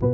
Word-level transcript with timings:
Plus 0.00 0.08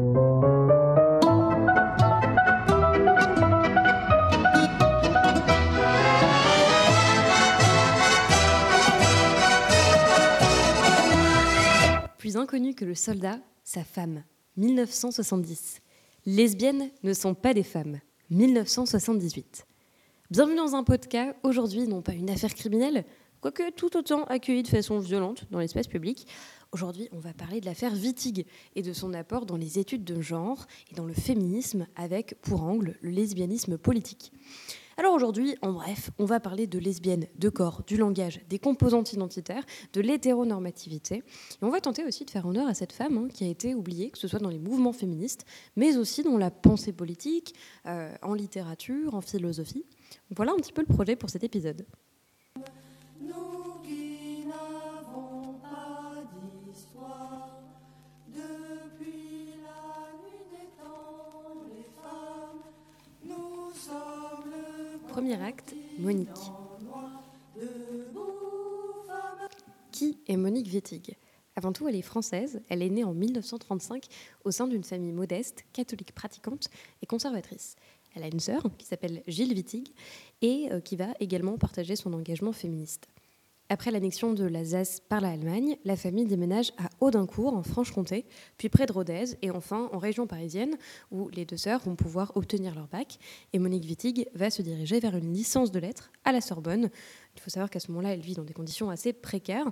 inconnu 12.37 12.75
que 12.75 12.85
le 12.85 12.97
soldat, 12.97 13.39
sa 13.63 13.85
femme. 13.85 14.25
1970. 14.57 15.81
Lesbiennes 16.27 16.91
ne 17.05 17.13
sont 17.13 17.35
pas 17.35 17.55
des 17.55 17.63
femmes. 17.63 18.01
1978. 18.31 19.67
Bienvenue 20.33 20.57
dans 20.57 20.75
un 20.75 20.83
podcast, 20.83 21.37
aujourd'hui 21.45 21.87
non 21.87 22.03
pas 22.03 22.15
une 22.15 22.31
affaire 22.31 22.53
criminelle, 22.57 23.05
quoique 23.41 23.71
tout 23.71 23.97
autant 23.97 24.25
accueillie 24.25 24.65
de 24.65 24.69
façon 24.69 24.99
violente 24.99 25.45
dans 25.53 25.61
l'espace 25.61 25.87
public. 25.87 26.27
Aujourd'hui, 26.73 27.09
on 27.13 27.21
va 27.21 27.33
parler 27.33 27.61
de 27.61 27.67
l'affaire 27.67 27.93
Wittig 27.93 28.45
et 28.75 28.83
de 28.83 28.93
son 28.93 29.15
apport 29.15 29.47
dans 29.47 29.57
les 29.57 29.79
études 29.79 30.05
de 30.05 30.21
genre 30.21 30.67
et 30.91 30.95
dans 30.95 31.07
le 31.07 31.15
féminisme 31.15 31.87
avec 31.97 32.41
pour 32.43 32.63
angle 32.65 32.97
le 33.01 33.11
lesbianisme 33.11 33.79
politique. 33.79 34.33
Alors 34.99 35.15
aujourd'hui, 35.15 35.57
en 35.61 35.73
bref, 35.73 36.11
on 36.19 36.25
va 36.25 36.41
parler 36.41 36.67
de 36.67 36.79
lesbienne, 36.79 37.27
de 37.39 37.49
corps, 37.51 37.83
du 37.87 37.99
langage, 37.99 38.41
des 38.49 38.59
composantes 38.59 39.13
identitaires, 39.13 39.65
de 39.93 40.01
l'hétéronormativité. 40.01 41.17
Et 41.17 41.23
on 41.63 41.71
va 41.71 41.81
tenter 41.81 42.03
aussi 42.05 42.25
de 42.25 42.31
faire 42.31 42.47
honneur 42.47 42.67
à 42.67 42.73
cette 42.73 42.93
femme 42.93 43.19
hein, 43.19 43.29
qui 43.29 43.45
a 43.45 43.49
été 43.49 43.75
oubliée, 43.75 44.11
que 44.11 44.19
ce 44.19 44.27
soit 44.27 44.39
dans 44.39 44.49
les 44.49 44.59
mouvements 44.59 44.95
féministes, 44.95 45.45
mais 45.77 45.99
aussi 45.99 46.23
dans 46.23 46.39
la 46.39 46.51
pensée 46.51 46.93
politique, 46.93 47.55
euh, 47.85 48.15
en 48.23 48.33
littérature, 48.33 49.15
en 49.15 49.21
philosophie. 49.21 49.85
Voilà 50.35 50.53
un 50.53 50.57
petit 50.57 50.73
peu 50.73 50.83
le 50.87 50.93
projet 50.93 51.15
pour 51.15 51.29
cet 51.29 51.45
épisode. 51.45 51.85
Premier 65.17 65.43
acte, 65.43 65.75
Monique. 65.99 66.29
Qui 69.91 70.19
est 70.27 70.37
Monique 70.37 70.71
Wittig 70.71 71.17
Avant 71.55 71.73
tout, 71.73 71.89
elle 71.89 71.97
est 71.97 72.03
française. 72.03 72.61
Elle 72.69 72.83
est 72.83 72.91
née 72.91 73.03
en 73.03 73.15
1935 73.15 74.09
au 74.45 74.51
sein 74.51 74.69
d'une 74.69 74.85
famille 74.85 75.13
modeste, 75.13 75.65
catholique 75.73 76.15
pratiquante 76.15 76.69
et 77.01 77.07
conservatrice. 77.07 77.77
Elle 78.15 78.25
a 78.25 78.27
une 78.27 78.41
sœur 78.41 78.63
qui 78.77 78.85
s'appelle 78.85 79.23
Gilles 79.27 79.55
Wittig 79.55 79.91
et 80.43 80.69
euh, 80.71 80.81
qui 80.81 80.97
va 80.97 81.15
également 81.19 81.57
partager 81.57 81.97
son 81.97 82.13
engagement 82.13 82.53
féministe. 82.53 83.09
Après 83.69 83.91
l'annexion 83.91 84.33
de 84.33 84.45
l'Alsace 84.45 85.01
par 85.01 85.21
l'Allemagne, 85.21 85.77
la 85.85 85.97
famille 85.97 86.25
déménage 86.25 86.71
à 86.79 86.89
Audincourt, 87.01 87.57
en 87.57 87.65
Franche-Comté, 87.65 88.25
puis 88.59 88.69
près 88.69 88.87
de 88.87 88.93
Rodez, 88.93 89.37
et 89.43 89.51
enfin 89.51 89.91
en 89.93 89.99
région 89.99 90.29
parisienne, 90.29 90.77
où 91.11 91.29
les 91.31 91.45
deux 91.45 91.57
sœurs 91.57 91.81
vont 91.81 91.97
pouvoir 91.97 92.31
obtenir 92.37 92.77
leur 92.77 92.87
bac. 92.87 93.19
Et 93.53 93.59
Monique 93.59 93.85
Wittig 93.85 94.29
va 94.35 94.51
se 94.51 94.63
diriger 94.63 95.01
vers 95.01 95.17
une 95.17 95.33
licence 95.33 95.73
de 95.73 95.81
lettres 95.81 96.13
à 96.25 96.31
la 96.31 96.41
Sorbonne, 96.41 96.91
il 97.37 97.41
faut 97.41 97.51
savoir 97.51 97.71
qu'à 97.71 97.81
ce 97.81 97.91
moment-là, 97.91 98.13
elle 98.13 98.21
vit 98.21 98.35
dans 98.35 98.45
des 98.45 98.53
conditions 98.53 98.91
assez 98.91 99.13
précaires. 99.13 99.71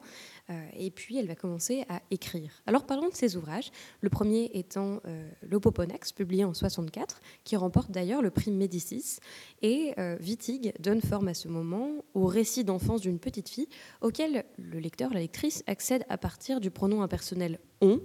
Euh, 0.50 0.66
et 0.76 0.90
puis, 0.90 1.16
elle 1.16 1.26
va 1.26 1.34
commencer 1.34 1.84
à 1.88 2.02
écrire. 2.10 2.62
Alors, 2.66 2.86
parlons 2.86 3.08
de 3.08 3.14
ses 3.14 3.36
ouvrages. 3.36 3.70
Le 4.00 4.10
premier 4.10 4.50
étant 4.54 5.00
euh, 5.06 5.28
L'Opoponax, 5.42 6.12
publié 6.12 6.44
en 6.44 6.54
64, 6.54 7.20
qui 7.44 7.56
remporte 7.56 7.90
d'ailleurs 7.90 8.22
le 8.22 8.30
prix 8.30 8.50
Médicis. 8.50 9.18
Et 9.62 9.94
euh, 9.98 10.16
Wittig 10.20 10.74
donne 10.80 11.00
forme 11.00 11.28
à 11.28 11.34
ce 11.34 11.48
moment 11.48 12.04
au 12.14 12.26
récit 12.26 12.64
d'enfance 12.64 13.00
d'une 13.00 13.18
petite 13.18 13.48
fille, 13.48 13.68
auquel 14.00 14.44
le 14.58 14.78
lecteur, 14.78 15.12
la 15.12 15.20
lectrice, 15.20 15.62
accède 15.66 16.04
à 16.08 16.18
partir 16.18 16.60
du 16.60 16.70
pronom 16.70 17.02
impersonnel 17.02 17.58
on. 17.80 18.00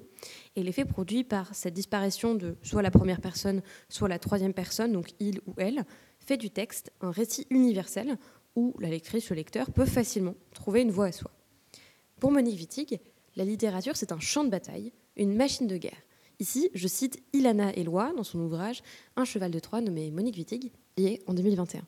Et 0.55 0.63
l'effet 0.63 0.85
produit 0.85 1.23
par 1.23 1.53
cette 1.55 1.73
disparition 1.73 2.35
de 2.35 2.57
soit 2.63 2.81
la 2.81 2.91
première 2.91 3.21
personne, 3.21 3.61
soit 3.87 4.09
la 4.09 4.19
troisième 4.19 4.53
personne, 4.53 4.91
donc 4.91 5.11
il 5.19 5.39
ou 5.45 5.53
elle, 5.57 5.85
fait 6.19 6.37
du 6.37 6.49
texte 6.49 6.91
un 7.01 7.11
récit 7.11 7.47
universel 7.49 8.17
où 8.55 8.75
la 8.79 8.89
lectrice 8.89 9.29
ou 9.29 9.33
le 9.33 9.37
lecteur 9.37 9.71
peut 9.71 9.85
facilement 9.85 10.35
trouver 10.53 10.81
une 10.81 10.91
voie 10.91 11.07
à 11.07 11.11
soi. 11.11 11.31
Pour 12.19 12.31
Monique 12.31 12.59
Wittig, 12.59 12.99
la 13.35 13.45
littérature, 13.45 13.95
c'est 13.95 14.11
un 14.11 14.19
champ 14.19 14.43
de 14.43 14.49
bataille, 14.49 14.91
une 15.15 15.35
machine 15.35 15.67
de 15.67 15.77
guerre. 15.77 16.01
Ici, 16.39 16.69
je 16.73 16.87
cite 16.87 17.21
Ilana 17.33 17.73
Eloi 17.75 18.13
dans 18.15 18.23
son 18.23 18.39
ouvrage 18.39 18.81
Un 19.15 19.25
cheval 19.25 19.51
de 19.51 19.59
Troie 19.59 19.81
nommé 19.81 20.11
Monique 20.11 20.37
Wittig, 20.37 20.71
lié 20.97 21.21
en 21.27 21.33
2021. 21.33 21.81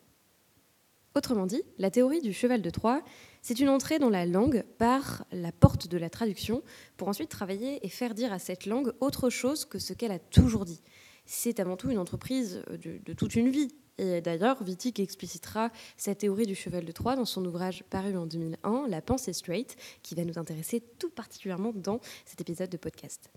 Autrement 1.14 1.46
dit, 1.46 1.62
la 1.78 1.92
théorie 1.92 2.22
du 2.22 2.32
cheval 2.32 2.62
de 2.62 2.70
Troie, 2.70 3.02
c'est 3.42 3.60
une 3.60 3.68
entrée 3.68 4.00
dans 4.00 4.10
la 4.10 4.26
langue 4.26 4.64
par 4.78 5.26
la 5.34 5.52
porte 5.52 5.90
de 5.90 5.98
la 5.98 6.10
traduction 6.10 6.64
pour 6.96 7.10
ensuite 7.10 7.30
travailler 7.30 7.86
et 7.86 7.90
faire 7.90 8.14
dire 8.14 8.32
à 8.32 8.40
cette 8.40 8.66
langue 8.66 8.94
autre 9.02 9.30
chose 9.30 9.66
que 9.66 9.80
ce 9.80 9.92
qu'elle 9.92 10.14
a 10.14 10.20
toujours 10.20 10.64
dit. 10.64 10.82
C'est 11.26 11.60
avant 11.60 11.78
tout 11.78 11.90
une 11.90 11.98
entreprise 11.98 12.64
de, 12.70 13.00
de 13.04 13.14
toute 13.14 13.36
une 13.36 13.50
vie, 13.50 13.70
et 14.02 14.20
d'ailleurs, 14.20 14.60
Wittig 14.62 15.00
explicitera 15.00 15.70
cette 15.96 16.20
théorie 16.20 16.48
du 16.48 16.56
cheval 16.56 16.86
de 16.86 16.92
Troie 16.92 17.16
dans 17.16 17.26
son 17.26 17.46
ouvrage 17.46 17.84
paru 17.90 18.18
en 18.18 18.26
2001, 18.26 18.88
La 18.88 19.00
pensée 19.00 19.32
straight, 19.32 19.76
qui 20.02 20.16
va 20.16 20.24
nous 20.26 20.40
intéresser 20.40 20.82
tout 20.98 21.12
particulièrement 21.12 21.72
dans 21.76 22.00
cet 22.26 22.42
épisode 22.42 22.70
de 22.70 22.78
podcast. 22.78 23.30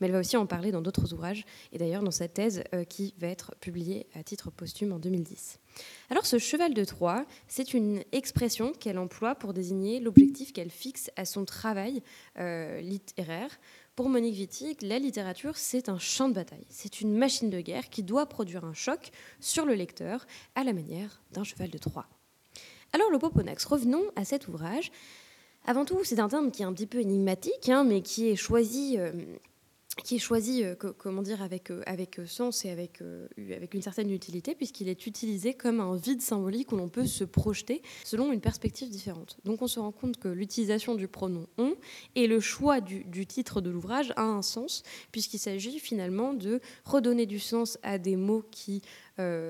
Mais 0.00 0.06
elle 0.06 0.12
va 0.12 0.20
aussi 0.20 0.36
en 0.36 0.46
parler 0.46 0.70
dans 0.70 0.80
d'autres 0.80 1.12
ouvrages, 1.12 1.44
et 1.72 1.78
d'ailleurs 1.78 2.04
dans 2.04 2.12
sa 2.12 2.28
thèse 2.28 2.62
euh, 2.72 2.84
qui 2.84 3.14
va 3.18 3.26
être 3.26 3.56
publiée 3.60 4.06
à 4.14 4.22
titre 4.22 4.50
posthume 4.52 4.92
en 4.92 5.00
2010. 5.00 5.58
Alors 6.10 6.26
ce 6.26 6.38
cheval 6.38 6.72
de 6.72 6.84
Troie, 6.84 7.24
c'est 7.48 7.74
une 7.74 8.04
expression 8.12 8.72
qu'elle 8.72 8.98
emploie 8.98 9.34
pour 9.34 9.52
désigner 9.52 9.98
l'objectif 9.98 10.52
qu'elle 10.52 10.70
fixe 10.70 11.10
à 11.16 11.24
son 11.24 11.44
travail 11.44 12.02
euh, 12.38 12.80
littéraire 12.80 13.58
pour 13.94 14.08
Monique 14.08 14.36
Wittig, 14.36 14.80
la 14.82 14.98
littérature, 14.98 15.56
c'est 15.56 15.90
un 15.90 15.98
champ 15.98 16.28
de 16.28 16.34
bataille. 16.34 16.64
C'est 16.70 17.02
une 17.02 17.14
machine 17.14 17.50
de 17.50 17.60
guerre 17.60 17.90
qui 17.90 18.02
doit 18.02 18.26
produire 18.26 18.64
un 18.64 18.72
choc 18.72 19.10
sur 19.38 19.66
le 19.66 19.74
lecteur 19.74 20.26
à 20.54 20.64
la 20.64 20.72
manière 20.72 21.20
d'un 21.32 21.44
cheval 21.44 21.68
de 21.68 21.76
Troie. 21.76 22.06
Alors, 22.94 23.10
le 23.10 23.18
Poponax, 23.18 23.64
revenons 23.66 24.04
à 24.16 24.24
cet 24.24 24.48
ouvrage. 24.48 24.90
Avant 25.66 25.84
tout, 25.84 26.04
c'est 26.04 26.20
un 26.20 26.28
terme 26.28 26.50
qui 26.50 26.62
est 26.62 26.64
un 26.64 26.72
petit 26.72 26.86
peu 26.86 27.00
énigmatique, 27.00 27.68
hein, 27.68 27.84
mais 27.84 28.00
qui 28.00 28.28
est 28.28 28.36
choisi 28.36 28.96
euh, 28.98 29.12
qui 29.96 30.16
est 30.16 30.18
choisi, 30.18 30.64
euh, 30.64 30.74
comment 30.74 31.22
dire, 31.22 31.42
avec, 31.42 31.70
euh, 31.70 31.82
avec 31.86 32.18
euh, 32.18 32.26
sens 32.26 32.64
et 32.64 32.70
avec, 32.70 33.00
avec 33.54 33.74
une 33.74 33.82
certaine 33.82 34.10
utilité, 34.10 34.54
puisqu'il 34.54 34.88
est 34.88 35.06
utilisé 35.06 35.54
comme 35.54 35.80
un 35.80 35.96
vide 35.96 36.22
symbolique 36.22 36.72
où 36.72 36.76
l'on 36.76 36.88
peut 36.88 37.06
se 37.06 37.24
projeter 37.24 37.82
selon 38.04 38.32
une 38.32 38.40
perspective 38.40 38.88
différente. 38.88 39.38
Donc 39.44 39.62
on 39.62 39.66
se 39.66 39.80
rend 39.80 39.92
compte 39.92 40.16
que 40.16 40.28
l'utilisation 40.28 40.94
du 40.94 41.08
pronom 41.08 41.46
on 41.58 41.74
et 42.14 42.26
le 42.26 42.40
choix 42.40 42.80
du, 42.80 43.26
titre 43.26 43.60
de 43.60 43.70
l'ouvrage 43.70 44.12
a 44.16 44.22
un 44.22 44.42
sens, 44.42 44.82
puisqu'il 45.12 45.38
s'agit 45.38 45.78
finalement 45.78 46.34
de 46.34 46.60
redonner 46.84 47.26
du 47.26 47.38
sens 47.38 47.78
à 47.82 47.98
des 47.98 48.16
mots 48.16 48.44
qui 48.50 48.82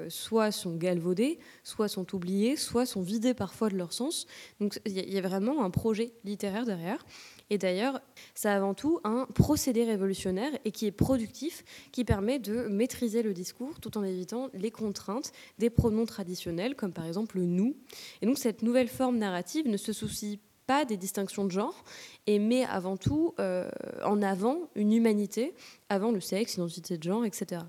soit 0.09 0.51
sont 0.51 0.77
galvaudés, 0.77 1.39
soit 1.63 1.89
sont 1.89 2.15
oubliés, 2.15 2.57
soit 2.57 2.85
sont 2.85 3.01
vidés 3.01 3.33
parfois 3.33 3.71
de 3.71 3.77
leur 3.77 3.93
sens. 3.93 4.27
Donc 4.61 4.79
il 4.85 5.13
y, 5.13 5.19
a 5.19 5.23
vraiment 5.23 5.65
un 5.65 5.71
projet 5.71 6.13
littéraire 6.25 6.67
derrière. 6.67 7.05
Et 7.51 7.59
d'ailleurs, 7.59 8.01
c'est 8.35 8.49
avant 8.49 8.75
tout 8.75 9.01
un 9.05 9.27
procédé 9.27 9.85
révolutionnaire 9.85 10.53
et 10.65 10.71
qui 10.71 10.87
est 10.87 10.93
productif, 10.93 11.65
qui 11.93 12.05
permet 12.05 12.39
de 12.39 12.69
maîtriser 12.69 13.23
le 13.23 13.35
discours 13.35 13.81
tout 13.81 13.97
en 13.99 14.05
évitant 14.05 14.51
les 14.55 14.71
contraintes 14.71 15.33
des 15.59 15.71
pronoms 15.71 16.07
traditionnels, 16.07 16.75
comme 16.75 16.93
par 16.93 17.07
exemple 17.07 17.39
le 17.39 17.47
nous. 17.47 17.77
Et 18.21 18.27
donc 18.27 18.39
cette 18.39 18.63
nouvelle 18.63 18.89
forme 18.89 19.19
narrative 19.19 19.69
ne 19.69 19.77
se 19.77 19.93
soucie 19.93 20.41
des 20.87 20.97
distinctions 20.97 21.45
de 21.45 21.51
genre, 21.51 21.85
et 22.27 22.39
met 22.39 22.65
avant 22.65 22.97
tout 22.97 23.35
euh, 23.41 23.69
en 24.05 24.23
avant 24.23 24.71
une 24.75 24.93
humanité, 24.93 25.55
avant 25.89 26.11
le 26.11 26.21
sexe, 26.21 26.57
l'identité 26.57 26.97
de 26.97 27.03
genre, 27.03 27.25
etc. 27.25 27.63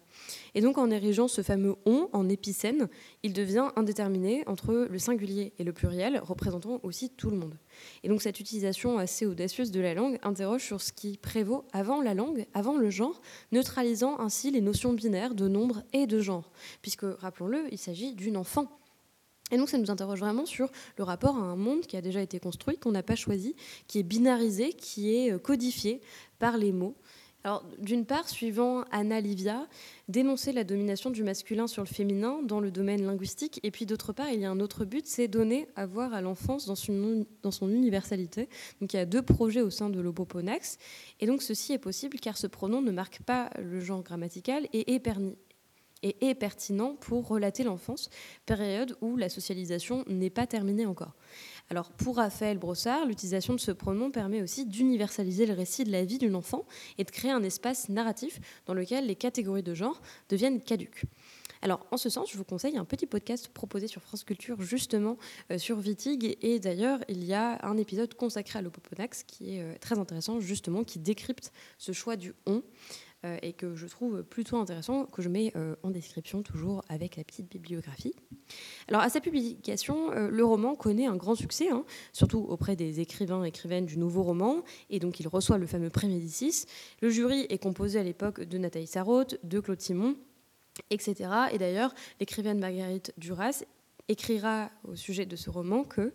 Et 0.54 0.62
donc 0.62 0.78
en 0.78 0.90
érigeant 0.92 1.28
ce 1.28 1.42
fameux 1.42 1.76
on 1.86 2.10
en 2.14 2.30
épicène, 2.30 2.88
il 3.24 3.34
devient 3.34 3.70
indéterminé 3.76 4.44
entre 4.48 4.88
le 4.90 5.00
singulier 5.00 5.54
et 5.58 5.64
le 5.64 5.74
pluriel, 5.74 6.20
représentant 6.24 6.80
aussi 6.84 7.10
tout 7.10 7.30
le 7.30 7.38
monde. 7.38 7.58
Et 8.04 8.10
donc 8.10 8.22
cette 8.22 8.40
utilisation 8.40 8.98
assez 8.98 9.26
audacieuse 9.26 9.72
de 9.72 9.82
la 9.82 9.94
langue 9.94 10.20
interroge 10.24 10.64
sur 10.64 10.82
ce 10.82 10.94
qui 10.94 11.18
prévaut 11.18 11.66
avant 11.74 12.02
la 12.02 12.14
langue, 12.14 12.46
avant 12.54 12.78
le 12.78 12.90
genre, 12.90 13.22
neutralisant 13.52 14.20
ainsi 14.20 14.52
les 14.52 14.62
notions 14.62 14.94
binaires 14.94 15.36
de 15.36 15.48
nombre 15.48 15.84
et 15.94 16.08
de 16.08 16.20
genre, 16.20 16.52
puisque, 16.82 17.06
rappelons-le, 17.20 17.66
il 17.72 17.78
s'agit 17.78 18.14
d'une 18.14 18.38
enfant 18.38 18.68
et 19.54 19.58
donc 19.58 19.70
ça 19.70 19.78
nous 19.78 19.92
interroge 19.92 20.20
vraiment 20.20 20.48
sur 20.48 20.70
le 20.98 21.04
rapport 21.04 21.38
à 21.38 21.42
un 21.42 21.56
monde 21.56 21.82
qui 21.82 21.96
a 21.96 22.02
déjà 22.02 22.22
été 22.22 22.40
construit, 22.40 22.78
qu'on 22.78 22.92
n'a 22.92 23.04
pas 23.04 23.16
choisi, 23.16 23.56
qui 23.88 24.00
est 24.00 24.04
binarisé, 24.04 24.74
qui 24.74 25.16
est 25.16 25.32
euh, 25.32 25.38
codifié 25.38 26.02
par 26.40 26.58
les 26.58 26.72
mots. 26.72 26.96
Alors 27.44 27.64
d'une 27.78 28.06
part, 28.06 28.30
suivant 28.30 28.86
Anna 28.90 29.20
Livia, 29.20 29.68
dénoncer 30.08 30.54
la 30.54 30.64
domination 30.64 31.12
du 31.12 31.24
masculin 31.24 31.68
sur 31.68 31.84
le 31.84 31.88
féminin 31.88 32.42
dans 32.42 32.62
le 32.62 32.72
domaine 32.72 33.06
linguistique, 33.06 33.60
et 33.64 33.70
puis 33.70 33.86
d'autre 33.86 34.14
part, 34.14 34.30
il 34.32 34.40
y 34.40 34.46
a 34.46 34.50
un 34.50 34.62
autre 34.62 34.86
but, 34.86 35.06
c'est 35.06 35.28
donner 35.28 35.68
à 35.76 35.86
voir 35.86 36.14
à 36.14 36.22
l'enfance 36.22 36.66
dans, 36.66 36.76
son 37.52 37.70
universalité. 37.70 38.48
Donc 38.80 38.94
il 38.94 38.98
y 38.98 39.00
a 39.00 39.06
deux 39.06 39.22
projets 39.22 39.62
au 39.62 39.70
sein 39.70 39.90
de 39.90 40.00
l'Oboponax, 40.00 40.78
et 41.20 41.28
donc 41.28 41.44
ceci 41.44 41.74
est 41.74 41.80
possible 41.80 42.18
car 42.18 42.38
ce 42.38 42.48
pronom 42.48 42.82
ne 42.82 42.92
marque 42.92 43.22
pas 43.22 43.50
le 43.62 43.82
genre 43.82 44.04
grammatical 44.04 44.68
et 44.72 44.96
est, 44.96 45.00
permis, 45.00 45.36
et 46.04 46.30
est 46.30 46.36
pertinent 46.36 46.96
pour 47.00 47.28
relater 47.28 47.64
l'enfance, 47.64 48.10
période 48.46 48.96
où 49.02 49.18
la 49.18 49.30
socialisation 49.30 50.04
n'est 50.08 50.30
pas 50.30 50.46
terminée 50.46 50.86
encore. 50.86 51.14
Alors 51.70 51.92
pour 51.92 52.18
Raphaël 52.18 52.58
Brossard, 52.58 53.06
l'utilisation 53.06 53.54
de 53.54 53.60
ce 53.60 53.72
pronom 53.72 54.12
permet 54.12 54.42
aussi 54.42 54.66
d'universaliser 54.66 55.46
le 55.46 55.54
récit 55.54 55.84
de 55.84 55.92
la 55.92 56.04
vie 56.04 56.18
d'une 56.18 56.36
enfant 56.36 56.66
et 56.98 57.04
de 57.04 57.12
créer 57.12 57.32
un 57.32 57.44
espace 57.44 57.90
narratif 57.90 58.40
dans 58.66 58.74
lequel 58.74 59.08
les 59.08 59.16
catégories 59.16 59.64
de 59.64 59.74
genre 59.74 60.02
deviennent 60.30 60.62
caduques. 60.62 61.06
Alors, 61.64 61.88
en 61.92 61.98
ce 61.98 62.10
sens, 62.10 62.30
je 62.30 62.38
vous 62.38 62.44
conseille 62.44 62.78
un 62.78 62.84
petit 62.84 63.06
podcast 63.06 63.48
proposé 63.48 63.88
sur 63.88 64.02
France 64.02 64.26
Culture, 64.26 64.62
justement, 64.62 65.18
euh, 65.50 65.58
sur 65.58 65.80
Vitig. 65.80 66.38
Et 66.42 66.60
d'ailleurs, 66.60 67.00
il 67.08 67.24
y 67.24 67.34
a 67.34 67.66
un 67.66 67.78
épisode 67.78 68.16
consacré 68.16 68.60
à 68.60 68.62
l'Opoponax 68.62 69.24
qui 69.24 69.56
est 69.56 69.62
euh, 69.62 69.74
très 69.80 69.98
intéressant, 69.98 70.42
justement, 70.42 70.84
qui 70.84 71.00
décrypte 71.00 71.54
ce 71.78 71.94
choix 71.94 72.18
du 72.18 72.34
on 72.46 72.64
et 73.42 73.54
que 73.54 73.76
je 73.76 73.88
trouve 73.88 74.24
plutôt 74.24 74.58
intéressant, 74.58 75.06
que 75.06 75.22
je 75.22 75.30
mets 75.30 75.54
en 75.84 75.90
description 75.90 76.44
toujours 76.44 76.84
avec 76.90 77.16
la 77.16 77.24
petite 77.24 77.50
bibliographie. 77.50 78.14
Alors 78.88 79.02
à 79.02 79.10
sa 79.10 79.22
publication, 79.22 80.12
le 80.12 80.46
roman 80.46 80.76
connaît 80.76 81.06
un 81.06 81.16
grand 81.16 81.36
succès, 81.36 81.70
hein, 81.70 81.86
surtout 82.12 82.40
auprès 82.40 82.76
des 82.76 83.00
écrivains 83.00 83.44
et 83.46 83.48
écrivaines 83.48 83.86
du 83.86 83.98
nouveau 83.98 84.24
roman, 84.24 84.64
et 84.90 85.00
donc 85.00 85.20
il 85.20 85.28
reçoit 85.28 85.58
le 85.58 85.68
fameux 85.68 85.90
prix 85.90 86.08
Médicis. 86.08 86.66
Le 87.02 87.10
jury 87.10 87.46
est 87.50 87.58
composé 87.58 88.00
à 88.00 88.04
l'époque 88.04 88.42
de 88.42 88.58
Nathalie 88.58 88.88
Sarraute, 88.88 89.40
de 89.44 89.60
Claude 89.60 89.82
Simon, 89.82 90.16
etc. 90.90 91.30
Et 91.52 91.58
d'ailleurs, 91.58 91.94
l'écrivaine 92.20 92.60
Marguerite 92.60 93.14
Duras 93.18 93.64
écrira 94.10 94.70
au 94.84 94.96
sujet 94.96 95.26
de 95.26 95.36
ce 95.36 95.50
roman 95.50 95.84
que 95.84 96.12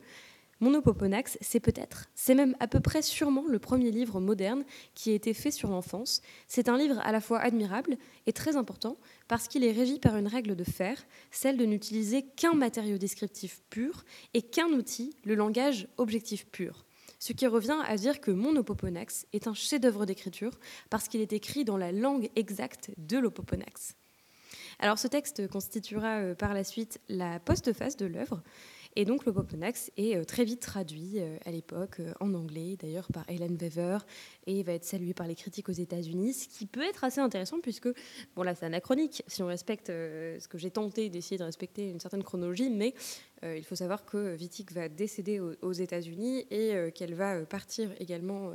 Monopoponax, 0.60 1.38
c'est 1.40 1.60
peut-être, 1.60 2.10
c'est 2.16 2.34
même 2.34 2.56
à 2.58 2.66
peu 2.66 2.80
près 2.80 3.00
sûrement 3.00 3.44
le 3.46 3.60
premier 3.60 3.92
livre 3.92 4.20
moderne 4.20 4.64
qui 4.94 5.12
a 5.12 5.14
été 5.14 5.32
fait 5.32 5.52
sur 5.52 5.70
l'enfance. 5.70 6.20
C'est 6.48 6.68
un 6.68 6.76
livre 6.76 6.98
à 7.04 7.12
la 7.12 7.20
fois 7.20 7.38
admirable 7.38 7.96
et 8.26 8.32
très 8.32 8.56
important 8.56 8.96
parce 9.28 9.46
qu'il 9.46 9.62
est 9.62 9.70
régi 9.70 10.00
par 10.00 10.16
une 10.16 10.26
règle 10.26 10.56
de 10.56 10.64
fer, 10.64 11.06
celle 11.30 11.56
de 11.58 11.64
n'utiliser 11.64 12.22
qu'un 12.22 12.54
matériau 12.54 12.98
descriptif 12.98 13.62
pur 13.70 14.04
et 14.34 14.42
qu'un 14.42 14.70
outil, 14.70 15.14
le 15.24 15.36
langage 15.36 15.86
objectif 15.96 16.46
pur. 16.46 16.84
Ce 17.20 17.32
qui 17.32 17.46
revient 17.46 17.78
à 17.86 17.96
dire 17.96 18.20
que 18.20 18.30
Monopoponax 18.30 19.26
est 19.32 19.46
un 19.46 19.54
chef-d'œuvre 19.54 20.06
d'écriture 20.06 20.58
parce 20.90 21.08
qu'il 21.08 21.20
est 21.20 21.32
écrit 21.32 21.64
dans 21.64 21.76
la 21.76 21.92
langue 21.92 22.30
exacte 22.36 22.90
de 22.96 23.18
l'Opoponax. 23.18 23.94
Alors 24.78 24.98
ce 24.98 25.08
texte 25.08 25.48
constituera 25.48 26.18
euh, 26.18 26.34
par 26.34 26.54
la 26.54 26.62
suite 26.62 27.00
la 27.08 27.40
postface 27.40 27.96
de 27.96 28.06
l'œuvre. 28.06 28.42
Et 29.00 29.04
donc 29.04 29.24
le 29.26 29.32
Poponax 29.32 29.92
est 29.96 30.16
euh, 30.16 30.24
très 30.24 30.44
vite 30.44 30.58
traduit 30.58 31.20
euh, 31.20 31.36
à 31.44 31.52
l'époque 31.52 32.00
en 32.18 32.34
anglais, 32.34 32.76
d'ailleurs 32.76 33.06
par 33.12 33.24
Helen 33.30 33.56
Weaver, 33.56 33.98
et 34.48 34.64
va 34.64 34.72
être 34.72 34.84
salué 34.84 35.14
par 35.14 35.28
les 35.28 35.36
critiques 35.36 35.68
aux 35.68 35.72
États-Unis, 35.72 36.34
ce 36.34 36.48
qui 36.48 36.66
peut 36.66 36.82
être 36.82 37.04
assez 37.04 37.20
intéressant 37.20 37.60
puisque, 37.60 37.88
bon 38.34 38.42
là 38.42 38.56
c'est 38.56 38.66
anachronique 38.66 39.22
si 39.28 39.40
on 39.40 39.46
respecte 39.46 39.86
ce 39.86 40.48
que 40.48 40.58
j'ai 40.58 40.72
tenté 40.72 41.10
d'essayer 41.10 41.38
de 41.38 41.44
respecter 41.44 41.88
une 41.88 42.00
certaine 42.00 42.24
chronologie, 42.24 42.70
mais 42.70 42.92
il 43.44 43.62
faut 43.62 43.76
savoir 43.76 44.04
que 44.04 44.36
Wittig 44.36 44.72
va 44.72 44.88
décéder 44.88 45.38
aux 45.38 45.72
États-Unis 45.72 46.46
et 46.50 46.90
qu'elle 46.92 47.14
va 47.14 47.46
partir 47.46 47.90
également 48.00 48.52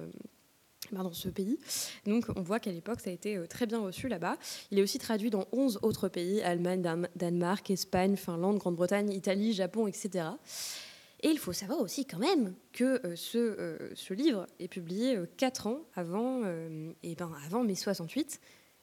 dans 1.01 1.13
ce 1.13 1.29
pays. 1.29 1.57
Donc 2.05 2.25
on 2.35 2.41
voit 2.41 2.59
qu'à 2.59 2.71
l'époque, 2.71 2.99
ça 2.99 3.09
a 3.09 3.13
été 3.13 3.37
euh, 3.37 3.47
très 3.47 3.65
bien 3.65 3.79
reçu 3.79 4.07
là-bas. 4.07 4.37
Il 4.69 4.77
est 4.77 4.83
aussi 4.83 4.99
traduit 4.99 5.31
dans 5.31 5.47
11 5.51 5.79
autres 5.81 6.09
pays, 6.09 6.41
Allemagne, 6.41 6.83
Danemark, 7.15 7.71
Espagne, 7.71 8.15
Finlande, 8.15 8.59
Grande-Bretagne, 8.59 9.11
Italie, 9.11 9.53
Japon, 9.53 9.87
etc. 9.87 10.25
Et 11.21 11.29
il 11.29 11.39
faut 11.39 11.53
savoir 11.53 11.79
aussi 11.79 12.05
quand 12.05 12.19
même 12.19 12.53
que 12.73 13.05
euh, 13.05 13.15
ce, 13.15 13.37
euh, 13.37 13.77
ce, 13.95 14.13
livre 14.13 14.45
est 14.59 14.67
publié 14.67 15.17
4 15.37 15.67
ans 15.67 15.79
avant, 15.95 16.41
et 17.01 17.15
ben 17.15 17.31
avant 17.45 17.63
mai 17.63 17.75
68. 17.75 18.39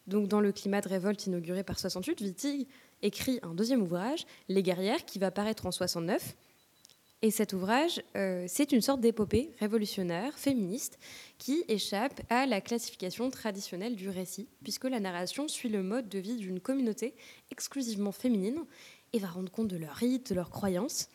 Donc 0.06 0.26
dans 0.26 0.40
le 0.40 0.50
climat 0.50 0.80
de 0.80 0.88
révolte 0.88 1.26
inauguré 1.26 1.62
par 1.62 1.78
68, 1.78 2.20
Wittig 2.20 2.66
écrit 3.02 3.38
un 3.42 3.54
deuxième 3.54 3.82
ouvrage, 3.82 4.26
Les 4.48 4.62
guerrières, 4.62 5.04
qui 5.04 5.18
va 5.18 5.30
paraître 5.30 5.66
en 5.66 5.70
69 5.70 6.34
et 7.22 7.30
cet 7.30 7.52
ouvrage, 7.52 8.02
euh, 8.16 8.46
c'est 8.48 8.72
une 8.72 8.80
sorte 8.80 9.02
d'épopée 9.02 9.52
révolutionnaire, 9.60 10.38
féministe, 10.38 10.98
qui 11.36 11.64
échappe 11.68 12.18
à 12.30 12.46
la 12.46 12.62
classification 12.62 13.30
traditionnelle 13.30 13.94
du 13.94 14.08
récit, 14.08 14.48
puisque 14.62 14.84
la 14.84 15.00
narration 15.00 15.46
suit 15.46 15.68
le 15.68 15.82
mode 15.82 16.08
de 16.08 16.18
vie 16.18 16.36
d'une 16.36 16.60
communauté 16.60 17.14
exclusivement 17.50 18.12
féminine 18.12 18.64
et 19.12 19.18
va 19.18 19.28
rendre 19.28 19.50
compte 19.50 19.68
de 19.68 19.76
leurs 19.76 19.96
rites, 19.96 20.30
de 20.30 20.34
leurs 20.34 20.48
croyances. 20.48 21.08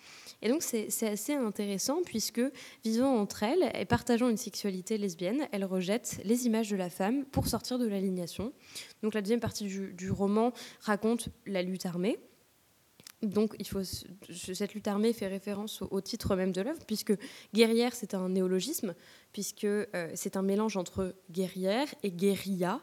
Et 0.44 0.50
donc 0.50 0.62
c'est 0.62 1.08
assez 1.08 1.34
intéressant, 1.34 2.04
puisque 2.06 2.42
vivant 2.84 3.18
entre 3.18 3.42
elles 3.42 3.72
et 3.74 3.86
partageant 3.86 4.30
une 4.30 4.38
sexualité 4.38 5.00
lesbienne, 5.00 5.48
elles 5.52 5.66
rejettent 5.66 6.20
les 6.24 6.46
images 6.46 6.70
de 6.70 6.76
la 6.76 6.92
femme 6.92 7.26
pour 7.26 7.48
sortir 7.48 7.80
de 7.80 7.88
l'alignation. 7.88 8.54
Donc 9.02 9.16
la 9.16 9.22
deuxième 9.22 9.40
partie 9.40 9.66
du 9.66 10.12
roman 10.12 10.54
raconte 10.82 11.30
la 11.48 11.64
lutte 11.64 11.88
armée 11.88 12.20
donc, 13.26 13.56
cette 14.30 14.74
lutte 14.74 14.88
armée 14.88 15.14
fait 15.14 15.28
référence 15.28 15.82
au, 15.82 16.02
titre 16.02 16.36
même 16.36 16.52
de 16.52 16.62
l'œuvre, 16.62 16.86
puisque 16.86 17.14
guerrière, 17.54 17.94
c'est 17.94 18.14
un 18.14 18.30
néologisme, 18.30 18.96
puisque 19.32 19.66
euh, 19.66 19.86
c'est 20.14 20.38
un 20.38 20.42
mélange 20.42 20.78
entre 20.78 21.16
guerrière 21.32 21.88
et 22.04 22.12
guérilla. 22.12 22.82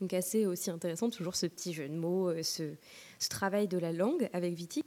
Donc, 0.00 0.14
assez 0.14 0.46
aussi 0.46 0.70
intéressant, 0.70 1.10
toujours 1.10 1.36
ce 1.36 1.46
petit 1.46 1.72
jeu 1.72 1.88
de 1.88 1.94
mots, 1.94 2.30
euh, 2.30 2.42
ce, 2.42 2.74
travail 3.28 3.68
de 3.68 3.78
la 3.78 3.92
langue 3.92 4.28
avec 4.32 4.56
Wittig. 4.56 4.84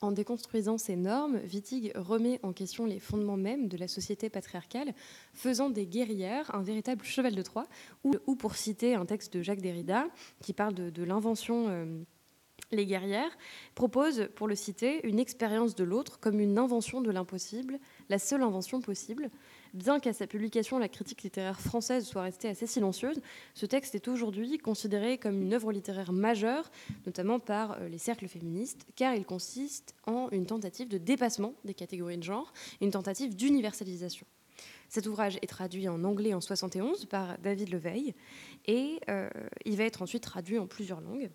En 0.00 0.12
déconstruisant 0.12 0.78
ces 0.78 0.94
normes, 0.94 1.40
Wittig 1.52 1.92
remet 1.96 2.38
en 2.44 2.52
question 2.52 2.86
les 2.86 3.00
fondements 3.00 3.36
mêmes 3.36 3.66
de 3.66 3.76
la 3.76 3.88
société 3.88 4.30
patriarcale, 4.30 4.94
faisant 5.32 5.70
des 5.70 5.86
guerrières 5.86 6.54
un 6.54 6.62
véritable 6.62 7.04
cheval 7.04 7.34
de 7.34 7.42
Troie, 7.42 7.66
ou, 8.04 8.36
pour 8.36 8.54
citer 8.54 8.94
un 8.94 9.06
texte 9.06 9.36
de 9.36 9.42
Jacques 9.42 9.60
Derrida 9.60 10.06
qui 10.40 10.52
parle 10.52 10.74
de, 10.74 11.02
l'invention. 11.02 11.66
Euh, 11.68 12.02
les 12.70 12.86
guerrières 12.86 13.36
proposent, 13.74 14.28
pour 14.34 14.48
le 14.48 14.54
citer, 14.54 15.06
une 15.06 15.18
expérience 15.18 15.74
de 15.74 15.84
l'autre 15.84 16.20
comme 16.20 16.40
une 16.40 16.58
invention 16.58 17.00
de 17.00 17.10
l'impossible, 17.10 17.78
la 18.08 18.18
seule 18.18 18.42
invention 18.42 18.80
possible. 18.80 19.30
Bien 19.74 20.00
qu'à 20.00 20.12
sa 20.12 20.26
publication, 20.26 20.78
la 20.78 20.88
critique 20.88 21.22
littéraire 21.22 21.60
française 21.60 22.06
soit 22.06 22.22
restée 22.22 22.48
assez 22.48 22.66
silencieuse, 22.66 23.20
ce 23.54 23.66
texte 23.66 23.94
est 23.94 24.08
aujourd'hui 24.08 24.58
considéré 24.58 25.18
comme 25.18 25.42
une 25.42 25.52
œuvre 25.52 25.72
littéraire 25.72 26.12
majeure, 26.12 26.70
notamment 27.06 27.38
par 27.38 27.72
euh, 27.72 27.88
les 27.88 27.98
cercles 27.98 28.28
féministes, 28.28 28.86
car 28.96 29.14
il 29.14 29.24
consiste 29.24 29.94
en 30.06 30.28
une 30.30 30.46
tentative 30.46 30.88
de 30.88 30.98
dépassement 30.98 31.54
des 31.64 31.74
catégories 31.74 32.18
de 32.18 32.22
genre, 32.22 32.52
une 32.80 32.90
tentative 32.90 33.36
d'universalisation. 33.36 34.26
Cet 34.88 35.06
ouvrage 35.06 35.38
est 35.42 35.46
traduit 35.46 35.88
en 35.88 36.02
anglais 36.04 36.34
en 36.34 36.40
71 36.40 37.06
par 37.06 37.38
David 37.38 37.70
Leveille 37.70 38.14
et 38.66 39.00
euh, 39.08 39.28
il 39.64 39.76
va 39.76 39.84
être 39.84 40.02
ensuite 40.02 40.22
traduit 40.22 40.58
en 40.58 40.66
plusieurs 40.66 41.00
langues. 41.00 41.30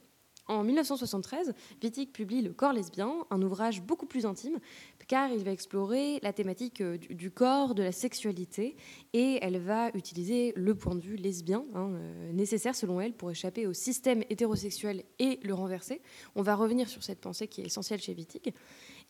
En 0.48 0.64
1973, 0.64 1.54
Wittig 1.82 2.12
publie 2.12 2.42
Le 2.42 2.52
corps 2.52 2.74
lesbien, 2.74 3.26
un 3.30 3.42
ouvrage 3.42 3.82
beaucoup 3.82 4.06
plus 4.06 4.26
intime, 4.26 4.60
car 5.08 5.32
il 5.32 5.42
va 5.44 5.52
explorer 5.52 6.20
la 6.22 6.34
thématique 6.34 6.82
euh, 6.82 6.98
du 6.98 7.32
corps, 7.32 7.74
de 7.74 7.82
la 7.82 7.94
sexualité, 7.94 8.76
et 9.14 9.40
elle 9.42 9.58
va 9.58 9.90
utiliser 9.94 10.52
le 10.58 10.76
point 10.76 10.96
de 10.96 11.02
vue 11.02 11.16
lesbien, 11.16 11.64
hein, 11.74 11.92
euh, 11.94 12.34
nécessaire 12.34 12.76
selon 12.76 13.00
elle 13.00 13.14
pour 13.14 13.32
échapper 13.32 13.68
au 13.68 13.74
système 13.74 14.24
hétérosexuel 14.30 15.04
et 15.18 15.40
le 15.44 15.54
renverser. 15.54 16.02
On 16.36 16.42
va 16.42 16.56
revenir 16.56 16.90
sur 16.90 17.04
cette 17.04 17.22
pensée 17.22 17.48
qui 17.48 17.62
est 17.62 17.66
essentielle 17.66 18.02
chez 18.02 18.14
Wittig. 18.14 18.54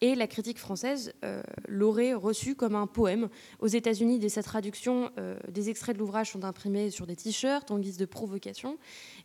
Et 0.01 0.15
la 0.15 0.27
critique 0.27 0.59
française 0.59 1.13
euh, 1.23 1.41
l'aurait 1.67 2.13
reçu 2.13 2.55
comme 2.55 2.75
un 2.75 2.87
poème. 2.87 3.29
Aux 3.59 3.67
États-Unis, 3.67 4.19
dès 4.19 4.29
sa 4.29 4.43
traduction, 4.43 5.11
euh, 5.17 5.37
des 5.49 5.69
extraits 5.69 5.95
de 5.95 5.99
l'ouvrage 5.99 6.31
sont 6.31 6.43
imprimés 6.43 6.89
sur 6.89 7.07
des 7.07 7.15
t-shirts 7.15 7.71
en 7.71 7.79
guise 7.79 7.97
de 7.97 8.05
provocation. 8.05 8.77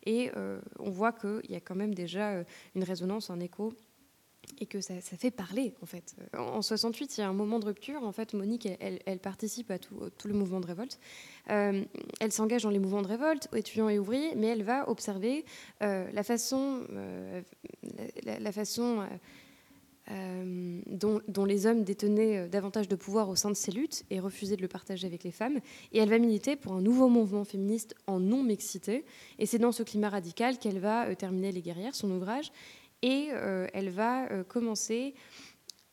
Et 0.06 0.30
euh, 0.36 0.60
on 0.78 0.90
voit 0.90 1.12
qu'il 1.12 1.50
y 1.50 1.56
a 1.56 1.60
quand 1.60 1.74
même 1.74 1.94
déjà 1.94 2.44
une 2.74 2.84
résonance, 2.84 3.30
un 3.30 3.40
écho 3.40 3.72
et 4.60 4.66
que 4.66 4.80
ça, 4.80 4.94
fait 5.00 5.30
parler 5.30 5.74
en 5.82 5.86
fait. 5.86 6.16
En, 6.36 6.62
68, 6.62 7.18
il 7.18 7.20
y 7.20 7.24
a 7.24 7.28
un 7.28 7.34
moment 7.34 7.58
de 7.58 7.66
rupture. 7.66 8.02
En 8.02 8.12
fait, 8.12 8.32
Monique, 8.32 8.66
elle, 8.80 9.18
participe 9.18 9.70
à 9.70 9.78
tout, 9.78 10.10
le 10.24 10.32
mouvement 10.32 10.60
de 10.60 10.66
révolte. 10.66 10.98
elle 11.46 11.86
s'engage 12.30 12.62
dans 12.62 12.70
les 12.70 12.78
mouvements 12.78 13.02
de 13.02 13.08
révolte, 13.08 13.48
étudiants 13.54 13.88
et 13.88 13.98
ouvriers, 13.98 14.34
mais 14.36 14.46
elle 14.46 14.62
va 14.62 14.88
observer 14.88 15.44
la 15.80 16.22
façon, 16.22 16.86
la, 18.24 18.52
façon 18.52 19.06
euh, 20.10 20.80
dont, 20.86 21.44
les 21.44 21.66
hommes 21.66 21.84
détenaient 21.84 22.38
euh, 22.38 22.48
davantage 22.48 22.88
de 22.88 22.96
pouvoir 22.96 23.28
au 23.28 23.36
sein 23.36 23.50
de 23.50 23.56
ces 23.56 23.72
luttes 23.72 24.04
et 24.10 24.20
refusaient 24.20 24.56
de 24.56 24.62
le 24.62 24.68
partager 24.68 25.06
avec 25.06 25.22
les 25.22 25.32
femmes. 25.32 25.58
Et 25.92 25.98
elle 25.98 26.08
va 26.08 26.18
militer 26.18 26.56
pour 26.56 26.72
un 26.72 26.80
nouveau 26.80 27.08
mouvement 27.08 27.44
féministe 27.44 27.94
en 28.06 28.18
non-mixité. 28.18 29.04
Et 29.38 29.44
c'est 29.44 29.58
dans 29.58 29.72
ce 29.72 29.82
climat 29.82 30.08
radical 30.08 30.58
qu'elle 30.58 30.78
va 30.78 31.08
euh, 31.08 31.14
terminer 31.14 31.52
Les 31.52 31.60
guerrières, 31.60 31.94
son 31.94 32.10
ouvrage, 32.10 32.52
et 33.02 33.28
elle 33.74 33.90
va 33.90 34.26
commencer 34.48 35.14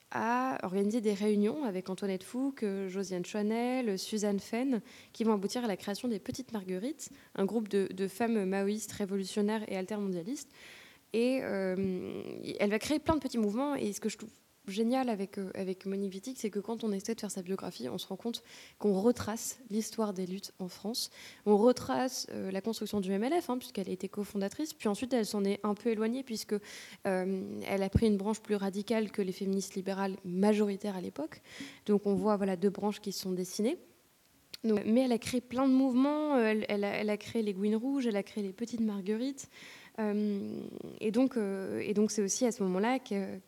à 0.10 0.57
organiser 0.63 1.01
des 1.01 1.13
réunions 1.13 1.63
avec 1.63 1.88
Antoinette 1.88 2.24
Fouque, 2.24 2.65
Josiane 2.88 3.24
Chouanel, 3.24 4.00
Suzanne 4.00 4.39
Fenn, 4.39 4.81
qui 5.13 5.24
vont 5.24 5.34
aboutir 5.34 5.63
à 5.63 5.67
la 5.67 5.77
création 5.77 6.07
des 6.07 6.17
Petites 6.17 6.51
Marguerites, 6.51 7.10
un 7.36 7.45
groupe 7.45 7.67
de, 7.67 7.88
de 7.93 8.07
femmes 8.07 8.45
maoïstes, 8.45 8.93
révolutionnaires 8.93 9.63
et 9.67 9.77
altermondialistes, 9.77 10.50
et 11.15 11.39
euh, 11.41 12.22
elle 12.60 12.69
va 12.69 12.79
créer 12.79 13.00
plein 13.00 13.15
de 13.15 13.22
petits 13.22 13.38
mouvements. 13.38 13.75
Et 13.75 13.93
ce 13.93 14.01
que 14.01 14.10
je 14.10 14.17
trouve 14.17 14.29
génial 14.67 15.10
avec, 15.10 15.38
euh, 15.38 15.51
avec 15.53 15.86
Monique 15.86 16.13
Wittig, 16.13 16.38
c'est 16.38 16.50
que 16.50 16.60
quand 16.60 16.84
on 16.84 16.91
essaie 16.91 17.15
de 17.15 17.19
faire 17.19 17.31
sa 17.31 17.41
biographie, 17.41 17.89
on 17.89 17.98
se 17.98 18.07
rend 18.07 18.15
compte 18.15 18.43
qu'on 18.79 19.00
retrace 19.00 19.60
l'histoire 19.69 20.13
des 20.13 20.25
luttes 20.25 20.53
en 20.60 20.67
France. 20.67 21.10
On 21.45 21.57
retrace 21.57 22.27
euh, 22.31 22.51
la 22.51 22.62
construction 22.62 23.00
du 23.00 23.12
MLF, 23.12 23.50
hein, 23.50 23.57
puisqu'elle 23.57 23.89
a 23.89 23.91
été 23.91 24.10
cofondatrice. 24.10 24.74
Puis 24.74 24.88
ensuite, 24.88 25.13
elle 25.13 25.25
s'en 25.25 25.43
est 25.45 25.60
un 25.63 25.74
peu 25.74 25.89
éloignée, 25.89 26.24
puisque 26.24 26.55
euh, 27.07 27.62
elle 27.67 27.84
a 27.84 27.89
pris 27.89 28.07
une 28.07 28.17
branche 28.17 28.41
plus 28.41 28.55
radicale 28.55 29.12
que 29.12 29.22
les 29.22 29.31
féministes 29.31 29.75
libérales 29.75 30.17
majoritaires 30.25 30.95
à 30.95 31.01
l'époque. 31.01 31.41
Donc 31.86 32.05
on 32.05 32.15
voit 32.15 32.38
voilà, 32.38 32.55
deux 32.55 32.69
branches 32.69 33.00
qui 33.00 33.12
se 33.12 33.22
sont 33.22 33.31
dessinées. 33.31 33.77
mais 34.63 35.01
elle 35.01 35.12
a 35.12 35.17
créé 35.19 35.41
plein 35.41 35.67
de 35.67 35.74
mouvements. 35.74 36.38
Elle, 36.38 36.65
a, 36.84 36.88
elle, 36.88 37.10
a, 37.10 37.17
créé 37.17 37.41
les 37.41 37.53
Gouines 37.53 37.75
Rouges, 37.75 38.07
elle 38.07 38.15
a 38.15 38.24
créé 38.24 38.43
les 38.43 38.53
Petites 38.53 38.81
Marguerites. 38.81 39.50
Euh, 40.00 40.50
et 41.00 41.12
donc, 41.12 41.38
euh, 41.38 41.80
et 41.80 41.94
donc 41.94 42.12
c'est 42.12 42.22
aussi 42.22 42.46
à 42.46 42.52
ce 42.52 42.64
moment-là 42.64 43.00
que, 43.00 43.40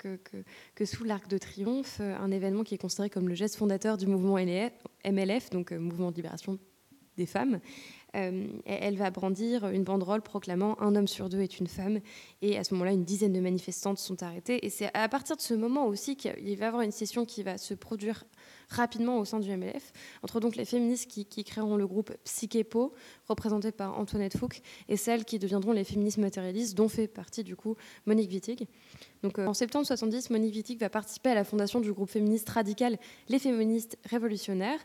que, 0.76 0.86
sous 0.86 1.04
l'Arc 1.04 1.28
de 1.28 1.38
Triomphe, 1.38 1.98
euh, 2.00 2.16
un 2.18 2.32
événement 2.32 2.64
qui 2.64 2.76
est 2.76 2.78
considéré 2.78 3.10
comme 3.10 3.28
le 3.28 3.36
geste 3.36 3.56
fondateur 3.56 3.98
du 3.98 4.08
mouvement 4.08 4.38
MLF, 4.38 5.50
donc 5.50 5.72
Mouvement 5.72 6.12
de 6.12 6.16
libération 6.16 6.58
des 7.18 7.26
femmes, 7.26 7.60
elle 8.14 8.96
va 8.96 9.10
brandir 9.10 9.68
une 9.70 9.84
banderole 9.84 10.22
proclamant 10.22 10.80
un 10.82 10.96
homme 10.96 11.08
sur 11.08 11.30
deux 11.30 11.42
est 11.42 11.60
une 11.60 11.68
femme. 11.68 12.00
Et 12.42 12.58
à 12.58 12.64
ce 12.64 12.74
moment-là, 12.74 12.94
une 12.94 13.04
dizaine 13.04 13.34
de 13.34 13.40
manifestantes 13.40 13.98
sont 13.98 14.24
arrêtées. 14.24 14.66
Et 14.66 14.70
c'est 14.70 14.90
à 14.96 15.10
partir 15.10 15.36
de 15.36 15.42
ce 15.42 15.54
moment 15.54 15.86
aussi 15.88 16.16
qu'il 16.16 16.32
va 16.58 16.66
y 16.66 16.68
avoir 16.68 16.82
une 16.82 16.92
session 16.92 17.26
qui 17.26 17.44
va 17.44 17.58
se 17.58 17.74
produire 17.74 18.24
rapidement 18.70 19.20
au 19.20 19.26
sein 19.26 19.40
du 19.40 19.50
MLF, 19.56 19.92
entre 20.24 20.40
donc 20.40 20.56
les 20.56 20.66
féministes 20.66 21.10
qui, 21.10 21.44
créeront 21.44 21.78
le 21.78 21.88
groupe 21.88 22.12
Psychepo, 22.24 22.94
représenté 23.28 23.72
par 23.72 23.98
Antoinette 23.98 24.38
Fouque, 24.38 24.62
et 24.90 24.98
celles 24.98 25.26
qui 25.26 25.40
deviendront 25.40 25.72
les 25.72 25.84
féministes 25.84 26.18
matérialistes, 26.18 26.76
dont 26.76 26.90
fait 26.90 27.08
partie 27.08 27.44
du 27.44 27.56
coup 27.56 27.76
Monique 28.06 28.32
Wittig. 28.32 28.68
Donc, 29.24 29.40
euh, 29.40 29.48
en 29.48 29.54
septembre 29.54 29.86
70, 29.86 30.30
Monique 30.30 30.56
Wittig 30.56 30.80
va 30.80 30.90
participer 30.90 31.30
à 31.30 31.36
la 31.36 31.44
fondation 31.44 31.80
du 31.80 31.92
groupe 31.92 32.10
féministe 32.10 32.50
radical 32.50 32.98
Les 33.30 33.40
Féministes 33.40 33.98
Révolutionnaires, 34.06 34.80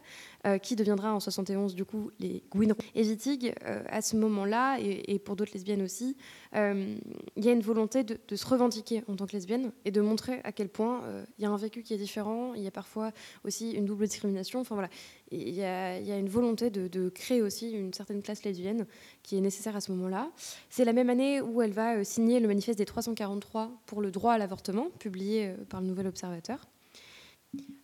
euh, 0.46 0.58
qui 0.58 0.76
deviendra 0.76 1.14
en 1.14 1.20
71 1.20 1.74
du 1.74 1.84
coup 1.84 2.10
les 2.18 2.42
Gouines. 2.50 2.74
Et 2.94 3.02
Wittig, 3.02 3.54
euh, 3.64 3.82
à 3.88 4.00
ce 4.00 4.16
moment-là, 4.16 4.78
et, 4.80 5.14
et, 5.14 5.18
pour 5.18 5.36
d'autres 5.36 5.52
lesbiennes 5.54 5.82
aussi, 5.82 6.16
il 6.54 7.44
y 7.44 7.48
a 7.48 7.52
une 7.52 7.62
volonté 7.62 8.04
de, 8.04 8.18
de, 8.28 8.36
se 8.36 8.46
revendiquer 8.46 9.02
en 9.08 9.16
tant 9.16 9.26
que 9.26 9.32
lesbienne 9.32 9.72
et 9.84 9.90
de 9.90 10.00
montrer 10.00 10.40
à 10.44 10.52
quel 10.52 10.68
point 10.68 11.02
il 11.38 11.42
y 11.42 11.46
a 11.46 11.50
un 11.50 11.56
vécu 11.56 11.82
qui 11.82 11.94
est 11.94 11.98
différent, 11.98 12.52
il 12.54 12.62
y 12.62 12.66
a 12.66 12.70
parfois 12.70 13.12
aussi 13.44 13.71
une 13.72 13.84
double 13.84 14.06
discrimination. 14.06 14.60
Enfin 14.60 14.74
voilà, 14.74 14.88
il 15.30 15.50
y, 15.50 15.62
a, 15.62 16.18
une 16.18 16.28
volonté 16.28 16.70
de, 16.70 16.88
de, 16.88 17.08
créer 17.08 17.42
aussi 17.42 17.70
une 17.70 17.92
certaine 17.92 18.22
classe 18.22 18.44
lesbienne 18.44 18.86
qui 19.22 19.36
est 19.36 19.40
nécessaire 19.40 19.76
à 19.76 19.80
ce 19.80 19.92
moment-là. 19.92 20.30
C'est 20.70 20.84
la 20.84 20.92
même 20.92 21.10
année 21.10 21.40
où 21.40 21.62
elle 21.62 21.72
va 21.72 22.04
signer 22.04 22.40
le 22.40 22.48
manifeste 22.48 22.78
des 22.78 22.84
343 22.84 23.70
pour 23.86 24.00
le 24.00 24.10
droit 24.10 24.32
à 24.34 24.38
l'avortement, 24.38 24.88
publié 24.98 25.54
par 25.68 25.80
le 25.80 25.86
Nouvel 25.86 26.06
Observateur. 26.06 26.66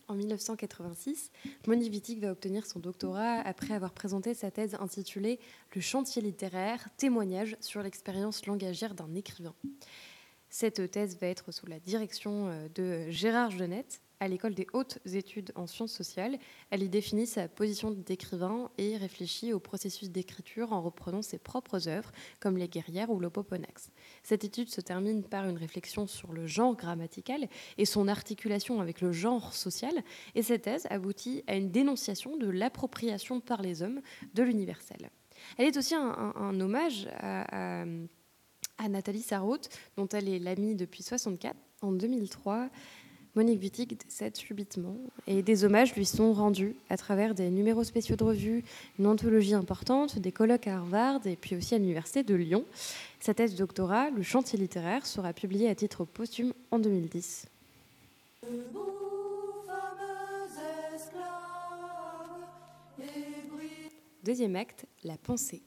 En 0.07 0.15
1986, 0.15 1.31
Monique 1.67 1.93
Wittig 1.93 2.19
va 2.19 2.31
obtenir 2.31 2.65
son 2.65 2.79
doctorat 2.79 3.41
après 3.41 3.75
avoir 3.75 3.93
présenté 3.93 4.33
sa 4.33 4.49
thèse 4.49 4.75
intitulée 4.79 5.39
Le 5.75 5.81
chantier 5.81 6.21
littéraire, 6.23 6.89
témoignage 6.97 7.55
sur 7.59 7.83
l'expérience 7.83 8.47
langagière 8.47 8.95
d'un 8.95 9.13
écrivain. 9.13 9.53
Cette 10.49 10.89
thèse 10.89 11.19
va 11.19 11.27
être 11.27 11.51
sous 11.51 11.67
la 11.67 11.79
direction 11.79 12.49
de 12.73 13.11
Gérard 13.11 13.51
Genette, 13.51 14.01
à 14.19 14.27
l'école 14.27 14.53
des 14.53 14.67
hautes 14.73 14.99
études 15.05 15.51
en 15.55 15.67
sciences 15.67 15.93
sociales. 15.93 16.37
Elle 16.69 16.83
y 16.83 16.89
définit 16.89 17.25
sa 17.25 17.47
position 17.47 17.91
d'écrivain 17.91 18.69
et 18.77 18.97
réfléchit 18.97 19.53
au 19.53 19.59
processus 19.59 20.09
d'écriture 20.09 20.73
en 20.73 20.81
reprenant 20.81 21.21
ses 21.21 21.37
propres 21.37 21.87
œuvres, 21.87 22.11
comme 22.39 22.57
Les 22.57 22.67
guerrières 22.67 23.09
ou 23.09 23.19
l'Opoponax. 23.19 23.91
Cette 24.23 24.43
étude 24.43 24.69
se 24.69 24.81
termine 24.81 25.23
par 25.23 25.47
une 25.47 25.57
réflexion 25.57 26.07
sur 26.07 26.33
le 26.33 26.47
genre 26.47 26.75
grammatical 26.75 27.47
et 27.77 27.85
son 27.85 28.07
articulation 28.07 28.81
avec 28.81 29.01
le 29.01 29.11
genre 29.11 29.53
social, 29.53 29.93
et 30.35 30.43
cette 30.43 30.63
thèse 30.63 30.87
aboutit 30.89 31.43
à 31.47 31.55
une 31.55 31.71
dénonciation 31.71 32.35
de 32.37 32.49
l'appropriation 32.49 33.39
par 33.39 33.61
les 33.61 33.81
hommes 33.81 34.01
de 34.33 34.43
l'universel. 34.43 35.09
Elle 35.57 35.67
est 35.67 35.77
aussi 35.77 35.95
un, 35.95 36.59
hommage 36.59 37.07
à, 37.17 37.81
à, 37.81 37.85
à 38.77 38.89
Nathalie 38.89 39.21
Sarraute, 39.21 39.69
dont 39.95 40.07
elle 40.07 40.27
est 40.27 40.39
l'amie 40.39 40.75
depuis 40.75 41.03
64. 41.03 41.55
En 41.81 41.93
2003, 41.93 42.69
Monique 43.35 43.61
Wittig 43.61 43.95
décède 43.95 44.35
subitement 44.35 44.97
et 45.27 45.43
des 45.43 45.63
hommages 45.63 45.93
lui 45.95 46.05
sont 46.05 46.33
rendus 46.33 46.75
à 46.89 46.97
travers 46.97 47.35
des 47.35 47.49
numéros 47.49 47.83
spéciaux 47.83 48.15
de 48.15 48.23
revue, 48.23 48.63
une 48.97 49.05
anthologie 49.05 49.53
importante, 49.53 50.17
des 50.17 50.31
colloques 50.31 50.67
à 50.67 50.77
Harvard 50.77 51.25
et 51.25 51.35
puis 51.35 51.55
aussi 51.55 51.75
à 51.75 51.77
l'Université 51.77 52.23
de 52.23 52.33
Lyon. 52.33 52.65
Sa 53.19 53.33
thèse 53.33 53.55
doctorat, 53.55 54.09
Le 54.09 54.23
chantier 54.23 54.57
littéraire, 54.57 55.05
sera 55.05 55.31
publiée 55.33 55.69
à 55.69 55.75
titre 55.75 56.05
posthume 56.05 56.53
en 56.71 56.79
2010. 56.79 57.45
Deuxième 64.23 64.55
acte, 64.55 64.85
la 65.03 65.17
pensée. 65.17 65.61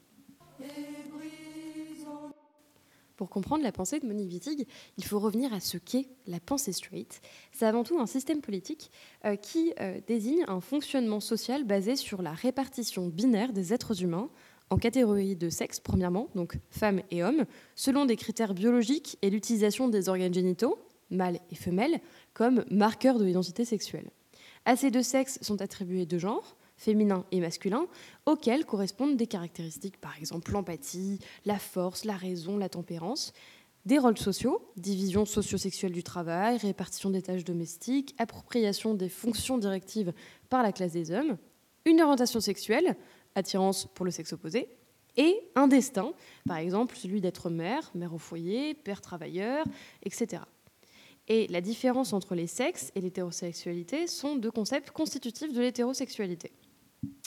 Pour 3.15 3.29
comprendre 3.29 3.63
la 3.63 3.71
pensée 3.71 3.99
de 3.99 4.07
Monique 4.07 4.31
Wittig, 4.31 4.67
il 4.97 5.05
faut 5.05 5.19
revenir 5.19 5.53
à 5.53 5.59
ce 5.59 5.77
qu'est 5.77 6.07
la 6.25 6.39
pensée 6.39 6.73
straight. 6.73 7.21
C'est 7.51 7.65
avant 7.65 7.83
tout 7.83 7.99
un 7.99 8.07
système 8.07 8.41
politique 8.41 8.91
euh, 9.25 9.35
qui 9.35 9.73
euh, 9.79 9.99
désigne 10.07 10.43
un 10.47 10.61
fonctionnement 10.61 11.19
social 11.19 11.63
basé 11.63 11.95
sur 11.95 12.21
la 12.21 12.33
répartition 12.33 13.07
binaire 13.07 13.53
des 13.53 13.73
êtres 13.73 14.01
humains 14.01 14.29
en 14.69 14.77
catégories 14.77 15.35
de 15.35 15.49
sexe, 15.49 15.79
premièrement, 15.79 16.29
donc 16.33 16.57
femmes 16.71 17.01
et 17.11 17.23
hommes, 17.23 17.45
selon 17.75 18.05
des 18.05 18.15
critères 18.15 18.55
biologiques 18.55 19.17
et 19.21 19.29
l'utilisation 19.29 19.87
des 19.87 20.09
organes 20.09 20.33
génitaux, 20.33 20.79
mâles 21.11 21.39
et 21.51 21.55
femelles, 21.55 21.99
comme 22.33 22.65
marqueurs 22.71 23.19
de 23.19 23.25
l'identité 23.25 23.65
sexuelle. 23.65 24.09
À 24.65 24.75
ces 24.75 24.89
deux 24.89 25.03
sexes 25.03 25.37
sont 25.41 25.61
attribués 25.61 26.05
deux 26.05 26.17
genres, 26.17 26.55
féminin 26.83 27.25
et 27.31 27.39
masculin, 27.39 27.87
auxquels 28.25 28.65
correspondent 28.65 29.15
des 29.15 29.27
caractéristiques, 29.27 29.99
par 29.99 30.17
exemple 30.17 30.51
l'empathie, 30.51 31.19
la 31.45 31.57
force, 31.57 32.03
la 32.03 32.15
raison, 32.15 32.57
la 32.57 32.69
tempérance, 32.69 33.33
des 33.85 33.97
rôles 33.97 34.17
sociaux, 34.17 34.71
division 34.77 35.25
socio-sexuelle 35.25 35.91
du 35.91 36.03
travail, 36.03 36.57
répartition 36.57 37.09
des 37.09 37.21
tâches 37.21 37.43
domestiques, 37.43 38.15
appropriation 38.17 38.93
des 38.93 39.09
fonctions 39.09 39.57
directives 39.57 40.13
par 40.49 40.63
la 40.63 40.71
classe 40.71 40.91
des 40.91 41.11
hommes, 41.11 41.37
une 41.85 42.01
orientation 42.01 42.39
sexuelle, 42.39 42.95
attirance 43.35 43.87
pour 43.93 44.05
le 44.05 44.11
sexe 44.11 44.33
opposé, 44.33 44.69
et 45.15 45.39
un 45.55 45.67
destin, 45.67 46.13
par 46.47 46.57
exemple 46.57 46.95
celui 46.95 47.21
d'être 47.21 47.49
mère, 47.49 47.91
mère 47.93 48.13
au 48.13 48.17
foyer, 48.17 48.73
père 48.73 49.01
travailleur, 49.01 49.65
etc. 50.03 50.43
Et 51.27 51.47
la 51.47 51.61
différence 51.61 52.13
entre 52.13 52.35
les 52.35 52.47
sexes 52.47 52.91
et 52.95 53.01
l'hétérosexualité 53.01 54.07
sont 54.07 54.35
deux 54.35 54.51
concepts 54.51 54.91
constitutifs 54.91 55.53
de 55.53 55.61
l'hétérosexualité. 55.61 56.51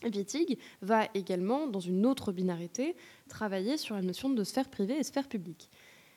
Wittig 0.04 0.58
va 0.82 1.08
également, 1.14 1.66
dans 1.66 1.80
une 1.80 2.06
autre 2.06 2.32
binarité, 2.32 2.96
travailler 3.28 3.76
sur 3.76 3.94
la 3.94 4.02
notion 4.02 4.28
de 4.28 4.44
sphère 4.44 4.68
privée 4.68 4.98
et 4.98 5.02
sphère 5.02 5.28
publique. 5.28 5.70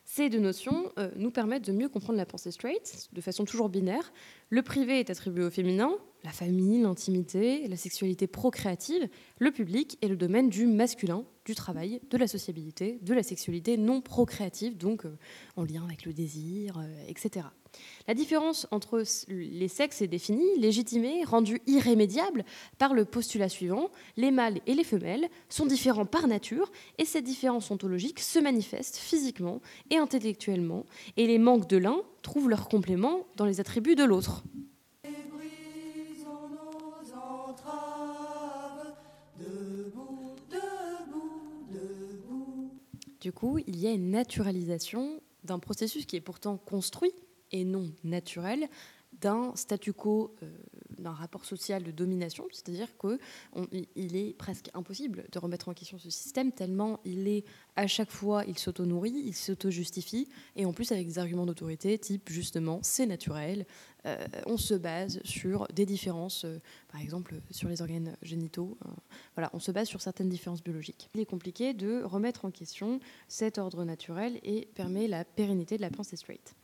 Ces 0.06 0.30
deux 0.30 0.40
notions 0.40 0.92
euh, 0.98 1.12
nous 1.16 1.30
permettent 1.30 1.66
de 1.66 1.72
mieux 1.72 1.88
comprendre 1.88 2.18
la 2.18 2.26
pensée 2.26 2.52
straight, 2.52 3.10
de 3.14 3.22
façon 3.22 3.46
toujours 3.46 3.70
binaire. 3.70 4.12
Le 4.50 4.64
privé 4.64 5.00
est 5.00 5.10
attribué 5.10 5.44
au 5.44 5.52
féminin, 5.52 5.92
la 6.24 6.32
famille, 6.32 6.82
l'intimité, 6.82 7.68
la 7.68 7.78
sexualité 7.78 8.28
procréative. 8.28 9.08
Le 9.38 9.52
public 9.52 9.98
est 10.02 10.08
le 10.08 10.18
domaine 10.18 10.50
du 10.50 10.66
masculin, 10.66 11.24
du 11.46 11.56
travail, 11.56 12.02
de 12.10 12.18
la 12.18 12.28
sociabilité, 12.28 13.00
de 13.02 13.14
la 13.14 13.24
sexualité 13.24 13.78
non 13.78 14.02
procréative, 14.02 14.78
donc 14.78 15.06
euh, 15.06 15.18
en 15.56 15.64
lien 15.64 15.84
avec 15.84 16.06
le 16.06 16.14
désir, 16.14 16.78
euh, 16.78 17.08
etc. 17.08 17.46
La 18.08 18.14
différence 18.14 18.68
entre 18.72 19.04
les 19.28 19.68
sexes 19.68 20.02
est 20.02 20.08
définie, 20.08 20.58
légitimée, 20.58 21.24
rendue 21.24 21.62
irrémédiable 21.68 22.44
par 22.78 22.94
le 22.94 23.06
postulat 23.06 23.50
suivant 23.50 23.90
les 24.18 24.32
mâles 24.32 24.60
et 24.66 24.74
les 24.74 24.84
femelles 24.84 25.30
sont 25.50 25.66
différents 25.66 26.06
par 26.06 26.28
nature, 26.28 26.72
et 26.98 27.06
cette 27.06 27.26
différence 27.26 27.72
ontologique 27.72 28.20
se 28.20 28.40
manifeste 28.40 28.98
physiquement 28.98 29.62
et 29.90 29.98
intellectuellement, 29.98 30.86
et 31.18 31.28
les 31.28 31.40
manques 31.40 31.70
de 31.70 31.78
l'un 31.78 32.02
trouvent 32.22 32.50
leur 32.50 32.68
complément 32.70 33.26
dans 33.38 33.46
les 33.46 33.60
attributs 33.60 33.96
de 33.96 34.04
l'autre. 34.04 34.44
Du 43.22 43.32
coup, 43.32 43.60
il 43.68 43.78
y 43.78 43.88
a 43.88 43.92
une 43.92 44.12
naturalisation 44.12 45.22
d'un 45.44 45.60
processus 45.60 46.06
qui 46.06 46.16
est 46.16 46.22
pourtant 46.22 46.58
construit 46.58 47.14
et 47.52 47.66
non 47.66 47.92
naturel 48.04 48.70
d'un 49.22 49.54
statu 49.56 49.92
quo, 49.92 50.36
euh, 50.44 50.50
d'un 50.98 51.12
rapport 51.12 51.44
social 51.44 51.84
de 51.84 51.92
domination, 51.92 52.46
c'est-à-dire 52.52 52.88
qu'il 52.98 54.16
est 54.16 54.38
presque 54.38 54.70
impossible 54.74 55.26
de 55.32 55.40
remettre 55.40 55.68
en 55.68 55.74
question 55.74 55.98
ce 55.98 56.10
système 56.10 56.52
tellement 56.52 57.00
il 57.06 57.28
est 57.28 57.44
à 57.76 57.88
chaque 57.88 58.12
fois, 58.12 58.44
il 58.46 58.58
s'auto-nourrit, 58.58 59.14
il 59.26 59.34
s'auto-justifie, 59.34 60.28
et 60.56 60.66
en 60.66 60.74
plus 60.74 60.92
avec 60.92 61.08
des 61.08 61.18
arguments 61.18 61.46
d'autorité 61.46 61.98
type 61.98 62.30
justement 62.30 62.80
c'est 62.84 63.08
naturel, 63.08 63.66
euh, 64.06 64.18
on 64.46 64.58
se 64.58 64.74
base 64.74 65.22
sur 65.24 65.68
des 65.74 65.86
différences, 65.86 66.46
euh, 66.46 66.60
par 66.92 67.02
exemple 67.02 67.36
sur 67.52 67.68
les 67.68 67.82
organes 67.82 68.16
génitaux, 68.22 68.78
euh, 68.86 68.90
voilà, 69.36 69.50
on 69.54 69.60
se 69.60 69.72
base 69.72 69.88
sur 69.88 70.02
certaines 70.02 70.30
différences 70.30 70.64
biologiques. 70.64 71.10
Il 71.14 71.22
est 71.22 71.26
compliqué 71.26 71.74
de 71.74 72.02
remettre 72.04 72.46
en 72.46 72.52
question 72.52 73.00
cet 73.28 73.58
ordre 73.58 73.84
naturel 73.84 74.40
et 74.44 74.68
permet 74.74 75.08
la 75.08 75.26
pérennité 75.26 75.78
de 75.78 75.82
la 75.82 75.90
pensée 75.90 76.16
straight. 76.16 76.56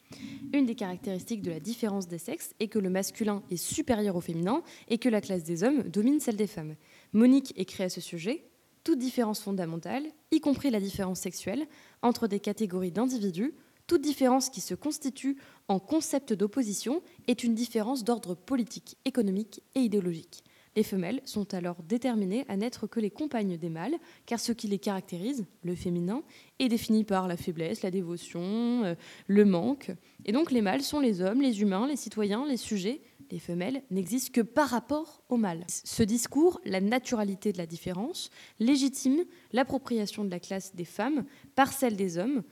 Une 0.53 0.65
des 0.65 0.75
caractéristiques 0.75 1.41
de 1.41 1.51
la 1.51 1.59
différence 1.59 2.07
des 2.07 2.19
sexes 2.19 2.53
est 2.59 2.67
que 2.67 2.79
le 2.79 2.89
masculin 2.89 3.43
est 3.49 3.57
supérieur 3.57 4.15
au 4.15 4.21
féminin 4.21 4.61
et 4.87 4.97
que 4.97 5.09
la 5.09 5.19
classe 5.19 5.43
des 5.43 5.63
hommes 5.63 5.83
domine 5.83 6.19
celle 6.19 6.37
des 6.37 6.47
femmes. 6.47 6.75
Monique 7.11 7.53
écrit 7.57 7.83
à 7.83 7.89
ce 7.89 8.01
sujet 8.01 8.45
toute 8.85 8.99
différence 8.99 9.41
fondamentale, 9.41 10.03
y 10.31 10.39
compris 10.39 10.69
la 10.69 10.79
différence 10.79 11.19
sexuelle, 11.19 11.65
entre 12.03 12.27
des 12.27 12.39
catégories 12.39 12.91
d'individus, 12.91 13.55
toute 13.87 14.01
différence 14.01 14.49
qui 14.49 14.61
se 14.61 14.75
constitue 14.75 15.37
en 15.67 15.79
concept 15.79 16.33
d'opposition 16.33 17.01
est 17.27 17.43
une 17.43 17.55
différence 17.55 18.03
d'ordre 18.03 18.35
politique, 18.35 18.97
économique 19.05 19.61
et 19.75 19.79
idéologique. 19.79 20.43
Les 20.75 20.83
femelles 20.83 21.21
sont 21.23 21.53
alors 21.53 21.81
déterminées 21.83 22.43
à 22.49 22.57
n'être 22.57 22.85
que 22.85 22.99
les 22.99 23.09
compagnes 23.09 23.57
des 23.57 23.69
mâles, 23.69 23.95
car 24.25 24.41
ce 24.41 24.51
qui 24.51 24.67
les 24.67 24.77
caractérise, 24.77 25.45
le 25.63 25.73
féminin, 25.73 26.21
est 26.59 26.67
défini 26.67 27.05
par 27.05 27.29
la 27.29 27.37
faiblesse, 27.37 27.81
la 27.81 27.91
dévotion, 27.91 28.83
euh, 28.83 28.95
le 29.27 29.45
manque. 29.45 29.91
Et 30.25 30.33
donc 30.33 30.51
les 30.51 30.61
mâles 30.61 30.81
sont 30.81 30.99
les 30.99 31.21
hommes, 31.21 31.41
les 31.41 31.61
humains, 31.61 31.87
les 31.87 31.95
citoyens, 31.95 32.45
les 32.45 32.57
sujets. 32.57 33.01
Les 33.31 33.39
femelles 33.39 33.83
n'existent 33.89 34.33
que 34.33 34.41
par 34.41 34.69
rapport 34.69 35.23
au 35.29 35.37
mâle. 35.37 35.65
Ce 35.67 36.03
discours, 36.03 36.59
la 36.63 36.81
naturalité 36.81 37.51
de 37.51 37.57
la 37.57 37.65
différence, 37.65 38.29
légitime 38.59 39.23
l'appropriation 39.51 40.25
de 40.25 40.29
la 40.29 40.39
classe 40.39 40.75
des 40.75 40.85
femmes 40.85 41.25
par 41.55 41.73
celle 41.73 41.95
des 41.95 42.17
hommes 42.17 42.43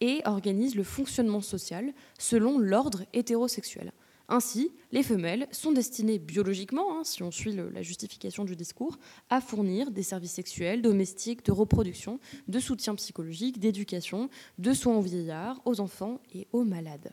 et 0.00 0.22
organise 0.24 0.74
le 0.74 0.82
fonctionnement 0.82 1.40
social 1.40 1.92
selon 2.18 2.58
l'ordre 2.58 3.04
hétérosexuel. 3.12 3.92
Ainsi, 4.32 4.70
les 4.92 5.02
femelles 5.02 5.48
sont 5.50 5.72
destinées 5.72 6.20
biologiquement, 6.20 6.96
hein, 6.96 7.02
si 7.02 7.24
on 7.24 7.32
suit 7.32 7.52
la 7.52 7.82
justification 7.82 8.44
du 8.44 8.54
discours, 8.54 8.96
à 9.28 9.40
fournir 9.40 9.90
des 9.90 10.04
services 10.04 10.34
sexuels, 10.34 10.82
domestiques, 10.82 11.44
de 11.44 11.50
reproduction, 11.50 12.20
de 12.46 12.60
soutien 12.60 12.94
psychologique, 12.94 13.58
d'éducation, 13.58 14.30
de 14.58 14.72
soins 14.72 14.96
aux 14.96 15.02
vieillards, 15.02 15.60
aux 15.64 15.80
enfants 15.80 16.20
et 16.32 16.46
aux 16.52 16.62
malades. 16.62 17.10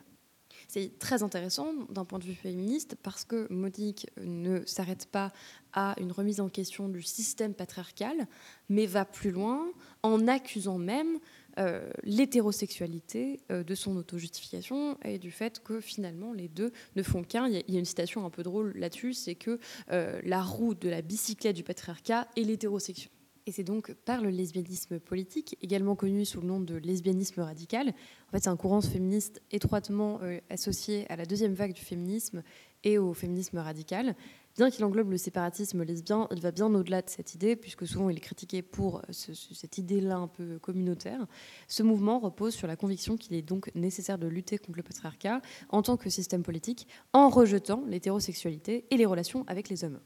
C'est 0.67 0.99
très 0.99 1.23
intéressant 1.23 1.73
d'un 1.89 2.05
point 2.05 2.19
de 2.19 2.25
vue 2.25 2.35
féministe 2.35 2.97
parce 3.01 3.23
que 3.23 3.51
Modique 3.51 4.07
ne 4.21 4.63
s'arrête 4.65 5.07
pas 5.07 5.31
à 5.73 5.95
une 5.99 6.11
remise 6.11 6.41
en 6.41 6.49
question 6.49 6.89
du 6.89 7.01
système 7.01 7.53
patriarcal, 7.53 8.27
mais 8.67 8.85
va 8.85 9.05
plus 9.05 9.31
loin 9.31 9.65
en 10.03 10.27
accusant 10.27 10.77
même 10.77 11.19
euh, 11.57 11.89
l'hétérosexualité 12.03 13.39
euh, 13.51 13.63
de 13.63 13.73
son 13.73 13.95
auto-justification 13.95 14.97
et 15.03 15.17
du 15.17 15.31
fait 15.31 15.61
que 15.63 15.79
finalement 15.79 16.33
les 16.33 16.47
deux 16.47 16.71
ne 16.95 17.03
font 17.03 17.23
qu'un. 17.23 17.47
Il 17.47 17.63
y, 17.67 17.75
a 17.75 17.79
une 17.79 17.85
citation 17.85 18.25
un 18.25 18.29
peu 18.29 18.43
drôle 18.43 18.73
là-dessus, 18.75 19.13
c'est 19.13 19.35
que 19.35 19.59
euh, 19.91 20.19
la 20.23 20.43
roue 20.43 20.75
de 20.75 20.87
la 20.87 21.01
bicyclette 21.01 21.55
du 21.55 21.63
patriarcat 21.63 22.27
est 22.35 22.41
l'hétérosexualité. 22.41 23.13
Et 23.47 23.51
c'est 23.51 23.63
donc 23.63 23.93
par 23.93 24.21
le 24.21 24.29
lesbianisme 24.29 24.99
politique, 24.99 25.57
également 25.61 25.95
connu 25.95 26.25
sous 26.25 26.41
le 26.41 26.47
nom 26.47 26.59
de 26.59 26.75
lesbianisme 26.75 27.39
radical. 27.39 27.89
En 28.27 28.31
fait, 28.31 28.43
c'est 28.43 28.49
un 28.49 28.57
courant 28.57 28.81
féministe 28.81 29.41
étroitement 29.51 30.19
associé 30.49 31.09
à 31.09 31.15
la 31.15 31.25
deuxième 31.25 31.53
vague 31.53 31.71
du 31.71 31.81
féminisme 31.81 32.43
et 32.83 32.97
au 32.97 33.13
féminisme 33.13 33.57
radical. 33.59 34.15
Bien 34.57 34.71
qu'il 34.71 34.83
englobe 34.85 35.11
le 35.11 35.17
séparatisme 35.17 35.83
lesbien, 35.83 36.27
il 36.31 36.41
va 36.41 36.49
bien 36.49 36.65
au-delà 36.73 37.03
de 37.03 37.09
cette 37.11 37.35
idée, 37.35 37.55
puisque 37.55 37.85
souvent 37.85 38.09
il 38.09 38.17
est 38.17 38.21
critiqué 38.21 38.63
pour 38.63 39.03
cette 39.11 39.77
idée-là 39.77 40.17
un 40.17 40.27
peu 40.27 40.57
communautaire. 40.57 41.27
Ce 41.67 41.83
mouvement 41.83 42.17
repose 42.17 42.55
sur 42.55 42.65
la 42.65 42.75
conviction 42.75 43.17
qu'il 43.17 43.35
est 43.35 43.43
donc 43.43 43.69
nécessaire 43.75 44.17
de 44.17 44.25
lutter 44.25 44.57
contre 44.57 44.77
le 44.77 44.83
patriarcat 44.83 45.43
en 45.69 45.83
tant 45.83 45.95
que 45.95 46.09
système 46.09 46.41
politique, 46.41 46.87
en 47.13 47.29
rejetant 47.29 47.83
l'hétérosexualité 47.85 48.85
et 48.89 48.97
les 48.97 49.05
relations 49.05 49.43
avec 49.45 49.69
les 49.69 49.83
hommes. 49.83 49.99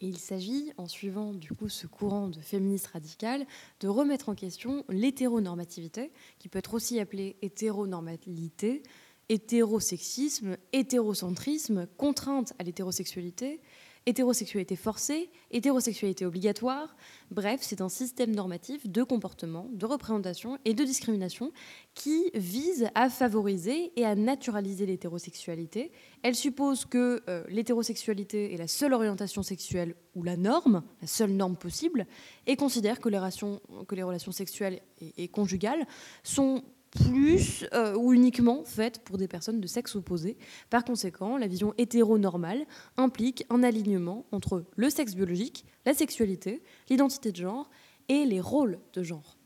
Il 0.00 0.18
s'agit, 0.18 0.72
en 0.76 0.86
suivant 0.86 1.34
du 1.34 1.52
coup 1.52 1.68
ce 1.68 1.88
courant 1.88 2.28
de 2.28 2.38
féministe 2.38 2.86
radical, 2.86 3.44
de 3.80 3.88
remettre 3.88 4.28
en 4.28 4.36
question 4.36 4.84
l'hétéronormativité, 4.88 6.12
qui 6.38 6.48
peut 6.48 6.60
être 6.60 6.74
aussi 6.74 7.00
appelée 7.00 7.36
hétéronormalité, 7.42 8.84
hétérosexisme, 9.28 10.56
hétérocentrisme, 10.72 11.86
contrainte 11.96 12.52
à 12.58 12.62
l'hétérosexualité, 12.62 13.60
hétérosexualité 14.08 14.74
forcée, 14.74 15.30
hétérosexualité 15.50 16.24
obligatoire. 16.24 16.96
Bref, 17.30 17.60
c'est 17.62 17.82
un 17.82 17.90
système 17.90 18.34
normatif 18.34 18.88
de 18.88 19.02
comportement, 19.02 19.68
de 19.72 19.84
représentation 19.84 20.58
et 20.64 20.72
de 20.72 20.82
discrimination 20.82 21.52
qui 21.94 22.30
vise 22.34 22.88
à 22.94 23.10
favoriser 23.10 23.92
et 23.96 24.06
à 24.06 24.14
naturaliser 24.14 24.86
l'hétérosexualité. 24.86 25.92
Elle 26.22 26.34
suppose 26.34 26.86
que 26.86 27.22
euh, 27.28 27.44
l'hétérosexualité 27.48 28.54
est 28.54 28.56
la 28.56 28.68
seule 28.68 28.94
orientation 28.94 29.42
sexuelle 29.42 29.94
ou 30.14 30.22
la 30.22 30.38
norme, 30.38 30.82
la 31.02 31.06
seule 31.06 31.32
norme 31.32 31.56
possible, 31.56 32.06
et 32.46 32.56
considère 32.56 33.00
que 33.00 33.10
les 33.10 33.18
relations, 33.18 34.32
sexuelles 34.32 34.80
et 35.00 35.28
conjugales 35.28 35.86
sont 36.22 36.64
plus 36.90 37.66
euh, 37.72 37.94
ou 37.96 38.12
uniquement 38.12 38.64
faite 38.64 39.00
pour 39.04 39.18
des 39.18 39.28
personnes 39.28 39.60
de 39.60 39.66
sexe 39.66 39.96
opposé. 39.96 40.36
Par 40.70 40.84
conséquent, 40.84 41.36
la 41.36 41.46
vision 41.46 41.74
hétéronormale 41.78 42.66
implique 42.96 43.44
un 43.50 43.62
alignement 43.62 44.26
entre 44.32 44.64
le 44.76 44.90
sexe 44.90 45.14
biologique, 45.14 45.64
la 45.86 45.94
sexualité, 45.94 46.62
l'identité 46.88 47.32
de 47.32 47.36
genre 47.36 47.70
et 48.08 48.24
les 48.24 48.40
rôles 48.40 48.78
de 48.94 49.02
genre. 49.02 49.38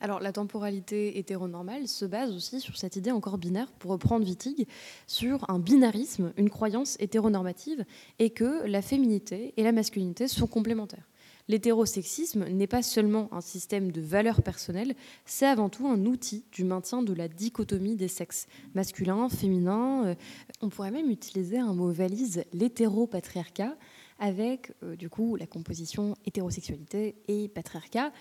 Alors 0.00 0.20
la 0.20 0.32
temporalité 0.32 1.18
hétéronormale 1.18 1.86
se 1.86 2.06
base 2.06 2.34
aussi 2.34 2.60
sur 2.60 2.76
cette 2.76 2.96
idée 2.96 3.10
encore 3.10 3.36
binaire, 3.36 3.70
pour 3.72 3.90
reprendre 3.90 4.24
Wittig, 4.24 4.66
sur 5.06 5.48
un 5.50 5.58
binarisme, 5.58 6.32
une 6.38 6.48
croyance 6.48 6.96
hétéronormative, 7.00 7.84
et 8.18 8.30
que 8.30 8.66
la 8.66 8.80
féminité 8.80 9.52
et 9.58 9.62
la 9.62 9.72
masculinité 9.72 10.26
sont 10.26 10.46
complémentaires. 10.46 11.09
L'hétérosexisme 11.50 12.44
n'est 12.44 12.68
pas 12.68 12.80
seulement 12.80 13.28
un 13.32 13.40
système 13.40 13.90
de 13.90 14.00
valeurs 14.00 14.40
personnelles, 14.40 14.94
c'est 15.24 15.46
avant 15.46 15.68
tout 15.68 15.88
un 15.88 16.06
outil 16.06 16.44
du 16.52 16.62
maintien 16.62 17.02
de 17.02 17.12
la 17.12 17.26
dichotomie 17.26 17.96
des 17.96 18.06
sexes, 18.06 18.46
masculin, 18.76 19.28
féminin. 19.28 20.06
Euh, 20.06 20.14
on 20.60 20.68
pourrait 20.68 20.92
même 20.92 21.10
utiliser 21.10 21.58
un 21.58 21.74
mot 21.74 21.90
valise, 21.90 22.44
l'hétéropatriarcat, 22.52 23.76
avec 24.20 24.72
euh, 24.84 24.94
du 24.94 25.08
coup 25.08 25.34
la 25.34 25.48
composition 25.48 26.14
hétérosexualité 26.24 27.16
et 27.26 27.48
patriarcat, 27.48 28.12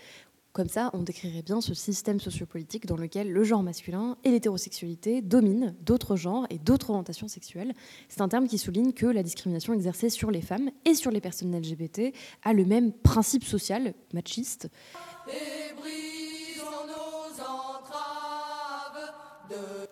comme 0.52 0.68
ça, 0.68 0.90
on 0.94 1.04
décrirait 1.04 1.44
bien 1.44 1.62
ce 1.62 1.76
système 1.76 2.20
sociopolitique 2.20 2.88
dans 2.88 2.98
lequel 2.98 3.32
le 3.32 3.44
genre 3.44 3.62
masculin 3.62 4.18
et 4.24 4.32
l'hétérosexualité 4.32 5.22
dominent 5.22 5.76
d'autres 5.82 6.16
genres 6.16 6.48
et 6.50 6.58
d'autres 6.58 6.90
orientations 6.90 7.28
sexuelles. 7.28 7.74
C'est 8.08 8.22
un 8.22 8.30
terme 8.30 8.48
qui 8.48 8.58
souligne 8.58 8.92
que 8.92 9.06
la 9.06 9.22
discrimination 9.22 9.74
exercée 9.74 10.10
sur 10.10 10.32
les 10.32 10.42
femmes 10.42 10.72
et 10.86 10.96
sur 10.96 11.12
les 11.12 11.22
personnes 11.22 11.56
LGBT 11.56 12.14
a 12.44 12.54
le 12.54 12.66
même 12.66 12.92
principe 12.92 13.44
social 13.44 13.94
machiste. 14.12 14.70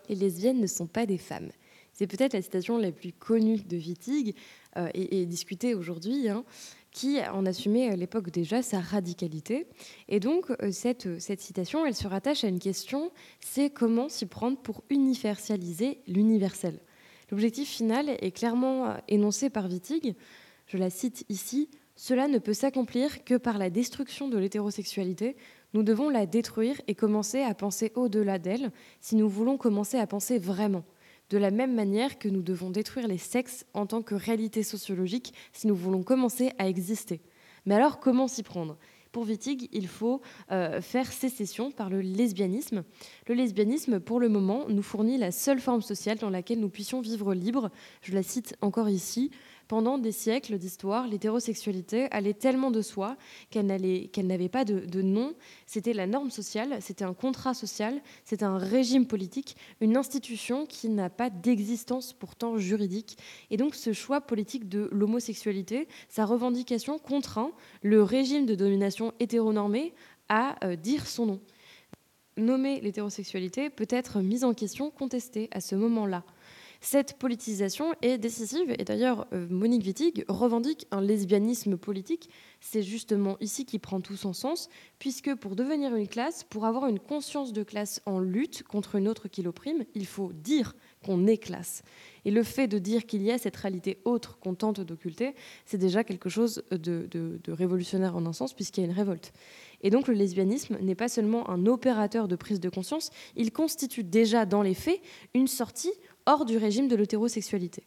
Les 0.10 0.16
lesbiennes 0.16 0.60
ne 0.60 0.68
sont 0.68 0.88
pas 0.88 1.06
des 1.06 1.18
femmes. 1.18 1.52
C'est 1.94 2.08
peut-être 2.08 2.34
la 2.34 2.42
citation 2.42 2.78
la 2.78 2.92
plus 2.92 3.12
connue 3.12 3.58
de 3.58 3.76
Wittig 3.76 4.36
euh, 4.78 4.90
et, 4.94 5.26
discutée 5.26 5.74
aujourd'hui. 5.74 6.30
Hein 6.30 6.46
qui 6.98 7.20
en 7.32 7.46
assumait 7.46 7.90
à 7.90 7.96
l'époque 7.96 8.32
déjà 8.32 8.64
sa 8.64 8.80
radicalité. 8.80 9.68
Et 10.10 10.20
donc, 10.20 10.50
euh, 10.50 10.72
cette, 10.72 11.22
cette 11.22 11.42
citation, 11.42 11.86
elle 11.86 11.94
se 11.94 12.08
rattache 12.08 12.44
à 12.44 12.48
une 12.48 12.58
question, 12.58 13.12
c'est 13.40 13.70
comment 13.70 14.10
s'y 14.10 14.26
prendre 14.26 14.58
pour 14.58 14.84
universaliser 14.90 16.00
l'universel. 16.08 16.80
L'objectif 17.30 17.70
final 17.70 18.10
est 18.10 18.32
clairement 18.32 18.88
euh, 18.88 18.94
énoncé 19.10 19.52
par 19.52 19.68
Wittig, 19.68 20.16
je 20.66 20.78
la 20.78 20.90
cite 20.90 21.24
ici, 21.30 21.70
Cela 21.96 22.28
ne 22.28 22.40
peut 22.40 22.54
s'accomplir 22.54 23.24
que 23.24 23.36
par 23.36 23.60
la 23.60 23.70
destruction 23.70 24.28
de 24.28 24.40
l'hétérosexualité. 24.40 25.36
Nous 25.76 25.84
devons 25.84 26.10
la 26.10 26.26
détruire 26.26 26.82
et 26.88 26.96
commencer 26.96 27.42
à 27.44 27.54
penser 27.54 27.92
au-delà 27.94 28.40
d'elle 28.40 28.72
si 29.02 29.16
nous 29.16 29.30
voulons 29.30 29.58
commencer 29.58 30.00
à 30.00 30.08
penser 30.08 30.40
vraiment 30.40 30.84
de 31.30 31.38
la 31.38 31.52
même 31.52 31.74
manière 31.74 32.20
que 32.20 32.30
nous 32.30 32.42
devons 32.42 32.70
détruire 32.70 33.08
les 33.08 33.18
sexes 33.18 33.66
en 33.74 33.86
tant 33.86 34.02
que 34.02 34.16
réalité 34.16 34.64
sociologique 34.64 35.34
si 35.54 35.68
nous 35.68 35.76
voulons 35.76 36.04
commencer 36.04 36.52
à 36.58 36.68
exister. 36.68 37.22
Mais 37.66 37.76
alors, 37.76 38.00
comment 38.00 38.28
s'y 38.28 38.44
prendre? 38.44 38.78
Pour 39.12 39.24
Wittig, 39.24 39.70
il 39.72 39.88
faut 39.88 40.22
euh, 40.52 40.82
faire 40.82 41.12
sécession 41.12 41.72
par 41.72 41.90
le 41.90 42.02
lesbianisme. 42.02 42.84
Le 43.28 43.34
lesbianisme, 43.34 44.00
pour 44.00 44.20
le 44.20 44.30
moment, 44.30 44.66
nous 44.70 44.82
fournit 44.82 45.18
la 45.18 45.32
seule 45.32 45.60
forme 45.60 45.82
sociale 45.82 46.18
dans 46.18 46.30
laquelle 46.30 46.60
nous 46.60 46.70
puissions 46.70 47.02
vivre 47.02 47.34
libre. 47.34 47.72
Je 48.02 48.14
la 48.14 48.24
cite 48.24 48.56
encore 48.62 48.90
ici. 48.90 49.32
Pendant 49.68 49.98
des 49.98 50.14
siècles 50.14 50.58
d'histoire, 50.58 51.08
l'hétérosexualité 51.08 52.08
allait 52.12 52.34
tellement 52.34 52.72
de 52.72 52.82
soi 52.82 53.18
qu'elle 53.50 53.66
n'avait 53.66 54.50
pas 54.50 54.64
de, 54.64 55.02
nom. 55.02 55.34
C'était 55.66 55.94
la 55.94 56.08
norme 56.08 56.32
sociale, 56.32 56.78
c'était 56.80 57.04
un 57.04 57.14
contrat 57.14 57.54
social, 57.54 58.02
c'était 58.24 58.46
un 58.46 58.58
régime 58.58 59.08
politique, 59.08 59.58
une 59.82 59.98
institution 59.98 60.66
qui 60.66 60.88
n'a 60.88 61.10
pas 61.10 61.30
d'existence 61.30 62.14
pourtant 62.14 62.58
juridique. 62.58 63.18
Et 63.50 63.58
donc 63.58 63.76
ce 63.76 63.92
choix 63.92 64.22
politique 64.22 64.70
de 64.70 64.88
l'homosexualité, 64.92 65.90
sa 66.08 66.26
revendication 66.26 66.98
contraint 66.98 67.52
le 67.82 68.02
régime 68.04 68.46
de 68.46 68.56
domination 68.56 69.14
hétéronormé 69.20 69.94
à 70.30 70.56
euh, 70.66 70.76
dire 70.78 71.08
son 71.08 71.26
nom. 71.26 71.42
Nommer 72.38 72.80
l'hétérosexualité 72.82 73.70
peut 73.70 73.88
être 73.90 74.22
mise 74.22 74.44
en 74.44 74.54
question, 74.54 74.92
contestée 74.92 75.50
à 75.52 75.60
ce 75.60 75.76
moment-là. 75.76 76.24
Cette 76.82 77.18
politisation 77.18 77.94
est 78.02 78.18
décisive 78.18 78.74
et 78.78 78.84
d'ailleurs 78.84 79.28
euh, 79.34 79.48
Monique 79.50 79.86
Wittig 79.86 80.26
revendique 80.28 80.88
un 80.92 81.02
lesbianisme 81.02 81.78
politique. 81.78 82.30
C'est 82.60 82.84
justement 82.84 83.38
ici 83.40 83.66
qui 83.66 83.80
prend 83.80 84.02
tout 84.02 84.16
son 84.16 84.34
sens, 84.34 84.70
puisque 85.00 85.34
pour 85.36 85.56
devenir 85.56 85.96
une 85.96 86.08
classe, 86.08 86.44
pour 86.44 86.66
avoir 86.66 86.88
une 86.88 87.00
conscience 87.00 87.54
de 87.54 87.64
classe 87.64 88.02
en 88.06 88.20
lutte 88.20 88.64
contre 88.64 88.96
une 88.96 89.08
autre 89.08 89.28
qui 89.28 89.42
l'opprime, 89.42 89.86
il 89.96 90.06
faut 90.06 90.32
dire 90.34 90.76
qu'on 91.04 91.28
est 91.28 91.38
classe. 91.38 91.84
Et 92.26 92.32
le 92.32 92.44
fait 92.44 92.68
de 92.68 92.80
dire 92.80 93.06
qu'il 93.06 93.22
y 93.22 93.32
a 93.32 93.38
cette 93.38 93.56
réalité 93.56 94.00
autre 94.04 94.38
qu'on 94.40 94.56
tente 94.56 94.82
d'occulter, 94.82 95.34
c'est 95.66 95.78
déjà 95.78 96.04
quelque 96.04 96.30
chose 96.30 96.64
de, 96.72 97.08
de 97.12 97.52
révolutionnaire 97.52 98.16
en 98.16 98.26
un 98.26 98.34
sens, 98.34 98.54
puisqu'il 98.54 98.82
y 98.82 98.84
a 98.84 98.88
une 98.88 98.96
révolte. 98.96 99.34
Et 99.82 99.90
donc 99.90 100.08
le 100.08 100.14
lesbianisme 100.14 100.78
n'est 100.82 100.96
pas 100.96 101.08
seulement 101.08 101.50
un 101.50 101.66
opérateur 101.66 102.28
de 102.28 102.36
prise 102.36 102.60
de 102.60 102.70
conscience, 102.70 103.12
il 103.36 103.52
constitue 103.52 104.04
déjà 104.04 104.46
dans 104.46 104.62
les 104.62 104.74
faits 104.74 105.02
une 105.34 105.48
sortie 105.48 105.92
hors 106.28 106.46
du 106.46 106.58
régime 106.58 106.88
de 106.88 106.96
l'hétérosexualité. 106.96 107.84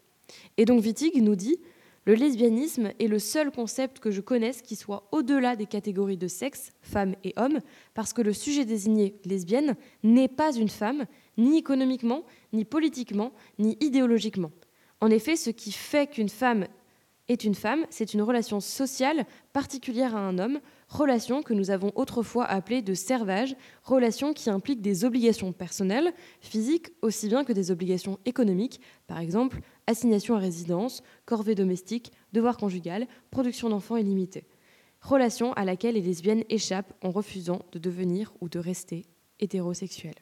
Et 0.56 0.64
donc 0.64 0.82
Wittig 0.82 1.22
nous 1.22 1.36
dit 1.36 1.58
le 2.06 2.14
lesbianisme 2.14 2.92
est 2.98 3.08
le 3.08 3.18
seul 3.18 3.50
concept 3.50 3.98
que 3.98 4.10
je 4.10 4.22
connaisse 4.22 4.62
qui 4.62 4.74
soit 4.74 5.06
au-delà 5.12 5.54
des 5.54 5.66
catégories 5.66 6.16
de 6.16 6.28
sexe, 6.28 6.72
femme 6.80 7.14
et 7.24 7.34
homme, 7.36 7.60
parce 7.92 8.14
que 8.14 8.22
le 8.22 8.32
sujet 8.32 8.64
désigné 8.64 9.14
lesbienne 9.26 9.76
n'est 10.02 10.28
pas 10.28 10.52
une 10.52 10.70
femme, 10.70 11.04
ni 11.36 11.58
économiquement, 11.58 12.24
ni 12.54 12.64
politiquement, 12.64 13.32
ni 13.58 13.76
idéologiquement. 13.80 14.50
En 15.02 15.10
effet, 15.10 15.36
ce 15.36 15.50
qui 15.50 15.72
fait 15.72 16.06
qu'une 16.06 16.30
femme 16.30 16.66
est 17.30 17.44
une 17.44 17.54
femme, 17.54 17.86
c'est 17.90 18.12
une 18.12 18.22
relation 18.22 18.58
sociale 18.58 19.24
particulière 19.52 20.16
à 20.16 20.20
un 20.20 20.38
homme, 20.38 20.58
relation 20.88 21.42
que 21.42 21.54
nous 21.54 21.70
avons 21.70 21.92
autrefois 21.94 22.44
appelée 22.44 22.82
de 22.82 22.92
servage, 22.92 23.54
relation 23.84 24.32
qui 24.32 24.50
implique 24.50 24.82
des 24.82 25.04
obligations 25.04 25.52
personnelles, 25.52 26.12
physiques, 26.40 26.88
aussi 27.02 27.28
bien 27.28 27.44
que 27.44 27.52
des 27.52 27.70
obligations 27.70 28.18
économiques, 28.24 28.80
par 29.06 29.20
exemple 29.20 29.60
assignation 29.86 30.34
à 30.34 30.38
résidence, 30.38 31.04
corvée 31.24 31.54
domestique, 31.54 32.12
devoir 32.32 32.56
conjugal, 32.56 33.06
production 33.30 33.68
d'enfants 33.68 33.96
illimitée. 33.96 34.44
Relation 35.00 35.52
à 35.52 35.64
laquelle 35.64 35.94
les 35.94 36.02
lesbiennes 36.02 36.44
échappent 36.48 36.92
en 37.02 37.10
refusant 37.10 37.62
de 37.70 37.78
devenir 37.78 38.32
ou 38.40 38.48
de 38.48 38.58
rester 38.58 39.06
hétérosexuelles. 39.38 40.14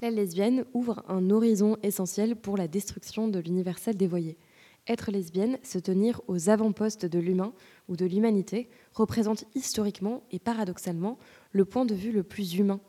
La 0.00 0.10
lesbienne 0.10 0.64
ouvre 0.74 1.02
un 1.08 1.30
horizon 1.30 1.76
essentiel 1.82 2.36
pour 2.36 2.56
la 2.56 2.68
destruction 2.68 3.26
de 3.26 3.40
l'universel 3.40 3.96
dévoyé. 3.96 4.38
Être 4.86 5.10
lesbienne, 5.10 5.58
se 5.64 5.78
tenir 5.78 6.20
aux 6.28 6.50
avant-postes 6.50 7.04
de 7.04 7.18
l'humain 7.18 7.52
ou 7.88 7.96
de 7.96 8.06
l'humanité, 8.06 8.68
représente 8.92 9.44
historiquement 9.56 10.22
et 10.30 10.38
paradoxalement 10.38 11.18
le 11.50 11.64
point 11.64 11.84
de 11.84 11.94
vue 11.94 12.12
le 12.12 12.22
plus 12.22 12.54
humain. 12.54 12.80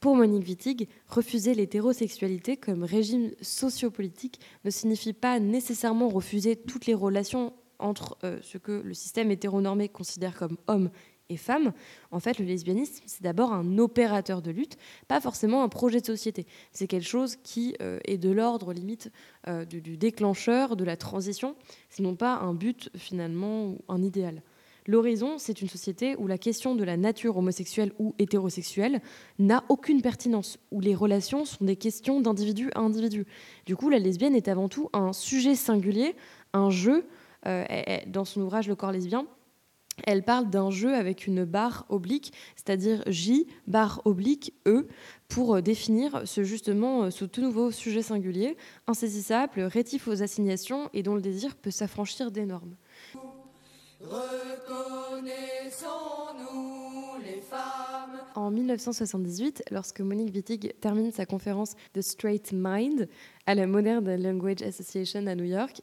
Pour 0.00 0.16
Monique 0.16 0.46
Wittig, 0.46 0.88
refuser 1.06 1.54
l'hétérosexualité 1.54 2.56
comme 2.56 2.82
régime 2.82 3.30
sociopolitique 3.40 4.40
ne 4.64 4.70
signifie 4.70 5.12
pas 5.12 5.38
nécessairement 5.38 6.08
refuser 6.08 6.56
toutes 6.56 6.86
les 6.86 6.94
relations 6.94 7.52
entre 7.78 8.18
euh, 8.24 8.40
ce 8.42 8.58
que 8.58 8.72
le 8.72 8.94
système 8.94 9.30
hétéronormé 9.30 9.88
considère 9.88 10.36
comme 10.36 10.56
homme 10.66 10.90
et 11.28 11.36
femmes, 11.36 11.72
en 12.10 12.20
fait, 12.20 12.38
le 12.38 12.44
lesbianisme, 12.44 13.02
c'est 13.06 13.22
d'abord 13.22 13.52
un 13.52 13.78
opérateur 13.78 14.42
de 14.42 14.50
lutte, 14.50 14.76
pas 15.08 15.20
forcément 15.20 15.62
un 15.62 15.68
projet 15.68 16.00
de 16.00 16.06
société. 16.06 16.46
C'est 16.72 16.86
quelque 16.86 17.06
chose 17.06 17.36
qui 17.36 17.74
euh, 17.82 17.98
est 18.04 18.18
de 18.18 18.30
l'ordre 18.30 18.72
limite 18.72 19.10
euh, 19.46 19.64
du, 19.64 19.96
déclencheur, 19.96 20.76
de 20.76 20.84
la 20.84 20.96
transition, 20.96 21.54
sinon 21.90 22.16
pas 22.16 22.36
un 22.36 22.54
but 22.54 22.90
finalement 22.96 23.66
ou 23.66 23.78
un 23.88 24.02
idéal. 24.02 24.42
L'horizon, 24.86 25.36
c'est 25.36 25.60
une 25.60 25.68
société 25.68 26.16
où 26.16 26.26
la 26.26 26.38
question 26.38 26.74
de 26.74 26.82
la 26.82 26.96
nature 26.96 27.36
homosexuelle 27.36 27.92
ou 27.98 28.14
hétérosexuelle 28.18 29.02
n'a 29.38 29.62
aucune 29.68 30.00
pertinence, 30.00 30.58
où 30.70 30.80
les 30.80 30.94
relations 30.94 31.44
sont 31.44 31.66
des 31.66 31.76
questions 31.76 32.22
d'individu 32.22 32.70
à 32.74 32.80
individu. 32.80 33.26
Du 33.66 33.76
coup, 33.76 33.90
la 33.90 33.98
lesbienne 33.98 34.34
est 34.34 34.48
avant 34.48 34.70
tout 34.70 34.88
un 34.94 35.12
sujet 35.12 35.54
singulier, 35.54 36.16
un 36.54 36.70
jeu. 36.70 37.06
Euh, 37.46 37.64
dans 38.08 38.24
son 38.24 38.40
ouvrage 38.40 38.66
Le 38.66 38.74
corps 38.74 38.90
lesbien, 38.90 39.24
elle 40.06 40.22
parle 40.22 40.50
d'un 40.50 40.70
jeu 40.70 40.94
avec 40.94 41.26
une 41.26 41.44
barre 41.44 41.84
oblique, 41.88 42.32
c'est-à-dire 42.56 43.02
J, 43.06 43.46
barre 43.66 44.02
oblique, 44.04 44.54
E, 44.66 44.86
pour 45.28 45.56
euh, 45.56 45.60
définir 45.60 46.22
ce, 46.24 46.42
justement 46.42 47.04
euh, 47.04 47.10
ce 47.10 47.24
tout 47.24 47.42
nouveau 47.42 47.70
sujet 47.70 48.02
singulier, 48.02 48.56
insaisissable, 48.86 49.60
rétif 49.62 50.08
aux 50.08 50.22
assignations 50.22 50.88
et 50.94 51.02
dont 51.02 51.14
le 51.14 51.20
désir 51.20 51.56
peut 51.56 51.70
s'affranchir 51.70 52.30
des 52.30 52.46
normes. 52.46 52.76
En 58.34 58.50
1978, 58.50 59.64
lorsque 59.70 60.00
Monique 60.00 60.34
Wittig 60.34 60.74
termine 60.80 61.10
sa 61.10 61.26
conférence 61.26 61.74
The 61.94 62.02
Straight 62.02 62.52
Mind 62.52 63.08
à 63.46 63.54
la 63.54 63.66
Modern 63.66 64.14
Language 64.14 64.62
Association 64.62 65.26
à 65.26 65.34
New 65.34 65.44
York, 65.44 65.82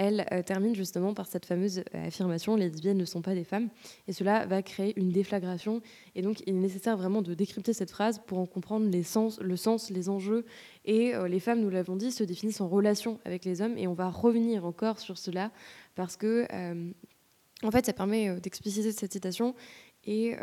elle 0.00 0.24
euh, 0.32 0.42
termine 0.42 0.74
justement 0.74 1.12
par 1.12 1.26
cette 1.26 1.44
fameuse 1.44 1.80
euh, 1.94 2.06
affirmation 2.06 2.56
les 2.56 2.70
lesbiennes 2.70 2.96
ne 2.96 3.04
sont 3.04 3.20
pas 3.20 3.34
des 3.34 3.44
femmes. 3.44 3.68
Et 4.08 4.14
cela 4.14 4.46
va 4.46 4.62
créer 4.62 4.98
une 4.98 5.10
déflagration. 5.10 5.82
Et 6.14 6.22
donc, 6.22 6.40
il 6.46 6.54
est 6.54 6.58
nécessaire 6.58 6.96
vraiment 6.96 7.20
de 7.20 7.34
décrypter 7.34 7.74
cette 7.74 7.90
phrase 7.90 8.18
pour 8.26 8.38
en 8.38 8.46
comprendre 8.46 8.90
sens, 9.02 9.38
le 9.40 9.56
sens, 9.56 9.90
les 9.90 10.08
enjeux. 10.08 10.46
Et 10.86 11.14
euh, 11.14 11.28
les 11.28 11.38
femmes, 11.38 11.60
nous 11.60 11.68
l'avons 11.68 11.96
dit, 11.96 12.12
se 12.12 12.24
définissent 12.24 12.62
en 12.62 12.68
relation 12.68 13.20
avec 13.26 13.44
les 13.44 13.60
hommes. 13.60 13.76
Et 13.76 13.86
on 13.86 13.92
va 13.92 14.08
revenir 14.08 14.64
encore 14.64 15.00
sur 15.00 15.18
cela 15.18 15.50
parce 15.96 16.16
que, 16.16 16.46
en 17.62 17.70
fait, 17.70 17.84
ça 17.84 17.92
permet 17.92 18.40
d'expliciter 18.40 18.92
cette 18.92 19.12
citation. 19.12 19.54
Et 20.06 20.34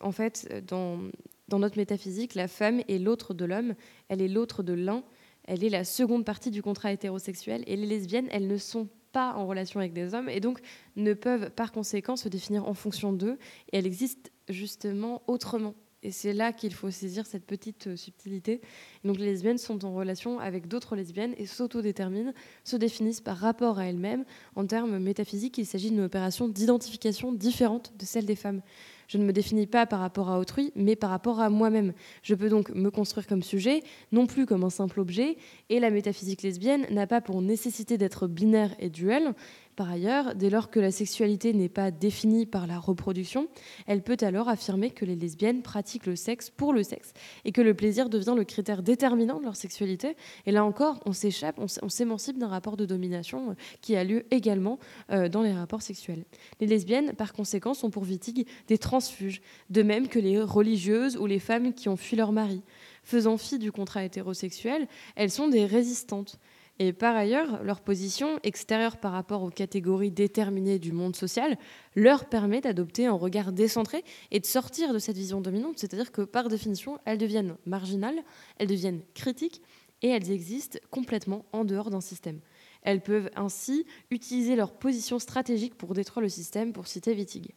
en 0.00 0.12
fait, 0.12 0.48
dans 0.68 1.58
notre 1.58 1.76
métaphysique, 1.76 2.36
la 2.36 2.46
femme 2.46 2.82
est 2.86 2.98
l'autre 2.98 3.34
de 3.34 3.44
l'homme, 3.44 3.74
elle 4.08 4.22
est 4.22 4.28
l'autre 4.28 4.62
de 4.62 4.74
l'un. 4.74 5.02
Elle 5.44 5.64
est 5.64 5.70
la 5.70 5.84
seconde 5.84 6.24
partie 6.24 6.50
du 6.50 6.62
contrat 6.62 6.92
hétérosexuel. 6.92 7.64
Et 7.66 7.76
les 7.76 7.86
lesbiennes, 7.86 8.28
elles 8.30 8.46
ne 8.46 8.56
sont 8.56 8.88
pas 9.12 9.34
en 9.34 9.46
relation 9.46 9.80
avec 9.80 9.92
des 9.92 10.14
hommes 10.14 10.28
et 10.28 10.40
donc 10.40 10.60
ne 10.96 11.12
peuvent 11.12 11.50
par 11.50 11.72
conséquent 11.72 12.16
se 12.16 12.28
définir 12.28 12.66
en 12.66 12.74
fonction 12.74 13.12
d'eux. 13.12 13.38
Et 13.72 13.78
elles 13.78 13.86
existent 13.86 14.30
justement 14.48 15.22
autrement. 15.26 15.74
Et 16.04 16.10
c'est 16.10 16.32
là 16.32 16.52
qu'il 16.52 16.74
faut 16.74 16.90
saisir 16.90 17.26
cette 17.26 17.46
petite 17.46 17.86
euh, 17.86 17.96
subtilité. 17.96 18.60
Donc 19.04 19.18
les 19.18 19.26
lesbiennes 19.26 19.58
sont 19.58 19.84
en 19.84 19.94
relation 19.94 20.40
avec 20.40 20.66
d'autres 20.66 20.96
lesbiennes 20.96 21.34
et 21.36 21.46
s'autodéterminent, 21.46 22.32
se 22.64 22.76
définissent 22.76 23.20
par 23.20 23.36
rapport 23.36 23.78
à 23.78 23.86
elles-mêmes. 23.86 24.24
En 24.56 24.66
termes 24.66 24.98
métaphysiques, 24.98 25.58
il 25.58 25.66
s'agit 25.66 25.90
d'une 25.90 26.00
opération 26.00 26.48
d'identification 26.48 27.32
différente 27.32 27.92
de 27.96 28.04
celle 28.04 28.26
des 28.26 28.34
femmes. 28.34 28.62
Je 29.08 29.18
ne 29.18 29.24
me 29.24 29.32
définis 29.32 29.66
pas 29.66 29.86
par 29.86 30.00
rapport 30.00 30.30
à 30.30 30.38
autrui, 30.38 30.72
mais 30.76 30.96
par 30.96 31.10
rapport 31.10 31.40
à 31.40 31.50
moi-même. 31.50 31.92
Je 32.22 32.34
peux 32.34 32.48
donc 32.48 32.70
me 32.74 32.90
construire 32.90 33.26
comme 33.26 33.42
sujet, 33.42 33.82
non 34.10 34.26
plus 34.26 34.46
comme 34.46 34.64
un 34.64 34.70
simple 34.70 35.00
objet, 35.00 35.36
et 35.68 35.80
la 35.80 35.90
métaphysique 35.90 36.42
lesbienne 36.42 36.86
n'a 36.90 37.06
pas 37.06 37.20
pour 37.20 37.42
nécessité 37.42 37.98
d'être 37.98 38.26
binaire 38.26 38.74
et 38.78 38.90
duel, 38.90 39.34
par 39.76 39.90
ailleurs, 39.90 40.34
dès 40.34 40.50
lors 40.50 40.70
que 40.70 40.80
la 40.80 40.90
sexualité 40.90 41.52
n'est 41.54 41.68
pas 41.68 41.90
définie 41.90 42.46
par 42.46 42.66
la 42.66 42.78
reproduction, 42.78 43.48
elle 43.86 44.02
peut 44.02 44.18
alors 44.20 44.48
affirmer 44.48 44.90
que 44.90 45.04
les 45.04 45.16
lesbiennes 45.16 45.62
pratiquent 45.62 46.06
le 46.06 46.16
sexe 46.16 46.50
pour 46.50 46.72
le 46.72 46.82
sexe 46.82 47.12
et 47.44 47.52
que 47.52 47.60
le 47.60 47.74
plaisir 47.74 48.10
devient 48.10 48.34
le 48.36 48.44
critère 48.44 48.82
déterminant 48.82 49.38
de 49.38 49.44
leur 49.44 49.56
sexualité. 49.56 50.16
Et 50.46 50.52
là 50.52 50.64
encore, 50.64 51.00
on 51.06 51.12
s'échappe, 51.12 51.58
on 51.58 51.88
s'émancipe 51.88 52.38
d'un 52.38 52.48
rapport 52.48 52.76
de 52.76 52.84
domination 52.84 53.50
euh, 53.50 53.54
qui 53.80 53.96
a 53.96 54.04
lieu 54.04 54.24
également 54.30 54.78
euh, 55.10 55.28
dans 55.28 55.42
les 55.42 55.52
rapports 55.52 55.82
sexuels. 55.82 56.24
Les 56.60 56.66
lesbiennes, 56.66 57.14
par 57.14 57.32
conséquent, 57.32 57.74
sont 57.74 57.90
pour 57.90 58.02
Wittig 58.02 58.46
des 58.68 58.78
transfuges, 58.78 59.40
de 59.70 59.82
même 59.82 60.08
que 60.08 60.18
les 60.18 60.40
religieuses 60.40 61.16
ou 61.16 61.26
les 61.26 61.38
femmes 61.38 61.72
qui 61.72 61.88
ont 61.88 61.96
fui 61.96 62.16
leur 62.16 62.32
mari. 62.32 62.62
Faisant 63.04 63.36
fi 63.36 63.58
du 63.58 63.72
contrat 63.72 64.04
hétérosexuel, 64.04 64.86
elles 65.16 65.30
sont 65.30 65.48
des 65.48 65.66
résistantes. 65.66 66.38
Et 66.78 66.92
par 66.92 67.14
ailleurs, 67.14 67.62
leur 67.62 67.80
position 67.80 68.38
extérieure 68.42 68.96
par 68.96 69.12
rapport 69.12 69.42
aux 69.42 69.50
catégories 69.50 70.10
déterminées 70.10 70.78
du 70.78 70.92
monde 70.92 71.14
social 71.14 71.56
leur 71.94 72.24
permet 72.28 72.60
d'adopter 72.60 73.06
un 73.06 73.12
regard 73.12 73.52
décentré 73.52 74.02
et 74.30 74.40
de 74.40 74.46
sortir 74.46 74.92
de 74.92 74.98
cette 74.98 75.16
vision 75.16 75.40
dominante, 75.40 75.78
c'est-à-dire 75.78 76.12
que 76.12 76.22
par 76.22 76.48
définition, 76.48 76.98
elles 77.04 77.18
deviennent 77.18 77.56
marginales, 77.66 78.22
elles 78.58 78.68
deviennent 78.68 79.02
critiques 79.14 79.62
et 80.00 80.08
elles 80.08 80.30
existent 80.30 80.78
complètement 80.90 81.44
en 81.52 81.64
dehors 81.64 81.90
d'un 81.90 82.00
système. 82.00 82.40
Elles 82.82 83.02
peuvent 83.02 83.30
ainsi 83.36 83.86
utiliser 84.10 84.56
leur 84.56 84.72
position 84.72 85.18
stratégique 85.18 85.76
pour 85.76 85.94
détruire 85.94 86.22
le 86.22 86.28
système, 86.28 86.72
pour 86.72 86.88
citer 86.88 87.14
Wittig. 87.14 87.54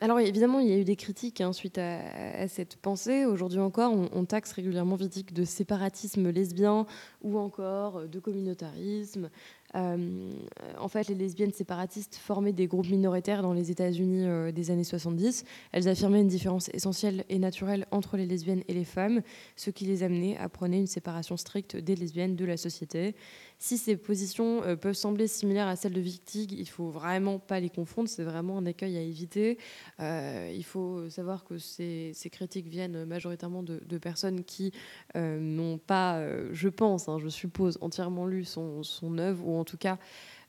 Alors 0.00 0.20
évidemment, 0.20 0.60
il 0.60 0.68
y 0.68 0.72
a 0.72 0.76
eu 0.76 0.84
des 0.84 0.94
critiques 0.94 1.40
hein, 1.40 1.52
suite 1.52 1.76
à, 1.76 2.46
cette 2.46 2.76
pensée. 2.76 3.24
Aujourd'hui 3.24 3.58
encore, 3.58 3.92
on, 3.92 4.24
taxe 4.24 4.52
régulièrement 4.52 4.94
Wittig 4.94 5.32
de 5.32 5.44
séparatisme 5.44 6.30
lesbien 6.30 6.86
ou 7.22 7.36
encore 7.36 8.06
de 8.06 8.20
communautarisme. 8.20 9.28
Euh, 9.74 10.30
en 10.78 10.88
fait, 10.88 11.08
les 11.08 11.16
lesbiennes 11.16 11.52
séparatistes 11.52 12.14
formaient 12.14 12.52
des 12.52 12.68
groupes 12.68 12.88
minoritaires 12.88 13.42
dans 13.42 13.52
les 13.52 13.70
États-Unis 13.70 14.24
euh, 14.24 14.52
des 14.52 14.70
années 14.70 14.84
70. 14.84 15.44
Elles 15.72 15.88
affirmaient 15.88 16.20
une 16.20 16.28
différence 16.28 16.70
essentielle 16.72 17.24
et 17.28 17.38
naturelle 17.38 17.86
entre 17.90 18.16
les 18.16 18.24
lesbiennes 18.24 18.62
et 18.68 18.74
les 18.74 18.84
femmes, 18.84 19.20
ce 19.56 19.70
qui 19.70 19.84
les 19.84 20.04
amenait 20.04 20.36
à 20.38 20.48
prôner 20.48 20.78
une 20.78 20.86
séparation 20.86 21.36
stricte 21.36 21.76
des 21.76 21.96
lesbiennes 21.96 22.36
de 22.36 22.44
la 22.44 22.56
société. 22.56 23.14
Si 23.58 23.76
ces 23.76 23.96
positions 23.96 24.62
euh, 24.62 24.76
peuvent 24.76 24.94
sembler 24.94 25.26
similaires 25.26 25.66
à 25.66 25.76
celles 25.76 25.92
de 25.92 26.00
Wittig, 26.00 26.52
il 26.52 26.68
faut 26.68 26.90
vraiment 26.90 27.38
pas 27.38 27.60
les 27.60 27.70
confondre. 27.70 28.08
C'est 28.08 28.24
vraiment 28.24 28.58
un 28.58 28.64
écueil 28.64 28.96
à 28.96 29.00
éviter. 29.00 29.58
il 30.00 30.64
faut 30.64 31.08
savoir 31.10 31.44
que 31.44 31.58
ces, 31.58 32.12
critiques 32.30 32.68
viennent 32.68 33.04
majoritairement 33.04 33.62
de, 33.62 33.98
personnes 33.98 34.44
qui 34.44 34.72
n'ont 35.14 35.78
pas, 35.78 36.22
je 36.52 36.68
pense, 36.68 37.08
hein, 37.08 37.18
je 37.18 37.28
suppose, 37.28 37.78
entièrement 37.80 38.26
lu 38.26 38.44
son, 38.44 39.18
œuvre 39.18 39.46
ou 39.46 39.58
en 39.58 39.64
tout 39.64 39.76
cas 39.76 39.98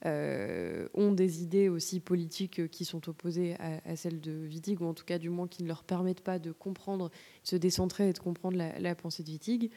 euh, 0.06 0.88
ont 0.94 1.12
des 1.12 1.44
idées 1.44 1.68
aussi 1.68 2.00
politiques 2.00 2.70
qui 2.70 2.86
sont 2.86 3.10
opposées 3.10 3.58
à, 3.60 3.96
celles 3.98 4.22
de 4.22 4.32
Wittig, 4.48 4.82
ou 4.82 4.86
en 4.86 4.94
tout 4.94 5.04
cas 5.04 5.18
du 5.18 5.30
moins 5.30 5.48
qui 5.48 5.62
ne 5.64 5.68
leur 5.68 5.84
permettent 5.84 6.22
pas 6.22 6.40
de 6.40 6.54
comprendre, 6.54 7.10
de 7.10 7.14
se 7.44 7.58
décentrer 7.58 8.08
et 8.08 8.14
de 8.14 8.20
comprendre 8.20 8.58
la, 8.58 8.96
pensée 8.96 9.24
de 9.24 9.30
Wittig. 9.30 9.72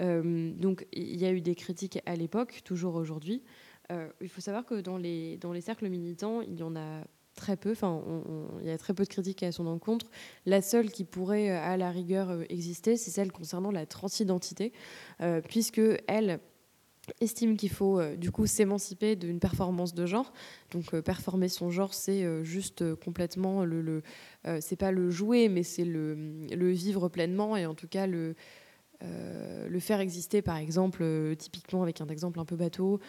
Euh, 0.00 0.52
donc 0.52 0.86
il 0.92 1.16
y 1.16 1.24
a 1.24 1.32
eu 1.32 1.40
des 1.40 1.54
critiques 1.54 2.00
à 2.06 2.16
l'époque, 2.16 2.60
toujours 2.64 2.94
aujourd'hui. 2.94 3.42
Euh, 3.92 4.08
il 4.20 4.28
faut 4.28 4.40
savoir 4.40 4.64
que 4.64 4.80
dans 4.80 4.98
les, 4.98 5.36
dans 5.38 5.52
les 5.52 5.60
cercles 5.60 5.88
militants, 5.88 6.40
il 6.40 6.58
y 6.58 6.62
en 6.62 6.76
a 6.76 7.02
très 7.34 7.56
peu, 7.56 7.72
enfin, 7.72 8.02
il 8.60 8.66
y 8.66 8.70
a 8.70 8.78
très 8.78 8.94
peu 8.94 9.04
de 9.04 9.08
critiques 9.08 9.42
à 9.42 9.52
son 9.52 9.66
encontre. 9.66 10.06
La 10.46 10.62
seule 10.62 10.90
qui 10.90 11.04
pourrait, 11.04 11.50
à 11.50 11.76
la 11.76 11.90
rigueur, 11.90 12.42
exister, 12.48 12.96
c'est 12.96 13.10
celle 13.10 13.30
concernant 13.30 13.70
la 13.70 13.84
transidentité, 13.84 14.72
puisque 15.46 15.82
elle, 16.06 16.40
estime 17.20 17.56
qu'il 17.56 17.70
faut 17.70 18.00
euh, 18.00 18.16
du 18.16 18.30
coup 18.30 18.46
s'émanciper 18.46 19.16
d'une 19.16 19.38
performance 19.38 19.94
de 19.94 20.06
genre. 20.06 20.32
Donc 20.72 20.94
euh, 20.94 21.02
performer 21.02 21.48
son 21.48 21.70
genre, 21.70 21.94
c'est 21.94 22.24
euh, 22.24 22.42
juste 22.42 22.94
complètement 22.96 23.64
le, 23.64 23.82
le 23.82 24.02
c'est 24.60 24.76
pas 24.76 24.92
le 24.92 25.10
jouer, 25.10 25.48
mais 25.48 25.64
c'est 25.64 25.84
le, 25.84 26.14
le, 26.54 26.70
vivre 26.70 27.08
pleinement 27.08 27.56
et 27.56 27.66
en 27.66 27.74
tout 27.74 27.88
cas 27.88 28.06
le 28.06 28.36
le 29.02 29.78
faire 29.80 30.00
exister, 30.00 30.42
par 30.42 30.56
exemple, 30.56 31.04
typiquement 31.38 31.82
avec 31.82 32.00
un 32.00 32.06
exemple 32.06 32.40
un 32.40 32.44
peu 32.44 32.56
bateau, 32.56 33.00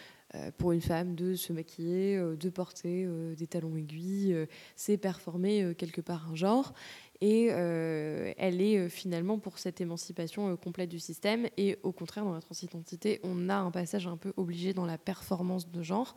pour 0.58 0.72
une 0.72 0.82
femme 0.82 1.14
de 1.14 1.34
se 1.34 1.52
maquiller, 1.52 2.18
de 2.18 2.50
porter 2.50 3.08
des 3.36 3.46
talons 3.46 3.76
aiguilles, 3.76 4.36
c'est 4.76 4.98
performer 4.98 5.74
quelque 5.76 6.00
part 6.00 6.30
un 6.30 6.34
genre. 6.34 6.74
Et 7.20 7.48
euh, 7.50 8.32
elle 8.36 8.60
est 8.60 8.78
euh, 8.78 8.88
finalement 8.88 9.40
pour 9.40 9.58
cette 9.58 9.80
émancipation 9.80 10.52
euh, 10.52 10.56
complète 10.56 10.88
du 10.88 11.00
système. 11.00 11.48
Et 11.56 11.76
au 11.82 11.90
contraire, 11.90 12.24
dans 12.24 12.32
la 12.32 12.40
transidentité, 12.40 13.18
on 13.24 13.48
a 13.48 13.56
un 13.56 13.72
passage 13.72 14.06
un 14.06 14.16
peu 14.16 14.32
obligé 14.36 14.72
dans 14.72 14.86
la 14.86 14.98
performance 14.98 15.68
de 15.70 15.82
genre 15.82 16.14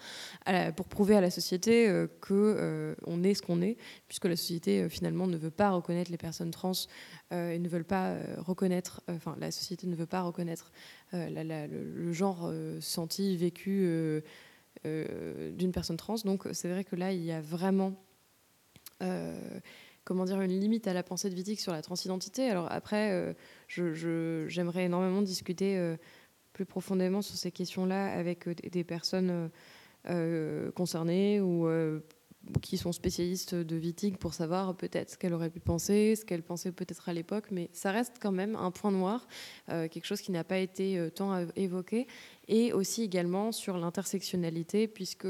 pour 0.75 0.87
prouver 0.87 1.15
à 1.15 1.21
la 1.21 1.31
société 1.31 1.87
que 2.19 2.95
on 3.05 3.23
est 3.23 3.33
ce 3.33 3.41
qu'on 3.41 3.61
est, 3.61 3.77
puisque 4.07 4.25
la 4.25 4.35
société 4.35 4.89
finalement 4.89 5.27
ne 5.27 5.37
veut 5.37 5.51
pas 5.51 5.71
reconnaître 5.71 6.11
les 6.11 6.17
personnes 6.17 6.51
trans 6.51 6.71
et 7.31 7.57
ne 7.57 7.67
veulent 7.67 7.85
pas 7.85 8.17
reconnaître, 8.37 9.01
enfin 9.07 9.35
la 9.39 9.51
société 9.51 9.87
ne 9.87 9.95
veut 9.95 10.05
pas 10.05 10.21
reconnaître 10.21 10.71
le, 11.13 12.11
genre 12.11 12.51
senti, 12.79 13.37
vécu 13.37 14.21
d'une 14.83 15.71
personne 15.71 15.97
trans. 15.97 16.15
Donc 16.25 16.47
c'est 16.53 16.69
vrai 16.69 16.83
que 16.83 16.95
là, 16.95 17.11
il 17.13 17.23
y 17.23 17.31
a 17.31 17.41
vraiment 17.41 17.95
comment 20.03 20.25
dire, 20.25 20.41
une 20.41 20.59
limite 20.59 20.87
à 20.87 20.93
la 20.93 21.03
pensée 21.03 21.29
de 21.29 21.35
Wittig 21.35 21.59
sur 21.59 21.71
la 21.71 21.81
transidentité. 21.81 22.49
Alors 22.49 22.71
après, 22.71 23.11
euh, 23.11 23.33
j'aimerais 24.47 24.85
énormément 24.85 25.21
discuter 25.21 25.77
euh, 25.77 25.95
plus 26.53 26.65
profondément 26.65 27.21
sur 27.21 27.35
ces 27.35 27.51
questions-là 27.51 28.11
avec 28.13 28.47
euh, 28.47 28.53
des 28.53 28.83
personnes 28.83 29.49
concernées 30.73 31.39
ou 31.41 31.67
qui 32.61 32.77
sont 32.77 32.91
spécialistes 32.91 33.55
de 33.55 33.77
Wittig 33.77 34.17
pour 34.17 34.33
savoir 34.33 34.75
peut-être 34.75 35.11
ce 35.11 35.17
qu'elle 35.17 35.33
aurait 35.33 35.49
pu 35.49 35.59
penser, 35.59 36.15
ce 36.15 36.25
qu'elle 36.25 36.43
pensait 36.43 36.71
peut-être 36.71 37.07
à 37.07 37.13
l'époque, 37.13 37.45
mais 37.51 37.69
ça 37.73 37.91
reste 37.91 38.15
quand 38.19 38.31
même 38.31 38.55
un 38.55 38.71
point 38.71 38.91
noir, 38.91 39.27
quelque 39.67 40.05
chose 40.05 40.21
qui 40.21 40.31
n'a 40.31 40.43
pas 40.43 40.57
été 40.57 41.09
tant 41.15 41.47
évoqué, 41.55 42.07
et 42.47 42.73
aussi 42.73 43.03
également 43.03 43.51
sur 43.51 43.77
l'intersectionnalité, 43.77 44.87
puisque 44.87 45.27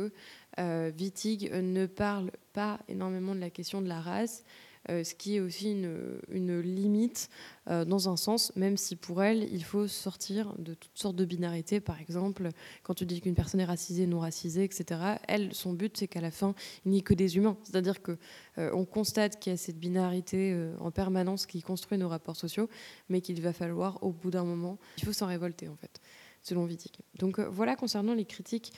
Wittig 0.58 1.52
ne 1.54 1.86
parle 1.86 2.32
pas 2.54 2.80
énormément 2.88 3.36
de 3.36 3.40
la 3.40 3.50
question 3.50 3.82
de 3.82 3.88
la 3.88 4.00
race, 4.00 4.44
euh, 4.44 4.48
ce 4.90 5.14
qui 5.14 5.36
est 5.36 5.40
aussi 5.40 5.72
une, 5.72 6.60
limite 6.62 7.30
euh, 7.70 7.86
dans 7.86 8.10
un 8.10 8.18
sens, 8.18 8.52
même 8.56 8.78
si 8.78 8.96
pour 8.96 9.24
elle, 9.24 9.44
il 9.54 9.64
faut 9.64 9.88
sortir 9.88 10.56
de 10.58 10.74
toutes 10.74 10.98
sortes 10.98 11.16
de 11.16 11.26
binarités. 11.26 11.80
Par 11.80 12.02
exemple, 12.02 12.50
quand 12.84 12.94
tu 12.94 13.06
dis 13.06 13.22
qu'une 13.22 13.36
personne 13.36 13.60
est 13.60 13.66
racisée, 13.66 14.08
non 14.08 14.20
racisée, 14.20 14.64
etc., 14.64 15.02
elle, 15.28 15.54
son 15.54 15.74
but, 15.74 15.96
c'est 15.98 16.08
qu'à 16.08 16.22
la 16.22 16.32
fin, 16.32 16.56
il 16.86 16.92
n'y 16.92 17.00
ait 17.00 17.04
que 17.04 17.14
des 17.14 17.38
humains. 17.38 17.58
C'est-à-dire 17.64 18.02
qu'on 18.02 18.18
euh, 18.58 18.86
constate 18.86 19.40
qu'il 19.40 19.52
y 19.52 19.54
a 19.54 19.58
cette 19.58 19.78
binarité 19.78 20.58
en 20.80 20.92
permanence 20.92 21.46
qui 21.46 21.62
construit 21.62 21.98
nos 21.98 22.10
rapports 22.10 22.36
sociaux, 22.36 22.70
mais 23.10 23.22
qu'il 23.22 23.42
va 23.42 23.54
falloir, 23.54 24.02
au 24.04 24.12
bout 24.12 24.32
d'un 24.32 24.44
moment, 24.44 24.80
il 24.98 25.06
faut 25.06 25.14
s'en 25.14 25.28
révolter, 25.28 25.68
en 25.68 25.76
fait, 25.76 26.02
selon 26.42 26.66
Wittig. 26.66 26.94
Donc 27.20 27.40
voilà 27.40 27.76
concernant 27.76 28.14
les 28.14 28.26
critiques. 28.26 28.74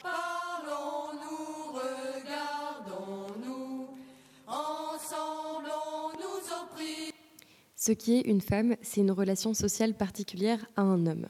Ce 7.86 7.92
qui 7.92 8.16
est 8.16 8.22
une 8.22 8.40
femme, 8.40 8.78
c'est 8.82 9.02
une 9.02 9.12
relation 9.12 9.54
sociale 9.54 9.94
particulière 9.94 10.66
à 10.78 10.84
un 10.84 11.06
homme. 11.06 11.28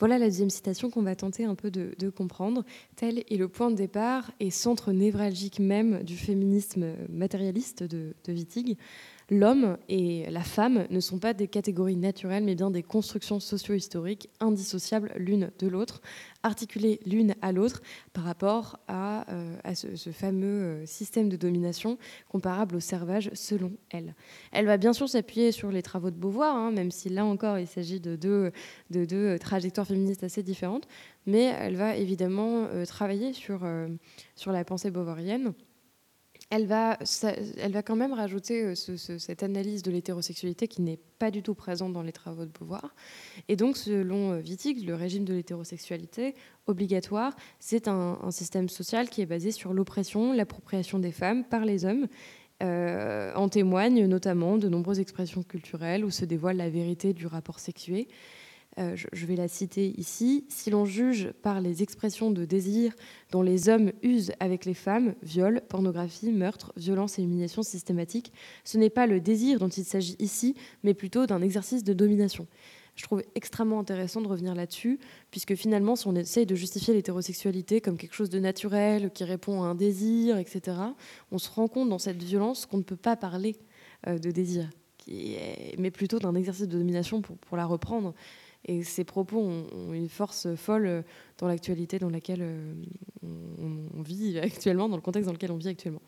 Voilà 0.00 0.18
la 0.18 0.26
deuxième 0.26 0.50
citation 0.50 0.90
qu'on 0.90 1.02
va 1.02 1.14
tenter 1.14 1.44
un 1.44 1.54
peu 1.54 1.70
de, 1.70 2.10
comprendre. 2.10 2.64
Tel 2.96 3.20
est 3.20 3.36
le 3.36 3.46
point 3.46 3.70
de 3.70 3.76
départ 3.76 4.32
et 4.40 4.50
centre 4.50 4.90
névralgique 4.90 5.60
même 5.60 6.02
du 6.02 6.16
féminisme 6.16 6.94
matérialiste 7.08 7.84
de, 7.84 8.16
de 8.24 8.32
Wittig. 8.32 8.76
L'homme 9.30 9.78
et 9.88 10.28
la 10.30 10.42
femme 10.42 10.86
ne 10.90 11.00
sont 11.00 11.18
pas 11.18 11.32
des 11.32 11.48
catégories 11.48 11.96
naturelles, 11.96 12.44
mais 12.44 12.54
bien 12.54 12.70
des 12.70 12.82
constructions 12.82 13.40
socio-historiques 13.40 14.28
indissociables 14.40 15.12
l'une 15.16 15.50
de 15.58 15.66
l'autre, 15.66 16.02
articulées 16.42 17.00
l'une 17.06 17.34
à 17.40 17.52
l'autre 17.52 17.80
par 18.12 18.24
rapport 18.24 18.78
à, 18.86 19.30
euh, 19.32 19.74
ce, 19.74 20.10
fameux 20.10 20.46
euh, 20.46 20.86
système 20.86 21.30
de 21.30 21.36
domination 21.36 21.96
comparable 22.28 22.76
au 22.76 22.80
servage 22.80 23.30
selon 23.32 23.72
elle. 23.90 24.14
Elle 24.52 24.66
va 24.66 24.76
bien 24.76 24.92
sûr 24.92 25.08
s'appuyer 25.08 25.52
sur 25.52 25.70
les 25.70 25.82
travaux 25.82 26.10
de 26.10 26.16
Beauvoir, 26.16 26.54
hein, 26.54 26.70
même 26.70 26.90
si 26.90 27.08
là 27.08 27.24
encore 27.24 27.58
il 27.58 27.66
s'agit 27.66 28.00
de 28.00 28.16
deux, 28.16 28.52
de 28.90 29.06
deux 29.06 29.38
trajectoires 29.38 29.86
féministes 29.86 30.24
assez 30.24 30.42
différentes, 30.42 30.86
mais 31.26 31.44
elle 31.44 31.76
va 31.76 31.96
évidemment 31.96 32.66
euh, 32.66 32.84
travailler 32.84 33.32
sur, 33.32 33.66
sur 34.36 34.52
la 34.52 34.64
pensée 34.64 34.90
beauvoirienne 34.90 35.54
elle 36.50 36.66
va, 36.66 36.98
elle 37.58 37.72
va 37.72 37.82
quand 37.82 37.96
même 37.96 38.12
rajouter 38.12 38.62
euh, 38.62 38.74
cette 38.74 39.42
analyse 39.42 39.82
de 39.82 39.90
l'hétérosexualité 39.90 40.68
qui 40.68 40.82
n'est 40.82 40.98
pas 41.18 41.30
du 41.30 41.42
tout 41.42 41.54
présente 41.54 41.92
dans 41.92 42.02
les 42.02 42.12
travaux 42.12 42.44
de 42.44 42.50
Beauvoir. 42.50 42.94
Et 43.48 43.56
donc, 43.56 43.76
selon 43.76 44.32
euh, 44.32 44.40
Wittig, 44.40 44.86
le 44.86 44.94
régime 44.94 45.24
de 45.24 45.34
l'hétérosexualité 45.34 46.34
obligatoire, 46.66 47.34
c'est 47.58 47.88
un, 47.88 48.18
système 48.30 48.68
social 48.68 49.08
qui 49.08 49.22
est 49.22 49.26
basé 49.26 49.50
sur 49.50 49.72
l'oppression, 49.72 50.32
l'appropriation 50.32 50.98
des 50.98 51.12
femmes 51.12 51.44
par 51.44 51.64
les 51.64 51.84
hommes. 51.84 52.08
Euh, 52.62 53.34
en 53.34 53.48
témoignent 53.48 54.06
notamment 54.06 54.58
de 54.58 54.68
nombreuses 54.68 55.00
expressions 55.00 55.42
culturelles 55.42 56.04
où 56.04 56.10
se 56.10 56.24
dévoile 56.24 56.56
la 56.56 56.70
vérité 56.70 57.12
du 57.12 57.26
rapport 57.26 57.58
sexué. 57.58 58.06
Euh, 58.78 58.96
je, 58.96 59.26
vais 59.26 59.36
la 59.36 59.46
citer 59.46 59.94
ici, 59.98 60.44
si 60.48 60.70
l'on 60.70 60.84
juge 60.84 61.30
par 61.42 61.60
les 61.60 61.84
expressions 61.84 62.32
de 62.32 62.44
désir 62.44 62.92
dont 63.30 63.42
les 63.42 63.68
hommes 63.68 63.92
usent 64.02 64.32
avec 64.40 64.64
les 64.64 64.74
femmes, 64.74 65.14
viol, 65.22 65.62
pornographie, 65.68 66.32
meurtre, 66.32 66.72
violence 66.76 67.18
et 67.18 67.22
humiliation 67.22 67.62
systématique, 67.62 68.32
ce 68.64 68.76
n'est 68.76 68.90
pas 68.90 69.06
le 69.06 69.20
désir 69.20 69.60
dont 69.60 69.68
il 69.68 69.84
s'agit 69.84 70.16
ici, 70.18 70.56
mais 70.82 70.92
plutôt 70.92 71.26
d'un 71.26 71.40
exercice 71.40 71.84
de 71.84 71.92
domination. 71.92 72.48
Je 72.96 73.04
trouve 73.04 73.22
extrêmement 73.36 73.78
intéressant 73.78 74.20
de 74.20 74.28
revenir 74.28 74.56
là-dessus, 74.56 74.98
puisque 75.30 75.54
finalement, 75.54 75.94
si 75.94 76.08
on 76.08 76.14
essaye 76.16 76.46
de 76.46 76.54
justifier 76.56 76.94
l'hétérosexualité 76.94 77.80
comme 77.80 77.96
quelque 77.96 78.14
chose 78.14 78.30
de 78.30 78.40
naturel, 78.40 79.10
qui 79.12 79.22
répond 79.22 79.62
à 79.62 79.66
un 79.66 79.74
désir, 79.76 80.36
etc., 80.38 80.76
on 81.30 81.38
se 81.38 81.50
rend 81.50 81.68
compte 81.68 81.88
dans 81.88 81.98
cette 81.98 82.22
violence 82.22 82.66
qu'on 82.66 82.78
ne 82.78 82.82
peut 82.82 82.96
pas 82.96 83.16
parler 83.16 83.56
euh, 84.08 84.18
de 84.18 84.30
désir, 84.32 84.68
mais 85.06 85.90
plutôt 85.92 86.18
d'un 86.18 86.34
exercice 86.34 86.66
de 86.66 86.78
domination 86.78 87.20
pour 87.20 87.56
la 87.56 87.66
reprendre. 87.66 88.14
Et 88.66 88.82
ces 88.82 89.04
propos 89.04 89.40
ont, 89.40 89.92
une 89.92 90.08
force 90.08 90.54
folle 90.56 91.04
dans 91.38 91.48
l'actualité 91.48 91.98
dans 91.98 92.10
laquelle 92.10 92.42
euh, 92.42 92.74
on, 93.22 94.02
vit 94.02 94.38
actuellement, 94.42 94.88
dans 94.88 94.96
le 94.96 95.02
contexte 95.02 95.26
dans 95.26 95.32
lequel 95.32 95.52
on 95.52 95.56
vit 95.56 95.68
actuellement. 95.68 96.02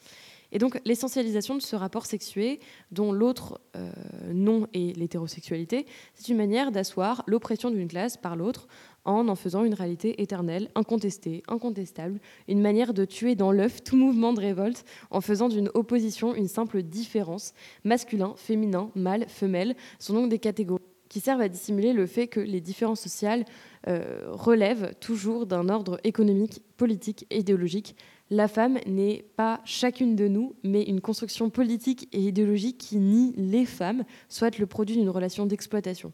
Et 0.53 0.59
donc 0.59 0.81
l'essentialisation 0.85 1.57
de 1.57 1.61
ce 1.61 1.75
rapport 1.75 2.07
sexué, 2.07 2.61
dont 2.93 3.13
l'autre 3.13 3.61
euh, 3.77 3.91
nom 4.33 4.69
est 4.73 4.97
l'hétérosexualité, 4.97 5.87
c'est 6.15 6.29
une 6.29 6.37
manière 6.37 6.71
d'asseoir 6.71 7.25
l'oppression 7.27 7.71
d'une 7.71 7.89
classe 7.89 8.17
par 8.17 8.37
l'autre 8.37 8.69
en 9.05 9.29
en 9.29 9.35
faisant 9.35 9.65
une 9.65 9.75
réalité 9.75 10.23
éternelle, 10.23 10.71
incontestée, 10.75 11.43
incontestable, 11.49 12.21
une 12.49 12.61
manière 12.61 12.95
de 12.95 13.05
tuer 13.05 13.35
dans 13.35 13.53
l'œuf 13.53 13.83
tout 13.83 13.97
mouvement 13.97 14.33
de 14.33 14.41
révolte 14.41 14.85
en 15.11 15.21
faisant 15.21 15.49
d'une 15.49 15.71
opposition 15.75 16.35
une 16.35 16.49
simple 16.49 16.83
différence. 16.83 17.53
Masculin, 17.85 18.35
féminin, 18.37 18.91
mâle, 18.95 19.29
femelle 19.29 19.75
sont 19.99 20.15
donc 20.15 20.29
des 20.29 20.39
catégories 20.39 20.83
qui 21.17 21.23
servent 21.23 21.41
à 21.41 21.49
dissimuler 21.49 21.95
le 21.95 22.05
fait 22.05 22.27
que 22.27 22.41
les 22.41 22.61
différences 22.61 23.01
sociales 23.01 23.47
euh, 23.89 24.27
relèvent 24.33 24.93
toujours 25.01 25.47
d'un 25.47 25.71
ordre 25.71 25.99
économique, 26.05 26.61
politique 26.77 27.25
et 27.31 27.39
idéologique. 27.39 27.97
La 28.29 28.49
femme 28.49 28.79
n'est 28.87 29.25
pas 29.35 29.63
chacune 29.65 30.15
de 30.15 30.29
nous, 30.29 30.57
mais 30.63 30.83
une 30.83 31.01
construction 31.01 31.49
politique 31.49 32.07
et 32.13 32.21
idéologique 32.21 32.77
qui 32.77 32.99
nie 32.99 33.33
les 33.39 33.65
femmes, 33.65 34.05
soit 34.29 34.59
le 34.59 34.67
produit 34.67 34.97
d'une 34.97 35.09
relation 35.09 35.47
d'exploitation. 35.47 36.13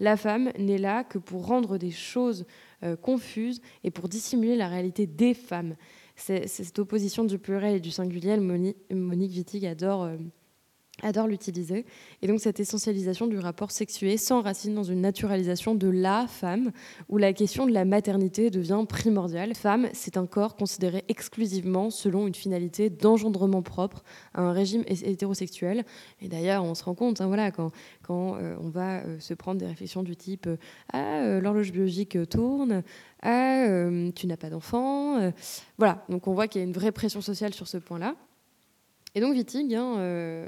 La 0.00 0.16
femme 0.16 0.50
n'est 0.58 0.78
là 0.78 1.04
que 1.04 1.18
pour 1.18 1.44
rendre 1.46 1.76
des 1.76 1.90
choses 1.90 2.46
euh, 2.84 2.96
confuses 2.96 3.60
et 3.84 3.90
pour 3.90 4.08
dissimuler 4.08 4.56
la 4.56 4.68
réalité 4.68 5.06
des 5.06 5.34
femmes. 5.34 5.76
C'est 6.16 6.46
cette 6.46 6.78
opposition 6.78 7.24
du 7.24 7.38
pluriel 7.38 7.76
et 7.76 7.80
du 7.80 7.90
singulier, 7.90 8.38
Monique 8.38 9.32
Wittig 9.36 9.66
adore 9.66 10.04
euh, 10.04 10.16
adore 11.02 11.26
l'utiliser. 11.26 11.84
Et 12.22 12.26
donc 12.26 12.40
cette 12.40 12.60
essentialisation 12.60 13.26
du 13.26 13.38
rapport 13.38 13.70
sexué 13.70 14.16
s'enracine 14.16 14.74
dans 14.74 14.82
une 14.82 15.00
naturalisation 15.00 15.74
de 15.74 15.88
la 15.88 16.26
femme, 16.26 16.72
où 17.08 17.18
la 17.18 17.32
question 17.32 17.66
de 17.66 17.72
la 17.72 17.84
maternité 17.84 18.50
devient 18.50 18.84
primordiale. 18.88 19.54
Femme, 19.54 19.88
c'est 19.92 20.16
un 20.16 20.26
corps 20.26 20.56
considéré 20.56 21.04
exclusivement 21.08 21.90
selon 21.90 22.26
une 22.26 22.34
finalité 22.34 22.90
d'engendrement 22.90 23.62
propre 23.62 24.02
à 24.34 24.42
un 24.42 24.52
régime 24.52 24.84
hétérosexuel. 24.86 25.84
Et 26.20 26.28
d'ailleurs, 26.28 26.64
on 26.64 26.74
se 26.74 26.84
rend 26.84 26.94
compte, 26.94 27.20
hein, 27.20 27.26
voilà, 27.26 27.50
quand, 27.50 27.70
quand 28.02 28.36
euh, 28.36 28.56
on 28.60 28.68
va 28.68 29.00
euh, 29.00 29.18
se 29.20 29.34
prendre 29.34 29.60
des 29.60 29.66
réflexions 29.66 30.02
du 30.02 30.16
type 30.16 30.46
euh, 30.46 30.56
Ah, 30.92 31.40
l'horloge 31.40 31.72
biologique 31.72 32.18
tourne, 32.28 32.82
Ah, 33.22 33.66
tu 34.14 34.26
n'as 34.26 34.36
pas 34.36 34.50
d'enfant. 34.50 35.32
voilà, 35.76 36.04
donc 36.08 36.26
on 36.26 36.34
voit 36.34 36.48
qu'il 36.48 36.60
y 36.60 36.64
a 36.64 36.66
une 36.66 36.72
vraie 36.72 36.92
pression 36.92 37.20
sociale 37.20 37.54
sur 37.54 37.68
ce 37.68 37.78
point-là. 37.78 38.14
Et 39.18 39.20
donc 39.20 39.34
Wittig, 39.34 39.74
hein, 39.74 39.96
euh, 39.98 40.46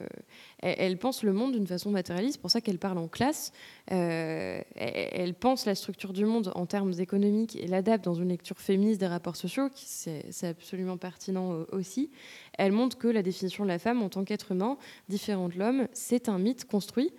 elle, 0.60 0.96
pense 0.96 1.24
le 1.24 1.32
monde 1.32 1.54
d'une 1.54 1.66
façon 1.66 1.90
matérialiste, 1.90 2.34
c'est 2.34 2.40
pour 2.40 2.52
ça 2.52 2.60
qu'elle 2.60 2.78
parle 2.78 2.98
en 2.98 3.08
classe. 3.08 3.50
Euh, 3.90 4.62
elle, 4.76 5.34
pense 5.34 5.66
la 5.66 5.74
structure 5.74 6.12
du 6.12 6.24
monde 6.24 6.52
en 6.54 6.66
termes 6.66 6.92
économiques 7.00 7.56
et 7.56 7.66
l'adapte 7.66 8.04
dans 8.04 8.14
une 8.14 8.28
lecture 8.28 8.60
féministe 8.60 9.00
des 9.00 9.08
rapports 9.08 9.34
sociaux, 9.34 9.70
c'est 9.74 10.46
absolument 10.46 10.98
pertinent 10.98 11.52
euh, 11.52 11.64
aussi. 11.72 12.12
Elle 12.58 12.70
montre 12.70 12.96
que 12.96 13.08
la 13.08 13.24
définition 13.24 13.64
de 13.64 13.68
la 13.70 13.80
femme 13.80 14.04
en 14.04 14.08
tant 14.08 14.22
qu'être 14.22 14.52
humain, 14.52 14.78
différent 15.08 15.48
de 15.48 15.58
l'homme, 15.58 15.88
c'est 15.92 16.28
un 16.28 16.38
mythe 16.38 16.64
construit 16.64 17.12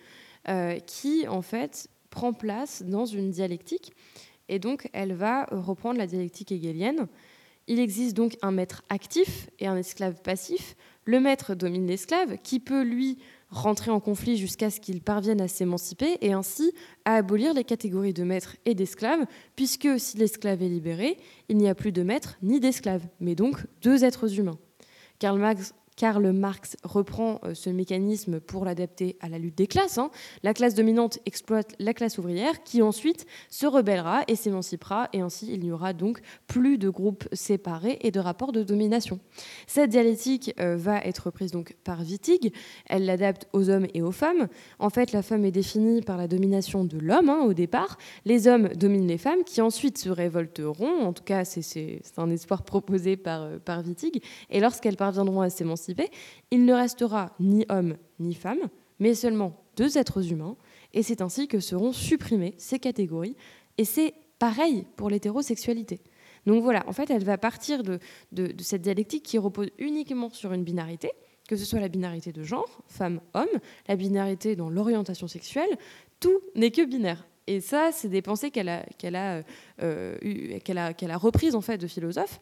qui, 0.88 1.28
en 1.28 1.42
fait, 1.42 1.90
prend 2.12 2.32
place 2.32 2.82
dans 2.82 3.06
une 3.06 3.30
dialectique. 3.30 3.92
Et 4.48 4.58
donc, 4.58 4.90
elle 4.94 5.12
va 5.12 5.48
reprendre 5.52 5.98
la 5.98 6.08
dialectique 6.08 6.54
hegelienne. 6.54 7.08
Il 7.68 7.80
existe 7.80 8.16
donc 8.16 8.38
un 8.42 8.52
maître 8.52 8.84
actif 8.90 9.50
et 9.60 9.68
un 9.68 9.78
esclave 9.78 10.22
passif 10.22 10.76
le 11.06 11.20
maître 11.20 11.56
domine 11.56 11.88
l'esclave, 11.88 12.38
qui 12.44 12.60
peut, 12.60 12.84
lui, 12.84 13.18
rentrer 13.50 13.92
en 13.92 14.00
conflit 14.00 14.38
jusqu'à 14.38 14.70
ce 14.70 14.80
qu'il 14.80 15.02
parvienne 15.02 15.42
à 15.42 15.48
s'émanciper 15.48 16.18
et 16.22 16.32
ainsi 16.32 16.72
à 17.06 17.16
abolir 17.16 17.54
les 17.54 17.64
catégories 17.64 18.14
de 18.14 18.24
maître 18.24 18.56
et 18.66 18.76
d'esclave, 18.76 19.26
puisque 19.56 20.00
si 20.00 20.18
l'esclave 20.18 20.62
est 20.62 20.70
libéré, 20.70 21.18
il 21.50 21.58
n'y 21.58 21.68
a 21.68 21.76
plus 21.76 21.92
de 21.92 22.04
maître 22.04 22.38
ni 22.44 22.60
d'esclave, 22.60 23.06
mais 23.20 23.36
donc 23.36 23.58
deux 23.82 24.04
êtres 24.04 24.40
humains. 24.40 24.60
Karl 25.20 25.40
Marx 25.40 25.74
Karl 25.96 26.32
Marx 26.32 26.78
reprend 26.84 27.40
euh, 27.44 27.54
ce 27.54 27.70
mécanisme 27.70 28.40
pour 28.40 28.66
l'adapter 28.66 29.18
à 29.20 29.30
la 29.30 29.38
lutte 29.38 29.58
des 29.58 29.68
classes. 29.68 29.98
Hein. 29.98 30.10
La 30.44 30.54
classe 30.54 30.74
dominante 30.74 31.20
exploite 31.26 31.74
la 31.80 31.94
classe 31.94 32.18
ouvrière 32.18 32.64
qui 32.64 32.82
ensuite 32.82 33.26
se 33.50 33.66
rebellera 33.66 34.24
et 34.28 34.36
s'émancipera 34.36 35.10
et 35.14 35.22
ainsi 35.22 35.52
il 35.54 35.62
n'y 35.62 35.72
aura 35.72 35.94
donc 35.94 36.22
plus 36.48 36.78
de 36.78 36.90
groupes 36.90 37.28
séparés 37.34 38.00
et 38.02 38.12
de 38.12 38.20
rapports 38.20 38.52
de 38.52 38.64
domination. 38.64 39.20
Cette 39.68 39.90
dialectique 39.90 40.54
euh, 40.60 40.76
va 40.78 41.00
être 41.00 41.30
prise 41.30 41.52
donc 41.52 41.76
par 41.84 42.00
Wittig. 42.02 42.54
Elle 42.88 43.06
l'adapte 43.06 43.48
aux 43.54 43.70
hommes 43.70 43.88
et 43.94 44.02
aux 44.02 44.12
femmes. 44.12 44.48
En 44.80 44.90
fait, 44.90 45.12
la 45.12 45.22
femme 45.22 45.46
est 45.46 45.52
définie 45.52 46.02
par 46.02 46.18
la 46.18 46.28
domination 46.28 46.86
de 46.86 46.98
l'homme 46.98 47.30
hein, 47.30 47.42
au 47.46 47.54
départ. 47.54 47.98
Les 48.26 48.48
hommes 48.48 48.70
dominent 48.70 49.08
les 49.08 49.18
femmes 49.18 49.44
qui 49.46 49.62
ensuite 49.62 49.98
se 49.98 50.10
révolteront. 50.10 51.02
En 51.02 51.14
tout 51.14 51.24
cas, 51.24 51.44
c'est 51.46 52.02
un 52.18 52.30
espoir 52.30 52.64
proposé 52.64 53.18
par, 53.18 53.42
euh, 53.44 53.60
par 53.60 53.86
Wittig. 53.86 54.24
Et 54.50 54.60
lorsqu'elles 54.60 54.98
parviendront 54.98 55.42
à 55.42 55.50
s'émanciper, 55.50 55.81
il 56.52 56.66
ne 56.66 56.74
restera 56.74 57.34
ni 57.40 57.66
homme 57.70 57.98
ni 58.20 58.34
femme, 58.34 58.70
mais 59.00 59.16
seulement 59.16 59.64
deux 59.78 59.98
êtres 59.98 60.32
humains, 60.32 60.56
et 60.94 61.04
c'est 61.04 61.22
ainsi 61.22 61.48
que 61.48 61.60
seront 61.60 61.94
supprimées 61.94 62.54
ces 62.58 62.80
catégories, 62.80 63.36
et 63.78 63.86
c'est 63.86 64.14
pareil 64.40 64.86
pour 64.96 65.10
l'hétérosexualité. 65.10 66.02
Donc 66.46 66.64
voilà, 66.64 66.84
en 66.88 66.94
fait, 66.94 67.10
elle 67.10 67.24
va 67.24 67.38
partir 67.38 67.84
de, 67.84 68.00
cette 68.60 68.82
dialectique 68.82 69.24
qui 69.24 69.38
repose 69.38 69.70
uniquement 69.78 70.30
sur 70.30 70.54
une 70.54 70.64
binarité, 70.64 71.12
que 71.48 71.56
ce 71.56 71.66
soit 71.66 71.80
la 71.80 71.88
binarité 71.88 72.32
de 72.32 72.44
genre, 72.44 72.82
femme-homme, 72.88 73.60
la 73.88 73.96
binarité 73.96 74.56
dans 74.56 74.70
l'orientation 74.70 75.28
sexuelle, 75.28 75.78
tout 76.20 76.40
n'est 76.56 76.72
que 76.72 76.84
binaire. 76.86 77.28
Et 77.48 77.60
ça, 77.60 77.92
c'est 77.92 78.08
des 78.08 78.22
pensées 78.22 78.52
qu'elle 78.52 78.70
a, 78.70 78.84
qu'elle 78.98 79.16
a, 79.16 79.44
euh, 79.82 80.18
qu'elle 80.64 80.78
a, 80.78 80.94
qu'elle 80.94 81.12
a 81.12 81.18
reprises 81.18 81.56
en 81.56 81.62
fait 81.62 81.78
de 81.78 81.88
philosophes 81.88 82.40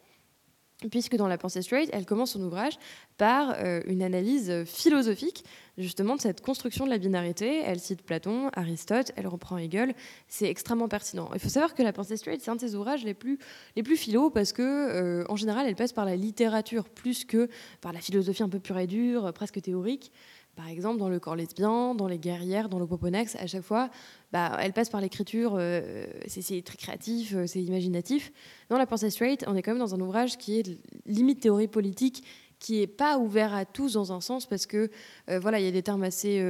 puisque 0.92 1.16
dans 1.16 1.28
la 1.28 1.38
pensée 1.38 1.62
straight, 1.62 1.90
elle 1.92 2.06
commence 2.06 2.32
son 2.32 2.42
ouvrage 2.42 2.78
par 3.18 3.56
euh, 3.58 3.82
une 3.86 4.02
analyse 4.02 4.64
philosophique 4.66 5.44
justement 5.78 6.16
de 6.16 6.22
cette 6.22 6.42
construction 6.42 6.86
de 6.86 6.90
la 6.90 6.98
binarité. 6.98 7.62
Elle 7.66 7.80
cite 7.80 8.02
Platon, 8.02 8.50
Aristote, 8.54 9.12
elle 9.16 9.28
reprend 9.28 9.58
Hegel. 9.58 9.94
C'est 10.28 10.50
extrêmement 10.50 10.88
pertinent. 10.88 11.30
Il 11.34 11.40
faut 11.40 11.50
savoir 11.50 11.74
que 11.74 11.84
la 11.84 11.94
pensée 11.94 12.18
straight, 12.18 12.42
c'est 12.42 12.52
un 12.52 12.56
de 12.56 12.62
ses 12.62 12.76
ouvrages 12.76 13.04
les 13.04 13.14
plus, 13.14 13.40
les 13.76 13.84
plus 13.84 13.98
philo 13.98 14.30
parce 14.30 14.54
que, 14.54 14.62
euh, 14.62 15.26
en 15.30 15.36
général, 15.36 15.68
elle 15.68 15.76
passe 15.76 15.94
par 15.94 16.06
la 16.06 16.16
littérature 16.16 16.88
plus 16.90 17.26
que 17.26 17.50
par 17.82 17.94
la 17.94 18.00
philosophie 18.00 18.44
un 18.44 18.50
peu 18.50 18.60
pure 18.60 18.78
et 18.78 18.88
dure, 18.88 19.34
presque 19.34 19.62
théorique. 19.62 20.12
Par 20.60 20.68
exemple, 20.68 21.00
dans 21.00 21.08
le 21.08 21.22
corps 21.22 21.38
lesbien, 21.38 21.96
dans 21.96 22.10
les 22.10 22.20
guerrières, 22.20 22.68
dans 22.68 22.80
le 22.80 22.86
poponex, 22.86 23.38
à 23.38 23.48
chaque 23.48 23.62
fois, 23.62 23.90
bah, 24.34 24.58
elle 24.60 24.74
passe 24.74 24.90
par 24.90 25.00
l'écriture, 25.00 25.56
euh, 25.56 26.06
c'est 26.28 26.62
très 26.66 26.76
créatif, 26.76 27.34
euh, 27.34 27.48
c'est 27.48 27.64
imaginatif. 27.64 28.34
Dans 28.68 28.78
La 28.78 28.86
pensée 28.86 29.10
straight, 29.10 29.46
on 29.48 29.56
est 29.56 29.62
quand 29.62 29.72
même 29.72 29.80
dans 29.80 29.96
un 29.96 30.02
ouvrage 30.02 30.38
qui 30.38 30.60
est 30.60 30.78
limite 31.06 31.40
théorie 31.40 31.70
politique, 31.70 32.26
qui 32.60 32.82
n'est 32.82 32.88
pas 32.88 33.20
ouvert 33.20 33.56
à 33.56 33.64
tous 33.64 33.94
dans 33.94 34.12
un 34.12 34.20
sens, 34.20 34.48
parce 34.48 34.66
que 34.66 34.90
euh, 35.30 35.40
voilà, 35.40 35.62
il 35.62 35.66
y 35.66 35.68
a 35.70 35.72
des 35.72 35.82
termes 35.82 36.04
assez 36.04 36.44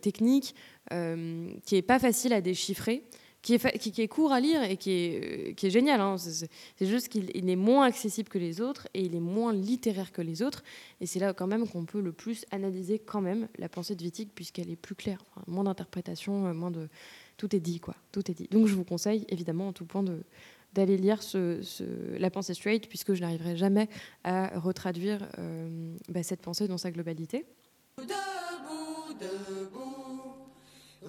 techniques, 0.00 0.54
qui 0.92 1.74
n'est 1.74 1.82
pas 1.82 1.98
facile 1.98 2.34
à 2.34 2.40
déchiffrer 2.40 3.02
qui 3.46 4.02
est, 4.02 4.08
court 4.08 4.32
à 4.32 4.40
lire 4.40 4.62
et 4.64 4.76
qui 4.76 4.90
est, 4.90 5.64
est 5.64 5.70
génial. 5.70 6.00
Hein. 6.00 6.16
C'est 6.18 6.86
juste 6.86 7.08
qu'il 7.08 7.48
est 7.48 7.56
moins 7.56 7.86
accessible 7.86 8.28
que 8.28 8.38
les 8.38 8.60
autres 8.60 8.88
et 8.92 9.02
il 9.02 9.14
est 9.14 9.20
moins 9.20 9.52
littéraire 9.52 10.10
que 10.10 10.20
les 10.20 10.42
autres. 10.42 10.64
Et 11.00 11.06
c'est 11.06 11.20
là 11.20 11.32
quand 11.32 11.46
même 11.46 11.68
qu'on 11.68 11.84
peut 11.84 12.00
le 12.00 12.12
plus 12.12 12.44
analyser 12.50 12.98
quand 12.98 13.20
même 13.20 13.46
la 13.58 13.68
pensée 13.68 13.94
de 13.94 14.02
Wittig 14.02 14.30
puisqu'elle 14.34 14.70
est 14.70 14.76
plus 14.76 14.96
claire, 14.96 15.22
moins 15.46 15.62
d'interprétation, 15.64 16.46
euh, 16.46 16.54
moins 16.54 16.72
de 16.72 16.88
tout 17.36 17.54
est 17.54 17.60
dit 17.60 17.78
quoi, 17.78 17.94
tout 18.10 18.28
est 18.30 18.34
dit. 18.34 18.48
Donc 18.50 18.66
je 18.66 18.74
vous 18.74 18.84
conseille 18.84 19.24
évidemment 19.28 19.68
en 19.68 19.72
tout 19.72 19.84
point 19.84 20.04
d'aller 20.72 20.96
lire 20.96 21.20
la 22.18 22.30
pensée 22.30 22.54
straight 22.54 22.88
puisque 22.88 23.14
je 23.14 23.20
n'arriverai 23.20 23.56
jamais 23.56 23.88
à 24.24 24.58
retraduire 24.58 25.28
euh, 25.38 25.94
bah, 26.08 26.22
cette 26.24 26.42
pensée 26.42 26.66
dans 26.66 26.78
sa 26.78 26.90
globalité. 26.90 27.46
Debout, 27.98 29.14
debout, 29.20 30.05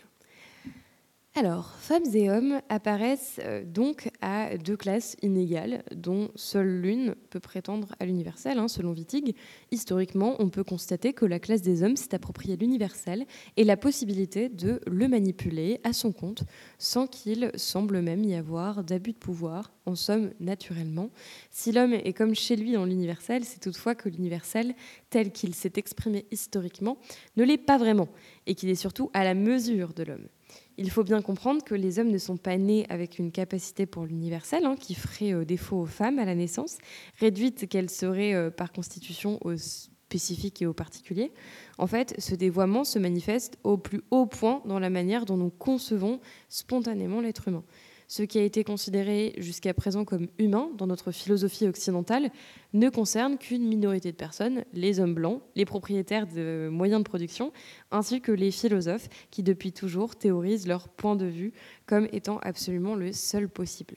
Alors, 1.36 1.72
femmes 1.80 2.14
et 2.14 2.30
hommes 2.30 2.60
apparaissent 2.68 3.40
euh, 3.42 3.64
donc 3.64 4.08
à 4.20 4.56
deux 4.56 4.76
classes 4.76 5.16
inégales, 5.20 5.82
dont 5.92 6.30
seule 6.36 6.80
l'une 6.80 7.16
peut 7.30 7.40
prétendre 7.40 7.96
à 7.98 8.06
l'universel, 8.06 8.60
hein, 8.60 8.68
selon 8.68 8.92
Wittig. 8.92 9.34
Historiquement, 9.72 10.36
on 10.38 10.48
peut 10.48 10.62
constater 10.62 11.12
que 11.12 11.24
la 11.24 11.40
classe 11.40 11.60
des 11.60 11.82
hommes 11.82 11.96
s'est 11.96 12.14
appropriée 12.14 12.56
l'universel 12.56 13.26
et 13.56 13.64
la 13.64 13.76
possibilité 13.76 14.48
de 14.48 14.80
le 14.86 15.08
manipuler 15.08 15.80
à 15.82 15.92
son 15.92 16.12
compte, 16.12 16.44
sans 16.78 17.08
qu'il 17.08 17.50
semble 17.56 18.00
même 18.00 18.22
y 18.22 18.36
avoir 18.36 18.84
d'abus 18.84 19.14
de 19.14 19.18
pouvoir, 19.18 19.72
en 19.86 19.96
somme, 19.96 20.30
naturellement. 20.38 21.10
Si 21.50 21.72
l'homme 21.72 21.94
est 21.94 22.12
comme 22.12 22.36
chez 22.36 22.54
lui 22.54 22.74
dans 22.74 22.84
l'universel, 22.84 23.44
c'est 23.44 23.58
toutefois 23.58 23.96
que 23.96 24.08
l'universel, 24.08 24.72
tel 25.10 25.32
qu'il 25.32 25.56
s'est 25.56 25.72
exprimé 25.74 26.26
historiquement, 26.30 26.96
ne 27.36 27.42
l'est 27.42 27.58
pas 27.58 27.76
vraiment, 27.76 28.06
et 28.46 28.54
qu'il 28.54 28.68
est 28.68 28.76
surtout 28.76 29.10
à 29.14 29.24
la 29.24 29.34
mesure 29.34 29.94
de 29.94 30.04
l'homme. 30.04 30.28
Il 30.76 30.90
faut 30.90 31.04
bien 31.04 31.22
comprendre 31.22 31.62
que 31.62 31.74
les 31.74 31.98
hommes 31.98 32.11
ne 32.11 32.18
sont 32.18 32.37
pas 32.37 32.57
nés 32.57 32.85
avec 32.88 33.18
une 33.18 33.30
capacité 33.30 33.87
pour 33.87 34.07
l'universel 34.07 34.64
hein, 34.64 34.76
qui 34.78 34.94
ferait 34.94 35.33
euh, 35.33 35.44
défaut 35.44 35.76
aux 35.78 35.87
femmes 35.87 36.18
à 36.18 36.24
la 36.24 36.35
naissance, 36.35 36.78
réduite 37.20 37.68
qu'elle 37.68 37.90
serait 37.90 38.35
euh, 38.35 38.50
par 38.50 38.72
constitution 38.72 39.38
au 39.44 39.57
spécifique 39.57 40.62
et 40.62 40.66
au 40.66 40.72
particulier. 40.72 41.33
En 41.78 41.87
fait, 41.87 42.14
ce 42.18 42.35
dévoiement 42.35 42.85
se 42.85 42.98
manifeste 42.98 43.59
au 43.64 43.76
plus 43.76 44.02
haut 44.11 44.26
point 44.26 44.62
dans 44.64 44.78
la 44.78 44.90
manière 44.90 45.24
dont 45.24 45.37
nous 45.37 45.50
concevons 45.50 46.20
spontanément 46.48 47.20
l'être 47.20 47.48
humain. 47.48 47.64
Ce 48.08 48.22
qui 48.22 48.38
a 48.38 48.42
été 48.42 48.64
considéré 48.64 49.34
jusqu'à 49.38 49.74
présent 49.74 50.04
comme 50.04 50.28
humain 50.38 50.70
dans 50.76 50.86
notre 50.86 51.12
philosophie 51.12 51.66
occidentale 51.66 52.30
ne 52.72 52.88
concerne 52.88 53.38
qu'une 53.38 53.66
minorité 53.66 54.12
de 54.12 54.16
personnes, 54.16 54.64
les 54.72 55.00
hommes 55.00 55.14
blancs, 55.14 55.42
les 55.54 55.64
propriétaires 55.64 56.26
de 56.26 56.68
moyens 56.70 57.00
de 57.00 57.08
production, 57.08 57.52
ainsi 57.90 58.20
que 58.20 58.32
les 58.32 58.50
philosophes 58.50 59.08
qui 59.30 59.42
depuis 59.42 59.72
toujours 59.72 60.16
théorisent 60.16 60.66
leur 60.66 60.88
point 60.88 61.16
de 61.16 61.26
vue 61.26 61.52
comme 61.86 62.08
étant 62.12 62.38
absolument 62.38 62.94
le 62.94 63.12
seul 63.12 63.48
possible. 63.48 63.96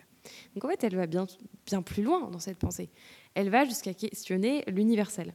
Donc 0.55 0.65
en 0.65 0.69
fait, 0.69 0.83
elle 0.83 0.95
va 0.95 1.07
bien, 1.07 1.25
bien 1.65 1.81
plus 1.81 2.03
loin 2.03 2.29
dans 2.29 2.39
cette 2.39 2.57
pensée. 2.57 2.89
Elle 3.33 3.49
va 3.49 3.65
jusqu'à 3.65 3.93
questionner 3.93 4.63
l'universel. 4.67 5.33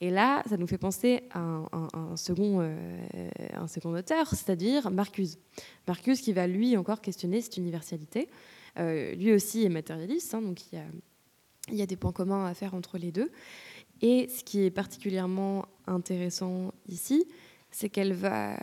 Et 0.00 0.10
là, 0.10 0.42
ça 0.48 0.56
nous 0.56 0.66
fait 0.66 0.78
penser 0.78 1.22
à 1.30 1.40
un, 1.40 2.16
second, 2.16 2.58
euh, 2.60 3.06
un 3.54 3.68
second 3.68 3.94
auteur, 3.94 4.28
c'est-à-dire 4.28 4.90
Marcuse. 4.90 5.38
Marcuse 5.86 6.20
qui 6.20 6.32
va 6.32 6.46
lui 6.46 6.76
encore 6.76 7.00
questionner 7.00 7.40
cette 7.40 7.56
universalité. 7.56 8.28
Euh, 8.78 9.14
lui 9.14 9.32
aussi 9.32 9.64
est 9.64 9.68
matérialiste, 9.68 10.34
hein, 10.34 10.42
donc 10.42 10.60
il 10.72 11.78
y, 11.78 11.82
a, 11.82 11.86
des 11.86 11.96
points 11.96 12.12
communs 12.12 12.44
à 12.44 12.54
faire 12.54 12.74
entre 12.74 12.98
les 12.98 13.12
deux. 13.12 13.30
Et 14.02 14.28
ce 14.28 14.42
qui 14.42 14.64
est 14.64 14.70
particulièrement 14.70 15.66
intéressant 15.86 16.72
ici, 16.88 17.24
c'est 17.70 17.88
qu'elle 17.88 18.12
va 18.12 18.58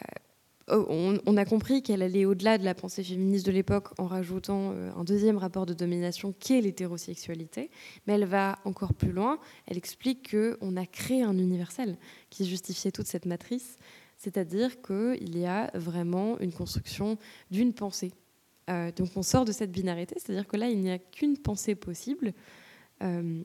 Oh, 0.74 0.86
on, 1.26 1.38
a 1.38 1.43
compris 1.43 1.84
qu'elle 1.84 2.01
allait 2.01 2.24
au-delà 2.24 2.57
de 2.57 2.63
la 2.63 2.74
pensée 2.74 3.03
féministe 3.03 3.45
de 3.45 3.51
l'époque 3.51 3.89
en 3.97 4.07
rajoutant 4.07 4.72
euh, 4.72 4.89
un 4.95 5.03
deuxième 5.03 5.38
rapport 5.38 5.65
de 5.65 5.74
domination 5.74 6.34
qui 6.39 6.57
est 6.57 6.61
l'hétérosexualité, 6.61 7.69
mais 8.07 8.13
elle 8.13 8.24
va 8.24 8.57
encore 8.63 8.93
plus 8.93 9.11
loin. 9.11 9.38
Elle 9.67 9.78
explique 9.78 10.32
qu'on 10.32 10.78
a 10.78 10.86
créé 10.86 11.24
un 11.24 11.38
universel 11.38 11.97
qui 12.30 12.45
justifiait 12.45 12.91
toute 12.91 13.07
cette 13.07 13.26
matrice, 13.26 13.78
c'est-à-dire 14.15 14.82
qu'il 14.82 15.38
y 15.38 15.45
a 15.45 15.72
vraiment 15.74 16.39
une 16.39 16.53
construction 16.53 17.17
d'une 17.49 17.74
pensée. 17.74 18.13
Euh, 18.69 18.93
donc 18.95 19.09
on 19.17 19.24
sort 19.24 19.43
de 19.43 19.51
cette 19.51 19.74
binarité, 19.74 20.15
c'est-à-dire 20.19 20.47
que 20.47 20.55
là, 20.55 20.69
il 20.69 20.80
n'y 20.80 20.91
a 20.91 20.99
qu'une 20.99 21.38
pensée 21.38 21.76
possible 21.76 22.28
euh, 22.28 22.32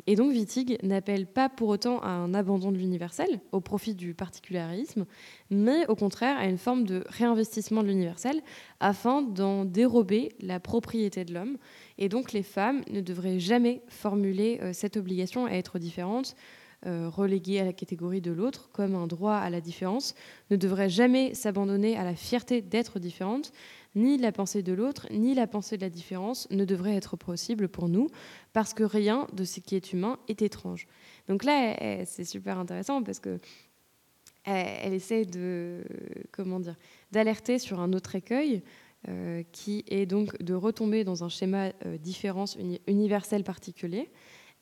et 0.06 0.16
donc 0.16 0.32
Wittig 0.32 0.78
n'appelle 0.82 1.26
pas 1.26 1.48
pour 1.48 1.68
autant 1.68 2.00
à 2.00 2.08
un 2.08 2.34
abandon 2.34 2.72
de 2.72 2.76
l'universel 2.76 3.40
au 3.52 3.60
profit 3.60 3.94
du 3.94 4.14
particularisme, 4.14 5.06
mais 5.50 5.86
au 5.88 5.94
contraire 5.94 6.36
à 6.38 6.46
une 6.46 6.58
forme 6.58 6.84
de 6.84 7.04
réinvestissement 7.08 7.82
de 7.82 7.88
l'universel 7.88 8.42
afin 8.80 9.22
d'en 9.22 9.64
dérober 9.64 10.32
la 10.40 10.60
propriété 10.60 11.24
de 11.24 11.32
l'homme. 11.32 11.56
Et 11.98 12.08
donc 12.08 12.32
les 12.32 12.42
femmes 12.42 12.82
ne 12.90 13.00
devraient 13.00 13.40
jamais 13.40 13.82
formuler 13.88 14.58
euh, 14.62 14.72
cette 14.72 14.96
obligation 14.96 15.46
à 15.46 15.52
être 15.52 15.78
différentes, 15.78 16.36
euh, 16.86 17.08
reléguées 17.08 17.60
à 17.60 17.64
la 17.64 17.72
catégorie 17.72 18.20
de 18.20 18.30
l'autre 18.30 18.68
comme 18.72 18.94
un 18.94 19.06
droit 19.06 19.34
à 19.34 19.48
la 19.48 19.62
différence, 19.62 20.14
ne 20.50 20.56
devraient 20.56 20.90
jamais 20.90 21.34
s'abandonner 21.34 21.96
à 21.96 22.04
la 22.04 22.14
fierté 22.14 22.60
d'être 22.60 22.98
différentes, 22.98 23.52
ni 23.96 24.18
la 24.18 24.30
pensée 24.30 24.62
de 24.62 24.72
l'autre, 24.72 25.08
ni 25.10 25.34
la 25.34 25.48
pensée 25.48 25.76
de 25.76 25.82
la 25.82 25.90
différence 25.90 26.48
ne 26.50 26.64
devrait 26.64 26.94
être 26.94 27.16
possible 27.16 27.68
pour 27.68 27.88
nous, 27.88 28.08
parce 28.52 28.74
que 28.74 28.84
rien 28.84 29.26
de 29.32 29.44
ce 29.44 29.58
qui 29.58 29.74
est 29.74 29.92
humain 29.92 30.18
est 30.28 30.42
étrange. 30.42 30.86
Donc 31.28 31.42
là, 31.42 32.04
c'est 32.04 32.24
super 32.24 32.58
intéressant 32.58 33.02
parce 33.02 33.18
que 33.18 33.38
elle 34.44 34.94
essaie 34.94 35.24
de 35.24 35.82
comment 36.30 36.60
dire 36.60 36.76
d'alerter 37.10 37.58
sur 37.58 37.80
un 37.80 37.92
autre 37.92 38.14
écueil 38.14 38.62
euh, 39.08 39.42
qui 39.52 39.84
est 39.88 40.06
donc 40.06 40.40
de 40.42 40.54
retomber 40.54 41.04
dans 41.04 41.22
un 41.22 41.28
schéma 41.28 41.70
euh, 41.84 41.96
différence 41.96 42.56
universel 42.88 43.44
particulier. 43.44 44.10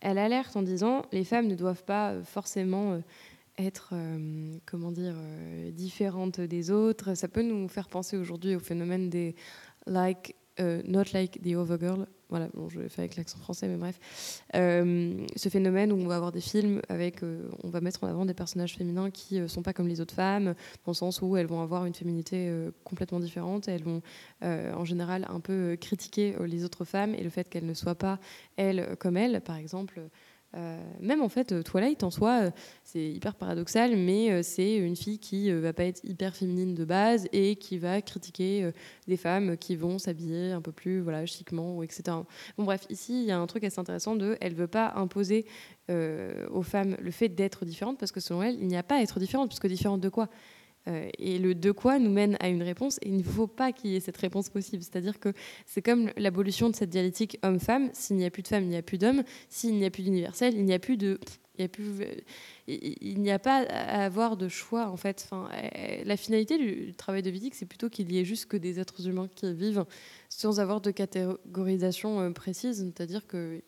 Elle 0.00 0.18
alerte 0.18 0.56
en 0.56 0.62
disant 0.62 1.02
les 1.12 1.24
femmes 1.24 1.46
ne 1.46 1.54
doivent 1.54 1.84
pas 1.84 2.12
euh, 2.12 2.24
forcément 2.24 3.00
être 3.58 3.90
euh, 3.92 4.58
comment 4.66 4.90
dire 4.90 5.14
euh, 5.16 5.70
différente 5.70 6.40
des 6.40 6.70
autres. 6.70 7.14
Ça 7.14 7.28
peut 7.28 7.42
nous 7.42 7.68
faire 7.68 7.88
penser 7.88 8.16
aujourd'hui 8.16 8.56
au 8.56 8.60
phénomène 8.60 9.10
des 9.10 9.34
like 9.86 10.34
euh, 10.60 10.82
not 10.86 11.04
like 11.12 11.40
the 11.42 11.54
other 11.54 11.78
girl. 11.78 12.06
Voilà, 12.30 12.48
bon, 12.54 12.68
je 12.68 12.80
vais 12.80 12.88
faire 12.88 13.02
avec 13.02 13.16
l'accent 13.16 13.38
français, 13.38 13.68
mais 13.68 13.76
bref. 13.76 14.00
ce 14.52 15.48
phénomène 15.48 15.92
où 15.92 15.96
on 15.96 16.06
va 16.06 16.16
avoir 16.16 16.32
des 16.32 16.40
films 16.40 16.80
avec, 16.88 17.20
on 17.62 17.68
va 17.68 17.80
mettre 17.80 18.02
en 18.02 18.08
avant 18.08 18.24
des 18.24 18.34
personnages 18.34 18.74
féminins 18.76 19.10
qui 19.10 19.38
ne 19.38 19.46
sont 19.46 19.62
pas 19.62 19.72
comme 19.72 19.86
les 19.86 20.00
autres 20.00 20.14
femmes, 20.14 20.54
dans 20.84 20.92
le 20.92 20.94
sens 20.94 21.22
où 21.22 21.36
elles 21.36 21.46
vont 21.46 21.60
avoir 21.60 21.86
une 21.86 21.94
féminité 21.94 22.52
complètement 22.82 23.20
différente. 23.20 23.68
Elles 23.68 23.84
vont, 23.84 24.00
en 24.42 24.84
général, 24.84 25.26
un 25.28 25.38
peu 25.38 25.76
critiquer 25.80 26.34
les 26.44 26.64
autres 26.64 26.84
femmes 26.84 27.14
et 27.14 27.22
le 27.22 27.30
fait 27.30 27.48
qu'elles 27.48 27.66
ne 27.66 27.74
soient 27.74 27.94
pas 27.94 28.18
elles 28.56 28.96
comme 28.98 29.16
elles. 29.16 29.40
Par 29.40 29.56
exemple, 29.56 30.00
euh, 30.56 30.78
même 31.00 31.20
en 31.20 31.28
fait, 31.28 31.62
Twilight 31.64 32.02
en 32.04 32.10
soi, 32.10 32.44
euh, 32.44 32.50
c'est 32.84 33.04
hyper 33.04 33.34
paradoxal, 33.34 33.96
mais 33.96 34.30
euh, 34.30 34.42
c'est 34.42 34.76
une 34.76 34.94
fille 34.94 35.18
qui 35.18 35.50
va 35.50 35.72
pas 35.72 35.84
être 35.84 36.00
hyper 36.04 36.36
féminine 36.36 36.74
de 36.74 36.84
base 36.84 37.26
et 37.32 37.56
qui 37.56 37.78
va 37.78 38.00
critiquer 38.02 38.70
des 39.08 39.16
femmes 39.16 39.56
qui 39.56 39.76
vont 39.76 39.98
s'habiller 39.98 40.52
un 40.52 40.60
peu 40.60 40.72
plus 40.72 41.00
voilà 41.00 41.26
chiquement 41.26 41.82
etc. 41.82 42.02
Bon 42.56 42.64
bref, 42.64 42.86
ici 42.90 43.22
il 43.22 43.26
y 43.26 43.30
a 43.30 43.38
un 43.38 43.46
truc 43.46 43.64
assez 43.64 43.80
intéressant 43.80 44.16
de, 44.16 44.36
elle 44.40 44.54
veut 44.54 44.66
pas 44.68 44.92
imposer 44.96 45.46
aux 45.88 46.62
femmes 46.62 46.96
le 47.00 47.10
fait 47.10 47.28
d'être 47.28 47.64
différentes 47.64 47.98
parce 47.98 48.12
que 48.12 48.20
selon 48.20 48.42
elle, 48.42 48.56
il 48.60 48.66
n'y 48.66 48.76
a 48.76 48.82
pas 48.82 48.96
à 48.96 49.02
être 49.02 49.18
différente 49.18 49.48
puisque 49.48 49.66
différente 49.66 50.00
de 50.00 50.08
quoi? 50.08 50.28
Euh, 50.86 51.08
et 51.18 51.38
le 51.38 51.54
de 51.54 51.70
quoi 51.70 51.98
nous 51.98 52.10
mène 52.10 52.36
à 52.40 52.48
une 52.48 52.62
réponse, 52.62 52.98
et 53.02 53.08
il 53.08 53.16
ne 53.16 53.22
faut 53.22 53.46
pas 53.46 53.72
qu'il 53.72 53.90
y 53.90 53.96
ait 53.96 54.00
cette 54.00 54.16
réponse 54.16 54.50
possible. 54.50 54.82
C'est-à-dire 54.82 55.18
que 55.18 55.32
c'est 55.66 55.82
comme 55.82 56.10
l'abolition 56.16 56.68
de 56.68 56.76
cette 56.76 56.90
dialectique 56.90 57.38
homme-femme. 57.42 57.90
S'il 57.92 58.16
n'y 58.16 58.26
a 58.26 58.30
plus 58.30 58.42
de 58.42 58.48
femmes, 58.48 58.64
il 58.64 58.70
n'y 58.70 58.76
a 58.76 58.82
plus 58.82 58.98
d'hommes. 58.98 59.22
S'il 59.48 59.76
n'y 59.76 59.84
a 59.84 59.90
plus 59.90 60.02
d'universel, 60.02 60.54
il 60.54 60.64
n'y 60.64 60.74
a 60.74 60.78
plus 60.78 60.96
de. 60.96 61.18
Il 61.56 63.20
n'y 63.20 63.30
a, 63.30 63.38
pas 63.38 63.62
à 63.62 64.04
avoir 64.04 64.36
de 64.36 64.48
choix 64.48 64.88
en 64.88 64.96
fait. 64.96 65.28
Euh, 65.32 66.02
la 66.04 66.16
finalité 66.16 66.58
du 66.58 66.92
travail 66.94 67.22
de 67.22 67.30
Wittig, 67.30 67.54
c'est 67.54 67.64
plutôt 67.64 67.88
qu'il 67.88 68.10
y 68.10 68.18
ait 68.18 68.24
juste 68.24 68.46
que 68.46 68.56
des 68.56 68.80
êtres 68.80 69.06
humains 69.06 69.28
qui 69.36 69.54
vivent 69.54 69.84
sans 70.28 70.58
avoir 70.58 70.80
de 70.80 70.90
catégorisation 70.90 72.20
euh, 72.20 72.30
précise, 72.30 72.84
c'est-à-dire 72.84 73.28
qu'il 73.28 73.62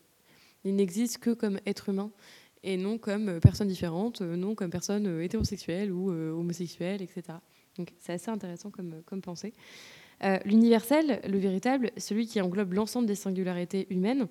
n'existe 0.65 1.19
que 1.19 1.29
comme 1.29 1.61
être 1.65 1.87
humain 1.87 2.11
et 2.63 2.77
non 2.77 2.97
comme 2.97 3.29
euh, 3.29 3.39
personne 3.39 3.67
différente, 3.67 4.21
euh, 4.21 4.35
non 4.35 4.55
comme 4.55 4.69
personne 4.69 5.07
euh, 5.07 5.23
hétérosexuelle 5.23 5.91
ou 5.91 6.09
homosexuelle, 6.09 7.01
etc. 7.01 7.23
Donc 7.77 7.93
c'est 7.99 8.13
assez 8.13 8.31
intéressant 8.31 8.69
comme, 8.69 9.01
comme 9.05 9.21
pensée. 9.21 9.53
L'universel, 10.45 11.21
le 11.29 11.37
véritable, 11.37 11.91
celui 11.97 12.25
qui 12.25 12.41
englobe 12.41 12.73
l'ensemble 12.73 13.05
des 13.05 13.13
singularités 13.13 13.85
humaines, 13.91 14.27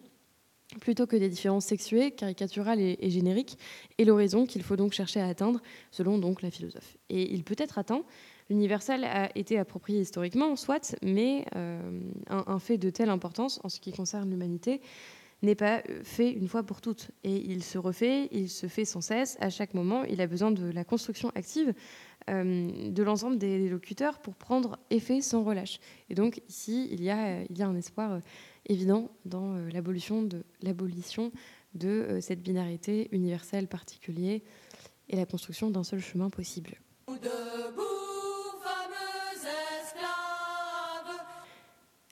plutôt 0.80 1.06
que 1.06 1.14
des 1.14 1.28
différences 1.28 1.64
sexuées, 1.64 2.10
caricaturales 2.10 2.80
et, 2.80 3.08
génériques, 3.08 3.56
est 3.96 4.04
l'horizon 4.04 4.46
qu'il 4.46 4.64
faut 4.64 4.74
donc 4.74 4.94
chercher 4.94 5.20
à 5.20 5.28
atteindre, 5.28 5.62
selon 5.92 6.18
donc 6.18 6.42
la 6.42 6.50
philosophe. 6.50 6.96
Et 7.08 7.32
il 7.32 7.44
peut 7.44 7.54
être 7.56 7.78
atteint. 7.78 8.02
L'universel 8.50 9.04
a 9.04 9.30
été 9.38 9.60
approprié 9.60 10.00
historiquement, 10.00 10.56
soit, 10.56 10.96
mais 11.04 11.44
un, 12.28 12.58
fait 12.58 12.78
de 12.78 12.90
telle 12.90 13.08
importance 13.08 13.60
en 13.62 13.68
ce 13.68 13.78
qui 13.78 13.92
concerne 13.92 14.28
l'humanité 14.28 14.80
n'est 15.42 15.54
pas 15.54 15.82
euh, 15.88 16.02
fait 16.02 16.30
une 16.30 16.48
fois 16.48 16.62
pour 16.62 16.80
toutes. 16.80 17.10
Et 17.24 17.36
il 17.36 17.62
se 17.62 17.78
refait, 17.78 18.28
il 18.32 18.48
se 18.48 18.66
fait 18.66 18.84
sans 18.84 19.00
cesse, 19.00 19.36
à 19.40 19.50
chaque 19.50 19.74
moment. 19.74 20.04
Il 20.04 20.20
a 20.20 20.26
besoin 20.26 20.50
de 20.50 20.70
la 20.70 20.84
construction 20.84 21.30
active 21.34 21.74
euh, 22.28 22.90
de 22.90 23.02
l'ensemble 23.02 23.38
des 23.38 23.68
locuteurs 23.68 24.18
pour 24.18 24.34
prendre 24.34 24.78
effet 24.90 25.20
sans 25.20 25.44
relâche. 25.44 25.78
Et 26.10 26.14
donc 26.14 26.42
ici, 26.48 26.88
il 26.90 27.02
y 27.02 27.10
a, 27.10 27.38
a 27.38 27.64
un 27.64 27.76
espoir 27.76 28.12
euh, 28.12 28.20
évident 28.66 29.10
dans 29.24 29.56
l'abolition 29.72 30.22
de, 30.22 30.44
l'abolition 30.62 31.30
de 31.74 32.18
cette 32.20 32.42
binarité 32.42 33.08
universelle 33.12 33.68
particulière 33.68 34.40
et 35.08 35.16
la 35.16 35.26
construction 35.26 35.70
d'un 35.70 35.84
seul 35.84 36.00
chemin 36.00 36.30
possible. 36.30 36.80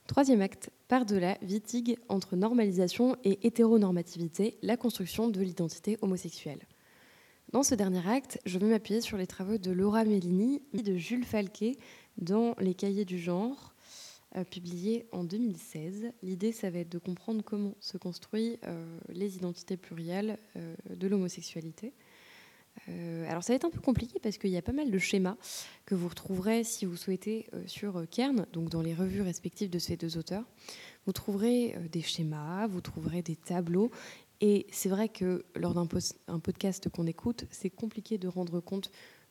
Troisième 0.06 0.42
acte, 0.42 0.70
par-delà, 0.88 1.38
Wittig 1.42 1.96
entre 2.10 2.36
normalisation 2.36 3.16
et 3.24 3.46
hétéronormativité, 3.46 4.58
la 4.60 4.76
construction 4.76 5.28
de 5.28 5.40
l'identité 5.40 5.96
homosexuelle. 6.02 6.60
Dans 7.52 7.62
ce 7.62 7.74
dernier 7.74 8.06
acte, 8.06 8.38
je 8.44 8.58
vais 8.58 8.68
m'appuyer 8.68 9.00
sur 9.00 9.16
les 9.16 9.26
travaux 9.26 9.56
de 9.56 9.70
Laura 9.70 10.04
Mellini 10.04 10.60
et 10.74 10.82
de 10.82 10.94
Jules 10.96 11.24
Falquet 11.24 11.78
dans 12.18 12.54
Les 12.60 12.74
Cahiers 12.74 13.06
du 13.06 13.18
genre, 13.18 13.74
euh, 14.36 14.44
publiés 14.44 15.06
en 15.12 15.24
2016. 15.24 16.12
L'idée, 16.22 16.52
ça 16.52 16.68
va 16.68 16.80
être 16.80 16.92
de 16.92 16.98
comprendre 16.98 17.42
comment 17.42 17.74
se 17.80 17.96
construisent 17.96 18.58
euh, 18.64 18.98
les 19.08 19.36
identités 19.36 19.78
plurielles 19.78 20.38
euh, 20.56 20.74
de 20.90 21.06
l'homosexualité. 21.06 21.94
Euh, 22.88 23.28
alors 23.28 23.42
ça 23.42 23.52
va 23.52 23.56
être 23.56 23.64
un 23.64 23.70
peu 23.70 23.80
compliqué 23.80 24.18
parce 24.20 24.38
qu'il 24.38 24.50
y 24.50 24.56
a 24.56 24.62
pas 24.62 24.72
mal 24.72 24.90
de 24.90 24.98
schémas 24.98 25.36
que 25.86 25.94
vous 25.94 26.08
retrouverez 26.08 26.64
si 26.64 26.84
vous 26.84 26.96
souhaitez 26.96 27.46
euh, 27.54 27.62
sur 27.66 28.04
Kern, 28.10 28.46
donc 28.52 28.68
dans 28.68 28.82
les 28.82 28.94
revues 28.94 29.22
respectives 29.22 29.70
de 29.70 29.78
ces 29.78 29.96
deux 29.96 30.18
auteurs. 30.18 30.44
Vous 31.06 31.12
trouverez 31.12 31.74
euh, 31.74 31.88
des 31.88 32.02
schémas, 32.02 32.66
vous 32.66 32.80
trouverez 32.80 33.22
des 33.22 33.36
tableaux. 33.36 33.90
Et 34.40 34.66
c'est 34.70 34.88
vrai 34.88 35.08
que 35.08 35.44
lors 35.54 35.74
d'un 35.74 35.86
podcast 35.86 36.88
qu'on 36.88 37.06
écoute, 37.06 37.46
c'est 37.50 37.70
compliqué 37.70 38.18
de 38.18 38.28
rendre 38.28 38.60
compte 38.60 38.90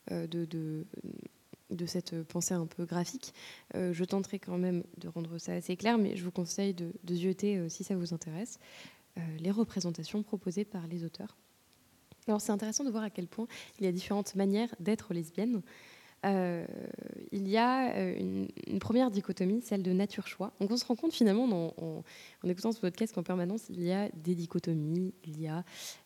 de, 0.09 0.85
cette 1.85 2.23
pensée 2.23 2.53
un 2.53 2.65
peu 2.65 2.85
graphique. 2.85 3.33
je 3.75 4.03
tenterai 4.05 4.39
quand 4.39 4.57
même 4.57 4.83
de 4.97 5.09
rendre 5.09 5.37
ça 5.37 5.53
assez 5.53 5.75
clair, 5.75 5.97
mais 5.99 6.15
je 6.15 6.23
vous 6.23 6.31
conseille 6.31 6.73
de, 6.73 6.93
de 7.03 7.67
si 7.67 7.83
ça 7.83 7.95
vous 7.95 8.13
intéresse, 8.13 8.59
les 9.39 9.51
représentations 9.51 10.23
proposées 10.23 10.65
par 10.65 10.87
les 10.87 11.03
auteurs. 11.03 11.37
Alors 12.27 12.41
c'est 12.41 12.51
intéressant 12.51 12.83
de 12.83 12.89
voir 12.89 13.03
à 13.03 13.09
quel 13.09 13.27
point 13.27 13.47
il 13.79 13.85
y 13.85 13.87
a 13.87 13.91
différentes 13.91 14.35
manières 14.35 14.73
d'être 14.79 15.13
lesbienne. 15.13 15.61
euh, 16.25 16.65
il 17.33 17.49
y 17.49 17.57
a 17.57 17.93
euh, 17.95 18.45
une, 18.67 18.79
première 18.79 19.11
dichotomie, 19.11 19.61
celle 19.61 19.83
de 19.83 19.91
nature-choix. 19.91 20.53
Donc 20.61 20.71
on 20.71 20.77
se 20.77 20.85
rend 20.85 20.95
compte 20.95 21.11
finalement 21.11 21.73
en, 21.77 22.03
écoutant 22.47 22.71
ce 22.71 22.79
podcast 22.79 23.13
qu'en 23.13 23.23
permanence, 23.23 23.63
il 23.69 23.83
y 23.83 23.91
a 23.91 24.09
des 24.13 24.35
dichotomies, 24.35 25.13
il 25.25 25.41
y 25.41 25.47
a 25.47 25.65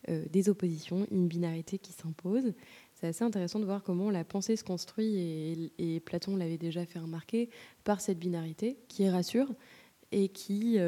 euh, 0.10 0.26
des 0.32 0.50
oppositions, 0.50 1.06
une 1.12 1.28
binarité 1.28 1.78
qui 1.78 1.94
s'impose. 1.94 2.54
C'est 2.96 3.08
assez 3.08 3.24
intéressant 3.24 3.60
de 3.60 3.66
voir 3.66 3.84
comment 3.84 4.10
la 4.10 4.24
pensée 4.24 4.56
se 4.56 4.64
construit, 4.64 5.72
et, 5.78 6.00
Platon 6.00 6.36
l'avait 6.36 6.58
déjà 6.58 6.84
fait 6.86 6.98
remarquer, 6.98 7.52
par 7.84 8.02
cette 8.02 8.18
binarité 8.18 8.80
qui 8.88 9.08
rassure 9.08 9.54
et 10.12 10.30
qui, 10.30 10.80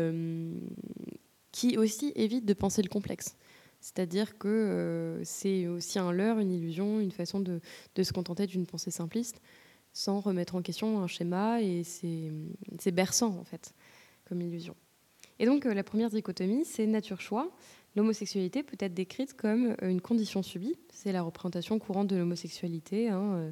qui 1.51 1.77
aussi 1.77 2.11
évite 2.15 2.45
de 2.45 2.53
penser 2.53 2.81
le 2.81 2.89
complexe. 2.89 3.35
C'est-à-dire 3.79 4.37
que 4.37 4.47
euh, 4.47 5.23
c'est 5.23 5.67
aussi 5.67 5.99
un 5.99 6.11
leurre, 6.11 6.39
une 6.39 6.51
illusion, 6.51 6.99
une 6.99 7.11
façon 7.11 7.39
de, 7.39 7.61
se 8.01 8.13
contenter 8.13 8.45
d'une 8.45 8.65
pensée 8.65 8.91
simpliste 8.91 9.41
sans 9.91 10.19
remettre 10.19 10.55
en 10.55 10.61
question 10.61 10.99
un 10.99 11.07
schéma 11.07 11.61
et 11.61 11.83
c'est 11.83 12.91
berçant 12.91 13.35
en 13.39 13.43
fait 13.43 13.73
comme 14.25 14.41
illusion. 14.41 14.75
Et 15.39 15.45
donc 15.45 15.65
euh, 15.65 15.73
la 15.73 15.83
première 15.83 16.09
dichotomie, 16.09 16.65
c'est 16.65 16.85
nature-choix. 16.85 17.49
L'homosexualité 17.95 18.61
peut 18.61 18.77
être 18.79 18.93
décrite 18.93 19.33
comme 19.33 19.75
euh, 19.81 19.89
une 19.89 20.01
condition 20.01 20.43
subie. 20.43 20.75
C'est 20.93 21.11
la 21.11 21.21
représentation 21.21 21.79
courante 21.79 22.07
de 22.07 22.17
l'homosexualité, 22.17 23.09
hein, 23.09 23.51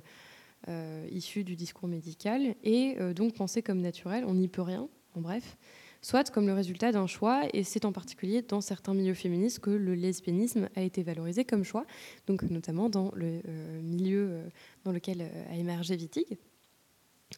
issue 1.09 1.43
du 1.43 1.55
discours 1.55 1.87
médical, 1.87 2.55
et 2.63 2.97
donc 3.15 3.33
pensée 3.35 3.61
comme 3.61 3.79
naturelle. 3.79 4.25
On 4.27 4.33
n'y 4.33 4.49
peut 4.49 4.63
rien, 4.63 4.89
en 5.15 5.21
bref 5.21 5.57
soit 6.01 6.31
comme 6.31 6.47
le 6.47 6.53
résultat 6.53 6.91
d'un 6.91 7.07
choix, 7.07 7.43
et 7.53 7.63
c'est 7.63 7.85
en 7.85 7.91
particulier 7.91 8.41
dans 8.41 8.61
certains 8.61 8.93
milieux 8.93 9.13
féministes 9.13 9.59
que 9.59 9.69
le 9.69 9.95
lesbianisme 9.95 10.69
a 10.75 10.81
été 10.81 11.03
valorisé 11.03 11.45
comme 11.45 11.63
choix, 11.63 11.85
donc 12.27 12.43
notamment 12.43 12.89
dans 12.89 13.11
le 13.15 13.41
euh, 13.47 13.81
milieu 13.81 14.27
euh, 14.29 14.49
dans 14.83 14.91
lequel 14.91 15.21
euh, 15.21 15.51
a 15.51 15.55
émergé 15.55 15.95
Wittig. 15.95 16.37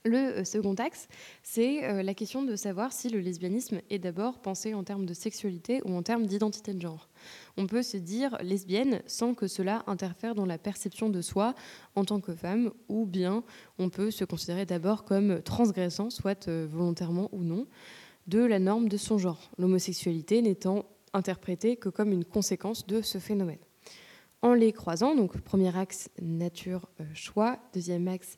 Le 0.05 0.43
second 0.43 0.75
axe, 0.75 1.07
c'est 1.41 2.03
la 2.03 2.13
question 2.13 2.43
de 2.43 2.55
savoir 2.55 2.93
si 2.93 3.09
le 3.09 3.19
lesbianisme 3.19 3.81
est 3.89 3.97
d'abord 3.97 4.39
pensé 4.39 4.75
en 4.75 4.83
termes 4.83 5.07
de 5.07 5.15
sexualité 5.15 5.81
ou 5.83 5.95
en 5.95 6.03
termes 6.03 6.27
d'identité 6.27 6.75
de 6.75 6.79
genre. 6.79 7.09
On 7.57 7.65
peut 7.65 7.81
se 7.81 7.97
dire 7.97 8.37
lesbienne 8.43 9.01
sans 9.07 9.33
que 9.33 9.47
cela 9.47 9.83
interfère 9.87 10.35
dans 10.35 10.45
la 10.45 10.59
perception 10.59 11.09
de 11.09 11.21
soi 11.21 11.55
en 11.95 12.05
tant 12.05 12.21
que 12.21 12.35
femme, 12.35 12.71
ou 12.87 13.07
bien 13.07 13.43
on 13.79 13.89
peut 13.89 14.11
se 14.11 14.25
considérer 14.25 14.67
d'abord 14.67 15.05
comme 15.05 15.41
transgressant, 15.41 16.11
soit 16.11 16.47
volontairement 16.47 17.27
ou 17.31 17.43
non 17.43 17.65
de 18.29 18.39
la 18.39 18.59
norme 18.59 18.87
de 18.87 18.97
son 18.97 19.17
genre, 19.17 19.49
l'homosexualité 19.57 20.41
n'étant 20.41 20.85
interprétée 21.13 21.77
que 21.77 21.89
comme 21.89 22.11
une 22.11 22.23
conséquence 22.23 22.85
de 22.85 23.01
ce 23.01 23.17
phénomène. 23.17 23.57
En 24.41 24.53
les 24.53 24.71
croisant, 24.71 25.15
donc 25.15 25.37
premier 25.41 25.75
axe 25.75 26.09
nature-choix, 26.21 27.53
euh, 27.53 27.67
deuxième 27.73 28.07
axe 28.07 28.37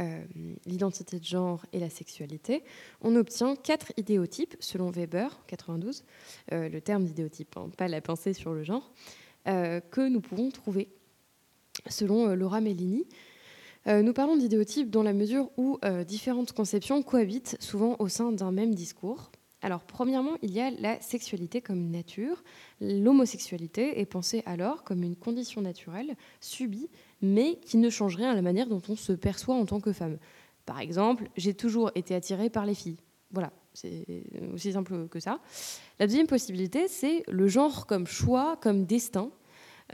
euh, 0.00 0.24
l'identité 0.64 1.18
de 1.18 1.24
genre 1.24 1.66
et 1.72 1.80
la 1.80 1.90
sexualité, 1.90 2.62
on 3.02 3.16
obtient 3.16 3.56
quatre 3.56 3.92
idéotypes 3.96 4.56
selon 4.60 4.90
Weber, 4.90 5.44
92, 5.48 6.04
euh, 6.52 6.68
le 6.68 6.80
terme 6.80 7.04
d'idéotype, 7.04 7.56
hein, 7.56 7.68
pas 7.76 7.88
la 7.88 8.00
pensée 8.00 8.32
sur 8.32 8.52
le 8.52 8.62
genre, 8.62 8.92
que 9.44 10.08
nous 10.08 10.20
pouvons 10.20 10.52
trouver 10.52 10.88
selon 11.88 12.28
Laura 12.36 12.60
Mellini. 12.60 13.08
Nous 13.86 14.12
parlons 14.12 14.36
d'idéotypes 14.36 14.90
dans 14.90 15.02
la 15.02 15.12
mesure 15.12 15.50
où 15.56 15.78
différentes 16.06 16.52
conceptions 16.52 17.02
cohabitent 17.02 17.56
souvent 17.60 17.96
au 17.98 18.08
sein 18.08 18.32
d'un 18.32 18.52
même 18.52 18.74
discours. 18.74 19.30
Alors, 19.64 19.84
premièrement, 19.84 20.38
il 20.42 20.50
y 20.50 20.60
a 20.60 20.70
la 20.72 21.00
sexualité 21.00 21.60
comme 21.60 21.88
nature. 21.88 22.42
L'homosexualité 22.80 24.00
est 24.00 24.06
pensée 24.06 24.42
alors 24.44 24.82
comme 24.82 25.04
une 25.04 25.14
condition 25.14 25.60
naturelle, 25.60 26.16
subie, 26.40 26.88
mais 27.20 27.60
qui 27.60 27.76
ne 27.76 27.88
change 27.88 28.16
rien 28.16 28.32
à 28.32 28.34
la 28.34 28.42
manière 28.42 28.66
dont 28.66 28.82
on 28.88 28.96
se 28.96 29.12
perçoit 29.12 29.54
en 29.54 29.64
tant 29.64 29.80
que 29.80 29.92
femme. 29.92 30.18
Par 30.66 30.80
exemple, 30.80 31.28
j'ai 31.36 31.54
toujours 31.54 31.92
été 31.94 32.14
attirée 32.14 32.50
par 32.50 32.66
les 32.66 32.74
filles. 32.74 32.98
Voilà, 33.30 33.52
c'est 33.72 34.04
aussi 34.52 34.72
simple 34.72 35.06
que 35.08 35.20
ça. 35.20 35.38
La 36.00 36.06
deuxième 36.06 36.26
possibilité, 36.26 36.88
c'est 36.88 37.22
le 37.28 37.46
genre 37.46 37.86
comme 37.86 38.06
choix, 38.06 38.58
comme 38.60 38.84
destin. 38.84 39.30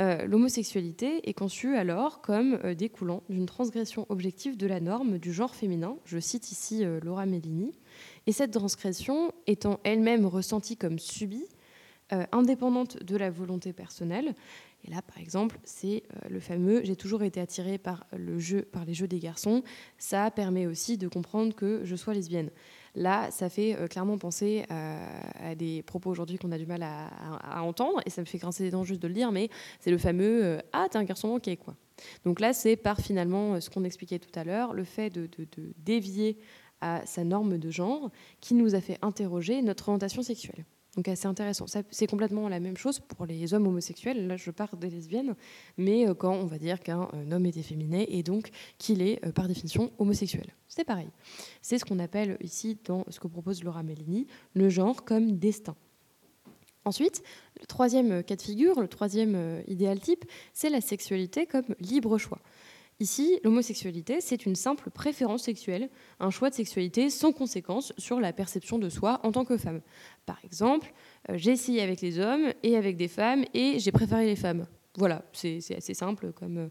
Euh, 0.01 0.27
l'homosexualité 0.27 1.29
est 1.29 1.35
conçue 1.35 1.75
alors 1.77 2.21
comme 2.21 2.61
euh, 2.65 2.75
découlant 2.75 3.25
d'une 3.29 3.47
transgression 3.47 4.07
objective 4.11 4.57
de 4.57 4.67
la 4.67 4.79
norme 4.79 5.19
du 5.19 5.33
genre 5.33 5.57
féminin. 5.57 5.97
Je 6.05 6.21
cite 6.21 6.53
ici 6.53 6.85
euh, 6.85 7.01
Laura 7.03 7.27
Mellini. 7.27 7.73
Et 8.29 8.33
cette 8.33 8.53
transgression 8.53 9.33
étant 9.49 9.81
elle-même 9.83 10.25
ressentie 10.25 10.77
comme 10.77 10.99
subie, 10.99 11.47
indépendante 12.33 13.03
de 13.03 13.17
la 13.17 13.31
volonté 13.31 13.73
personnelle. 13.73 14.35
Et 14.85 14.91
là, 14.91 15.03
par 15.03 15.19
exemple, 15.19 15.59
c'est 15.65 16.05
le 16.31 16.41
fameux 16.41 16.83
j'ai 16.85 16.97
toujours 16.97 17.23
été 17.23 17.41
attirée 17.41 17.77
par 17.77 18.07
le 18.17 18.39
jeu, 18.39 18.63
par 18.63 18.85
les 18.85 18.95
jeux 18.95 19.09
des 19.09 19.19
garçons. 19.19 19.63
Ça 19.99 20.31
permet 20.31 20.67
aussi 20.67 20.97
de 20.97 21.09
comprendre 21.09 21.55
que 21.55 21.81
je 21.85 21.97
sois 21.97 22.15
lesbienne. 22.15 22.51
Là, 22.99 23.31
ça 23.31 23.49
fait 23.49 23.77
euh, 23.77 23.87
clairement 23.87 24.19
penser 24.19 24.65
à, 24.69 25.55
des 25.55 25.83
propos 25.83 26.11
aujourd'hui 26.11 26.37
qu'on 26.37 26.53
a 26.53 26.59
du 26.59 26.67
mal 26.67 26.83
à, 26.83 27.63
entendre, 27.63 28.01
et 28.05 28.11
ça 28.11 28.21
me 28.21 28.27
fait 28.27 28.39
grincer 28.39 28.65
les 28.65 28.71
dents 28.71 28.85
juste 28.85 29.01
de 29.01 29.09
le 29.09 29.15
dire, 29.15 29.33
mais 29.33 29.49
c'est 29.81 29.91
le 29.91 29.99
fameux 29.99 30.59
ah 30.73 30.87
t'es 30.91 30.99
un 30.99 31.05
garçon 31.05 31.29
manqué 31.29 31.57
quoi. 31.57 31.75
Donc 32.25 32.41
là, 32.41 32.53
c'est 32.53 32.77
par 32.77 33.01
finalement 33.01 33.61
ce 33.61 33.71
qu'on 33.71 33.85
expliquait 33.85 34.19
tout 34.19 34.37
à 34.39 34.45
l'heure, 34.45 34.75
le 34.75 34.85
fait 34.85 35.11
de 35.11 35.29
dévier 35.79 36.39
à 36.81 37.05
sa 37.07 37.25
norme 37.25 37.59
de 37.59 37.71
genre 37.71 38.11
qui 38.41 38.55
nous 38.55 38.75
a 38.75 38.81
fait 38.81 38.99
interroger 39.03 39.63
notre 39.63 39.89
orientation 39.89 40.23
sexuelle. 40.23 40.65
Donc 40.97 41.07
assez 41.07 41.27
intéressant. 41.27 41.67
C'est 41.91 42.07
complètement 42.07 42.49
la 42.49 42.61
même 42.61 42.77
chose 42.77 42.99
pour 42.99 43.27
les 43.27 43.55
hommes 43.55 43.67
homosexuels. 43.67 44.27
Là, 44.27 44.37
je 44.37 44.51
parle 44.51 44.79
des 44.79 44.91
lesbiennes, 44.91 45.35
mais 45.77 46.09
euh, 46.09 46.15
quand 46.15 46.35
on 46.35 46.47
va 46.47 46.59
dire 46.59 46.81
qu'un 46.81 47.09
euh, 47.15 47.31
homme 47.31 47.47
est 47.47 47.57
efféminé 47.57 48.17
et 48.17 48.23
donc 48.23 48.51
qu'il 48.79 49.03
est 49.03 49.25
euh, 49.25 49.33
par 49.33 49.49
définition 49.49 49.93
homosexuel. 49.99 50.47
C'est 50.67 50.85
pareil. 50.85 51.09
C'est 51.63 51.79
ce 51.79 51.85
qu'on 51.85 51.99
appelle 51.99 52.39
ici, 52.41 52.79
dans 52.85 53.05
ce 53.09 53.21
que 53.21 53.29
propose 53.29 53.63
Laura 53.63 53.83
Mellini, 53.83 54.27
le 54.55 54.69
genre 54.69 55.05
comme 55.05 55.39
destin. 55.39 55.77
Ensuite, 56.85 57.23
le 57.61 57.67
troisième 57.67 58.23
cas 58.23 58.37
de 58.37 58.43
figure, 58.43 58.81
le 58.81 58.89
troisième 58.89 59.63
idéal 59.67 60.01
type, 60.01 60.25
c'est 60.55 60.71
la 60.71 60.81
sexualité 60.81 61.45
comme 61.45 61.75
libre 61.81 62.17
choix. 62.17 62.41
Ici, 63.01 63.39
l'homosexualité, 63.45 64.21
c'est 64.21 64.45
une 64.45 64.57
simple 64.57 64.91
préférence 64.91 65.45
sexuelle, 65.45 65.89
un 66.19 66.31
choix 66.31 66.51
de 66.51 66.55
sexualité 66.57 67.11
sans 67.11 67.33
conséquence 67.33 67.93
sur 67.97 68.19
la 68.19 68.33
perception 68.33 68.77
de 68.77 68.89
soi 68.89 69.21
en 69.23 69.31
tant 69.31 69.45
que 69.45 69.57
femme. 69.57 69.83
Par 70.27 70.45
exemple, 70.45 70.93
euh, 71.31 71.35
j'ai 71.37 71.53
essayé 71.53 71.81
avec 71.81 72.01
les 72.01 72.19
hommes 72.19 72.53
et 72.65 72.77
avec 72.77 72.97
des 72.97 73.07
femmes 73.07 73.45
et 73.55 73.79
j'ai 73.79 73.93
préféré 73.93 74.27
les 74.27 74.35
femmes. 74.35 74.67
Voilà, 74.97 75.25
c'est 75.33 75.77
assez 75.77 75.95
simple 75.95 76.33
comme, 76.33 76.59
euh, 76.59 76.69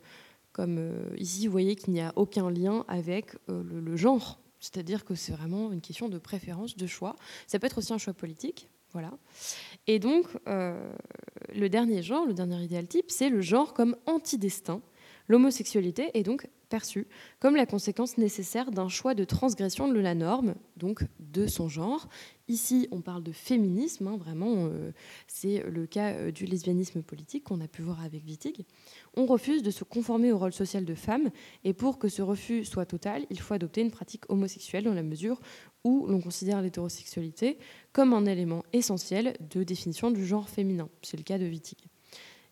euh, 0.60 1.16
ici, 1.18 1.48
vous 1.48 1.52
voyez 1.54 1.78
qu'il 1.78 1.94
n'y 1.94 2.02
a 2.02 2.12
aucun 2.18 2.52
lien 2.52 2.84
avec 2.90 3.32
le, 3.48 3.96
genre. 3.96 4.42
C'est-à-dire 4.60 5.06
que 5.06 5.16
c'est 5.16 5.32
vraiment 5.32 5.72
une 5.72 5.82
question 5.82 6.10
de 6.10 6.18
préférence, 6.18 6.76
de 6.76 6.88
choix. 6.88 7.16
Ça 7.46 7.58
peut 7.58 7.68
être 7.68 7.78
aussi 7.78 7.94
un 7.94 7.98
choix 7.98 8.14
politique, 8.14 8.68
voilà. 8.92 9.12
Et 9.86 10.00
donc, 10.00 10.26
le 10.48 11.68
dernier 11.70 12.02
genre, 12.02 12.26
le 12.26 12.34
dernier 12.34 12.62
idéal 12.64 12.88
type, 12.88 13.06
c'est 13.10 13.30
le 13.30 13.40
genre 13.40 13.74
comme 13.74 13.96
antidestin, 14.08 14.82
L'homosexualité 15.28 16.12
est 16.14 16.24
donc 16.24 16.48
perçue 16.70 17.08
comme 17.40 17.56
la 17.56 17.66
conséquence 17.66 18.18
nécessaire 18.18 18.72
d'un 18.72 18.88
choix 18.88 19.14
de 19.14 19.24
transgression 19.24 19.88
de 19.88 20.00
la 20.00 20.16
norme, 20.16 20.56
donc 20.76 21.04
de 21.20 21.48
son 21.48 21.68
genre. 21.70 22.08
Ici, 22.48 22.88
on 22.92 23.02
parle 23.02 23.24
de 23.24 23.32
féminisme, 23.32 24.08
hein, 24.08 24.18
vraiment, 24.18 24.68
euh, 24.68 24.92
c'est 25.28 25.64
le 25.70 25.86
cas 25.86 26.14
euh, 26.14 26.32
du 26.32 26.46
lesbianisme 26.46 27.02
politique 27.02 27.44
qu'on 27.44 27.62
a 27.62 27.68
pu 27.68 27.82
voir 27.82 28.02
avec 28.04 28.24
Wittig. 28.26 28.66
On 29.16 29.26
refuse 29.26 29.64
de 29.64 29.72
se 29.72 29.84
conformer 29.84 30.32
au 30.32 30.38
rôle 30.38 30.54
social 30.54 30.86
de 30.86 30.96
femme, 30.96 31.30
et 31.64 31.74
pour 31.74 32.00
que 32.00 32.08
ce 32.08 32.22
refus 32.22 32.64
soit 32.64 32.86
total, 32.86 33.26
il 33.30 33.40
faut 33.40 33.54
adopter 33.54 33.82
une 33.82 33.92
pratique 33.92 34.30
homosexuelle 34.30 34.86
dans 34.86 34.94
la 34.94 35.04
mesure 35.04 35.42
où 35.84 36.08
l'on 36.08 36.22
considère 36.22 36.62
l'hétérosexualité 36.62 37.58
comme 37.92 38.14
un 38.14 38.26
élément 38.26 38.64
essentiel 38.74 39.36
de 39.40 39.64
définition 39.64 40.12
du 40.12 40.26
genre 40.26 40.50
féminin. 40.50 40.90
C'est 41.02 41.18
le 41.18 41.24
cas 41.24 41.38
de 41.38 41.46
Wittig. 41.46 41.90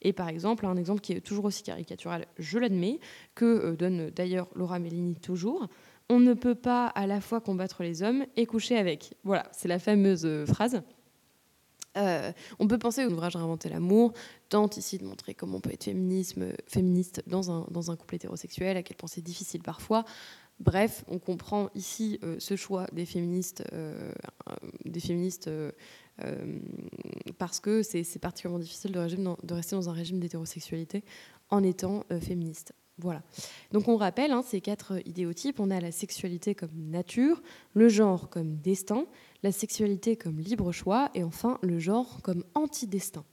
Et 0.05 0.13
par 0.13 0.29
exemple, 0.29 0.67
un 0.67 0.77
exemple 0.77 1.01
qui 1.01 1.13
est 1.13 1.19
toujours 1.19 1.45
aussi 1.45 1.63
caricatural, 1.63 2.27
je 2.37 2.59
l'admets, 2.59 2.99
que 3.33 3.45
euh, 3.45 3.75
donne 3.75 4.11
d'ailleurs 4.11 4.47
Laura 4.53 4.77
Mellini 4.77 5.15
toujours, 5.15 5.67
on 6.09 6.19
ne 6.19 6.35
peut 6.35 6.53
pas 6.53 6.85
à 6.85 7.07
la 7.07 7.19
fois 7.21 7.41
combattre 7.41 7.81
les 7.81 8.03
hommes 8.03 8.23
et 8.35 8.45
coucher 8.45 8.77
avec. 8.77 9.15
Voilà, 9.23 9.49
c'est 9.51 9.67
la 9.67 9.79
fameuse 9.79 10.23
euh, 10.25 10.45
phrase. 10.45 10.83
Euh, 11.97 12.31
on 12.59 12.67
peut 12.67 12.77
penser 12.77 13.03
au 13.03 13.09
ouvrage 13.09 13.35
Réinventer 13.35 13.69
l'amour, 13.69 14.13
tente 14.49 14.77
ici 14.77 14.99
de 14.99 15.05
montrer 15.05 15.33
comment 15.33 15.57
on 15.57 15.61
peut 15.61 15.73
être 15.73 15.85
féminisme, 15.85 16.49
féministe 16.67 17.23
dans 17.25 17.49
un, 17.49 17.65
dans 17.71 17.89
un 17.89 17.95
couple 17.95 18.13
hétérosexuel, 18.13 18.77
à 18.77 18.83
quel 18.83 18.97
point 18.97 19.09
c'est 19.09 19.23
difficile 19.23 19.63
parfois. 19.63 20.05
Bref, 20.59 21.03
on 21.07 21.17
comprend 21.17 21.69
ici 21.73 22.19
ce 22.37 22.55
choix 22.55 22.85
des 22.93 23.05
féministes, 23.05 23.63
des 24.85 24.99
féministes 25.01 25.49
parce 27.38 27.59
que 27.59 27.84
c'est 27.84 28.20
particulièrement 28.20 28.59
difficile 28.59 28.91
de, 28.91 29.53
rester 29.53 29.76
dans 29.76 29.89
un 29.89 29.93
régime 29.93 30.20
d'hétérosexualité 30.20 31.03
en 31.49 31.63
étant 31.63 32.05
euh, 32.11 32.20
féministe. 32.20 32.74
Voilà. 32.97 33.24
Donc 33.74 33.89
on 33.89 33.97
rappelle 33.97 34.32
hein, 34.32 34.41
ces 34.41 34.61
quatre 34.61 35.05
idéotypes. 35.05 35.59
On 35.59 35.70
a 35.70 35.82
la 35.82 35.91
sexualité 35.91 36.55
comme 36.55 36.72
nature, 36.74 37.41
le 37.74 37.89
genre 37.89 38.30
comme 38.30 38.55
destin, 38.55 39.05
la 39.43 39.51
sexualité 39.51 40.16
comme 40.16 40.39
libre 40.39 40.72
choix 40.72 41.11
et 41.13 41.24
enfin 41.24 41.59
le 41.61 41.78
genre 41.78 42.22
comme 42.22 42.45
anti-destin. 42.53 43.26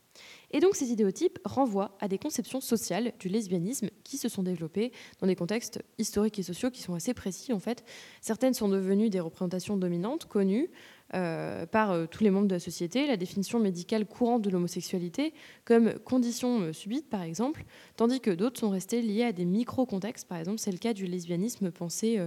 Et 0.50 0.60
donc 0.60 0.74
ces 0.74 0.90
idéotypes 0.90 1.38
renvoient 1.44 1.96
à 2.00 2.08
des 2.08 2.18
conceptions 2.18 2.60
sociales 2.60 3.12
du 3.18 3.28
lesbianisme 3.28 3.88
qui 4.04 4.18
se 4.18 4.28
sont 4.28 4.42
développées 4.42 4.92
dans 5.20 5.26
des 5.26 5.36
contextes 5.36 5.82
historiques 5.98 6.38
et 6.38 6.42
sociaux 6.42 6.70
qui 6.70 6.82
sont 6.82 6.94
assez 6.94 7.14
précis 7.14 7.52
en 7.52 7.58
fait. 7.58 7.84
Certaines 8.20 8.54
sont 8.54 8.68
devenues 8.68 9.10
des 9.10 9.20
représentations 9.20 9.76
dominantes, 9.76 10.26
connues, 10.26 10.70
euh, 10.70 10.70
par 11.12 11.90
euh, 11.90 12.06
tous 12.06 12.24
les 12.24 12.30
membres 12.30 12.48
de 12.48 12.54
la 12.54 12.60
société, 12.60 13.06
la 13.06 13.16
définition 13.16 13.58
médicale 13.58 14.06
courante 14.06 14.42
de 14.42 14.50
l'homosexualité 14.50 15.34
comme 15.64 15.98
condition 16.00 16.60
euh, 16.60 16.72
subite, 16.72 17.08
par 17.10 17.22
exemple, 17.22 17.64
tandis 17.96 18.20
que 18.20 18.30
d'autres 18.30 18.60
sont 18.60 18.70
restées 18.70 19.02
liées 19.02 19.24
à 19.24 19.32
des 19.32 19.44
micro-contextes. 19.44 20.26
Par 20.26 20.38
exemple, 20.38 20.58
c'est 20.58 20.72
le 20.72 20.78
cas 20.78 20.94
du 20.94 21.06
lesbianisme 21.06 21.70
pensé 21.70 22.20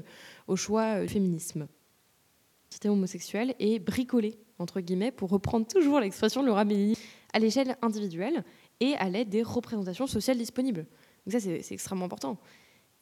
au 0.47 0.55
choix 0.55 1.07
féminisme. 1.07 1.67
L'identité 2.65 2.89
homosexuelle 2.89 3.55
est 3.59 3.79
bricolée, 3.79 4.37
entre 4.59 4.81
guillemets, 4.81 5.11
pour 5.11 5.29
reprendre 5.29 5.65
toujours 5.67 5.99
l'expression 5.99 6.41
de 6.41 6.47
Laura 6.47 6.65
Bellini, 6.65 6.97
à 7.33 7.39
l'échelle 7.39 7.77
individuelle 7.81 8.43
et 8.79 8.95
à 8.95 9.09
l'aide 9.09 9.29
des 9.29 9.43
représentations 9.43 10.07
sociales 10.07 10.37
disponibles. 10.37 10.85
Donc 11.25 11.33
ça, 11.33 11.39
c'est 11.39 11.73
extrêmement 11.73 12.05
important. 12.05 12.37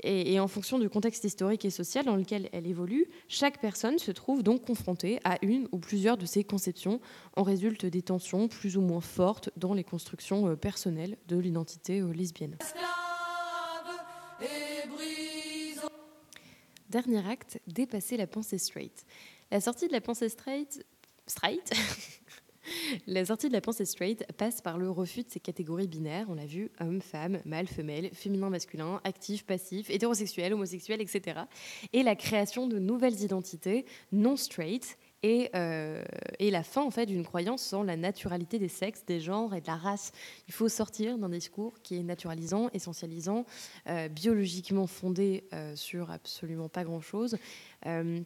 Et, 0.04 0.39
en 0.39 0.47
fonction 0.47 0.80
du 0.80 0.89
contexte 0.89 1.24
historique 1.24 1.64
et 1.64 1.70
social 1.70 2.06
dans 2.06 2.18
lequel 2.18 2.49
elle 2.51 2.68
évolue, 2.68 3.08
chaque 3.30 3.62
personne 3.62 3.97
se 3.97 4.12
trouve 4.12 4.43
donc 4.43 4.66
confrontée 4.66 5.20
à 5.24 5.38
une 5.41 5.68
ou 5.72 5.80
plusieurs 5.80 6.18
de 6.18 6.26
ces 6.26 6.43
conceptions. 6.43 6.99
En 7.38 7.43
résulte 7.43 7.86
des 7.86 8.01
tensions 8.01 8.47
plus 8.47 8.76
ou 8.76 8.82
moins 8.82 9.01
fortes 9.01 9.49
dans 9.56 9.74
les 9.74 9.84
constructions 9.84 10.49
euh, 10.49 10.56
personnelles 10.56 11.18
de 11.28 11.38
l'identité 11.38 12.01
euh, 12.01 12.12
lesbienne. 12.12 12.58
Dernier 16.89 17.28
acte, 17.28 17.60
dépasser 17.68 18.18
la 18.18 18.28
pensée 18.28 18.58
straight. 18.58 19.06
La 19.51 19.62
sortie 19.62 19.88
de 19.88 19.93
la 19.93 20.01
pensée 20.01 20.30
straight, 20.30 20.86
straight 21.26 21.72
La 23.07 23.26
sortie 23.26 23.47
de 23.47 23.53
la 23.53 23.61
pensée 23.61 23.86
straight 23.86 24.26
passe 24.38 24.61
par 24.61 24.78
le 24.78 24.89
refus 24.89 25.24
de 25.24 25.30
ces 25.30 25.39
catégories 25.39 25.88
binaires, 25.88 26.28
on 26.30 26.36
l'a 26.36 26.45
vu, 26.45 26.72
homme, 26.80 27.01
femme, 27.01 27.39
mâle, 27.45 27.68
femelle, 27.68 28.09
féminin, 28.14 28.49
masculin, 28.49 29.01
actif, 29.03 29.45
passif, 29.45 29.89
hétérosexuel, 29.89 30.53
homosexuel, 30.53 31.01
etc. 31.01 31.41
Et 31.91 32.03
la 32.03 32.16
création 32.16 32.68
de 32.68 32.80
nouvelles 32.80 33.22
identités 33.22 33.86
non 34.11 34.36
straight 34.36 34.97
et, 35.24 35.49
euh, 35.55 36.03
et, 36.39 36.51
la 36.51 36.64
fin 36.64 36.84
en 36.84 36.91
fait 36.91 37.05
d'une 37.05 37.26
croyance 37.26 37.61
sans 37.61 37.82
la 37.82 37.95
naturalité 37.95 38.59
des 38.59 38.68
sexes, 38.68 39.05
des 39.05 39.22
genres 39.22 39.55
et 39.55 39.61
de 39.61 39.68
la 39.68 39.78
race. 39.78 40.11
Il 40.47 40.53
faut 40.53 40.68
sortir 40.68 41.18
d'un 41.18 41.30
discours 41.30 41.82
qui 41.82 41.97
est 41.97 42.03
naturalisant, 42.03 42.70
essentialisant, 42.74 43.45
euh, 43.88 44.09
biologiquement 44.09 44.86
fondé 44.86 45.45
euh, 45.53 45.76
sur 45.76 46.11
absolument 46.11 46.70
pas 46.70 46.84
grand-chose, 46.84 47.38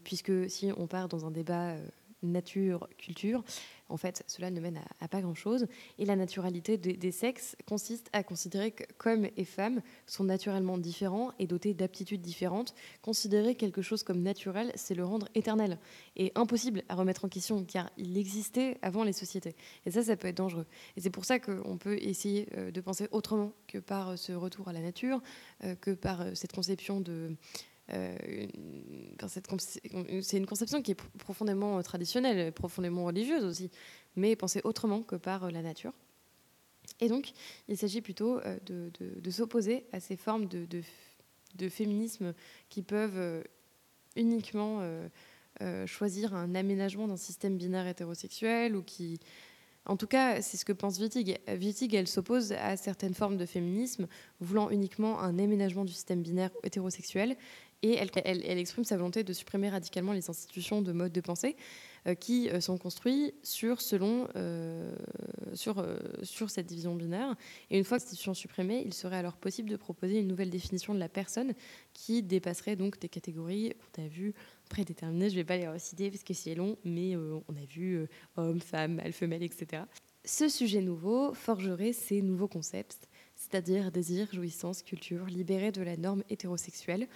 puisque 0.03 0.49
si 0.49 0.71
on 0.75 0.87
part 0.87 1.07
dans 1.07 1.25
un 1.25 1.31
débat 1.31 1.75
nature-culture, 2.23 3.43
en 3.89 3.97
fait, 3.97 4.23
cela 4.27 4.51
ne 4.51 4.59
mène 4.59 4.81
à, 4.99 5.07
pas 5.07 5.21
grand-chose. 5.21 5.67
Et 5.97 6.05
la 6.05 6.15
naturalité 6.15 6.77
des, 6.77 7.11
sexes 7.11 7.55
consiste 7.65 8.09
à 8.11 8.23
considérer 8.23 8.73
qu'hommes 8.97 9.27
et 9.37 9.45
femmes 9.45 9.81
sont 10.05 10.23
naturellement 10.23 10.77
différents 10.77 11.31
et 11.39 11.47
dotés 11.47 11.73
d'aptitudes 11.73 12.21
différentes. 12.21 12.73
Considérer 13.01 13.55
quelque 13.55 13.81
chose 13.81 14.03
comme 14.03 14.21
naturel, 14.21 14.71
c'est 14.75 14.95
le 14.95 15.05
rendre 15.05 15.29
éternel 15.35 15.79
et 16.15 16.31
impossible 16.35 16.83
à 16.89 16.95
remettre 16.95 17.25
en 17.25 17.29
question, 17.29 17.63
car 17.63 17.89
il 17.97 18.17
existait 18.17 18.77
avant 18.81 19.03
les 19.03 19.13
sociétés. 19.13 19.55
Et 19.85 19.91
ça, 19.91 20.03
ça 20.03 20.17
peut 20.17 20.27
être 20.27 20.37
dangereux. 20.37 20.65
Et 20.97 21.01
c'est 21.01 21.09
pour 21.09 21.25
ça 21.25 21.39
qu'on 21.39 21.77
peut 21.77 21.97
essayer 22.01 22.47
euh, 22.57 22.71
de 22.71 22.81
penser 22.81 23.07
autrement 23.11 23.53
que 23.67 23.77
par 23.77 24.09
euh, 24.09 24.15
ce 24.15 24.33
retour 24.33 24.67
à 24.67 24.73
la 24.73 24.81
nature, 24.81 25.21
euh, 25.63 25.75
que 25.75 25.91
par 25.91 26.25
cette 26.35 26.53
conception 26.53 26.99
de 26.99 27.35
c'est 27.89 28.49
une 30.37 30.45
conception 30.45 30.81
qui 30.81 30.91
est 30.91 31.01
profondément 31.19 31.77
euh, 31.77 31.81
traditionnelle, 31.81 32.51
profondément 32.51 33.05
religieuse 33.05 33.43
aussi, 33.43 33.71
mais 34.15 34.35
pensée 34.35 34.61
autrement 34.63 35.01
que 35.01 35.15
par 35.15 35.45
euh, 35.45 35.51
la 35.51 35.61
nature. 35.61 35.93
Et 36.99 37.09
donc, 37.09 37.31
il 37.67 37.77
s'agit 37.77 38.01
plutôt 38.01 38.39
de, 38.65 39.29
s'opposer 39.29 39.85
à 39.91 39.99
ces 39.99 40.15
formes 40.15 40.47
de, 40.47 40.81
féminisme 41.69 42.33
qui 42.69 42.81
peuvent 42.81 43.43
uniquement 44.15 44.81
choisir 45.85 46.33
un 46.33 46.55
aménagement 46.55 47.09
d'un 47.09 47.17
système 47.17 47.57
binaire 47.57 47.87
hétérosexuel 47.87 48.73
ou 48.73 48.83
qui, 48.83 49.19
en 49.87 49.95
tout 49.95 50.07
cas, 50.07 50.41
c'est 50.41 50.57
ce 50.57 50.65
que 50.65 50.73
pense 50.73 50.99
Wittig. 50.99 51.39
Wittig, 51.47 51.95
elle 51.95 52.07
s'oppose 52.07 52.51
à 52.51 52.75
certaines 52.75 53.13
formes 53.13 53.37
de 53.37 53.45
féminisme, 53.45 54.07
voulant 54.41 54.69
uniquement 54.69 55.21
un 55.21 55.39
aménagement 55.39 55.85
du 55.85 55.93
système 55.93 56.21
binaire 56.21 56.51
hétérosexuel, 56.63 57.37
et 57.83 57.95
elle, 57.95 58.57
exprime 58.57 58.83
sa 58.83 58.97
volonté 58.97 59.23
de 59.23 59.33
supprimer 59.33 59.69
radicalement 59.69 60.13
les 60.13 60.29
institutions 60.29 60.81
de 60.81 60.91
mode 60.91 61.11
de 61.11 61.21
pensée 61.21 61.55
euh, 62.07 62.15
qui 62.15 62.49
euh, 62.49 62.59
sont 62.59 62.77
construits 62.77 63.33
sur, 63.43 63.81
selon, 63.81 64.27
euh, 64.35 64.95
sur, 65.53 65.85
sur 66.23 66.49
cette 66.49 66.65
division 66.65 66.95
binaire. 66.95 67.35
Et 67.69 67.77
une 67.77 67.83
fois 67.83 67.97
institutions 67.97 68.33
supprimées, 68.33 68.81
il 68.83 68.93
serait 68.93 69.17
alors 69.17 69.37
possible 69.37 69.69
de 69.69 69.75
proposer 69.75 70.19
une 70.19 70.27
nouvelle 70.27 70.49
définition 70.49 70.95
de 70.95 70.99
la 70.99 71.09
personne 71.09 71.53
qui 71.93 72.23
dépasserait 72.23 72.75
donc 72.75 72.99
des 72.99 73.09
catégories 73.09 73.73
qu'on 73.95 74.03
a 74.03 74.07
vues 74.07 74.33
prédéterminées. 74.69 75.29
Je 75.29 75.35
ne 75.35 75.41
vais 75.41 75.45
pas 75.45 75.57
les 75.57 75.67
reciter 75.67 76.09
parce 76.09 76.23
que 76.23 76.33
c'est 76.33 76.55
long, 76.55 76.77
mais 76.83 77.15
on 77.15 77.55
a 77.55 77.65
vu 77.69 78.07
homme, 78.37 78.59
femme, 78.59 78.95
mâle, 78.95 79.13
femelle, 79.13 79.43
etc. 79.43 79.83
Ce 80.25 80.49
sujet 80.49 80.81
nouveau 80.81 81.33
forgerait 81.33 81.93
ces 81.93 82.21
nouveaux 82.21 82.49
concepts, 82.49 83.07
c'est-à-dire 83.35 83.91
désir, 83.91 84.27
jouissance, 84.33 84.81
culture, 84.81 85.25
libérés 85.25 85.71
de 85.71 85.81
la 85.81 85.95
norme 85.95 86.23
hétérosexuelle 86.29 87.07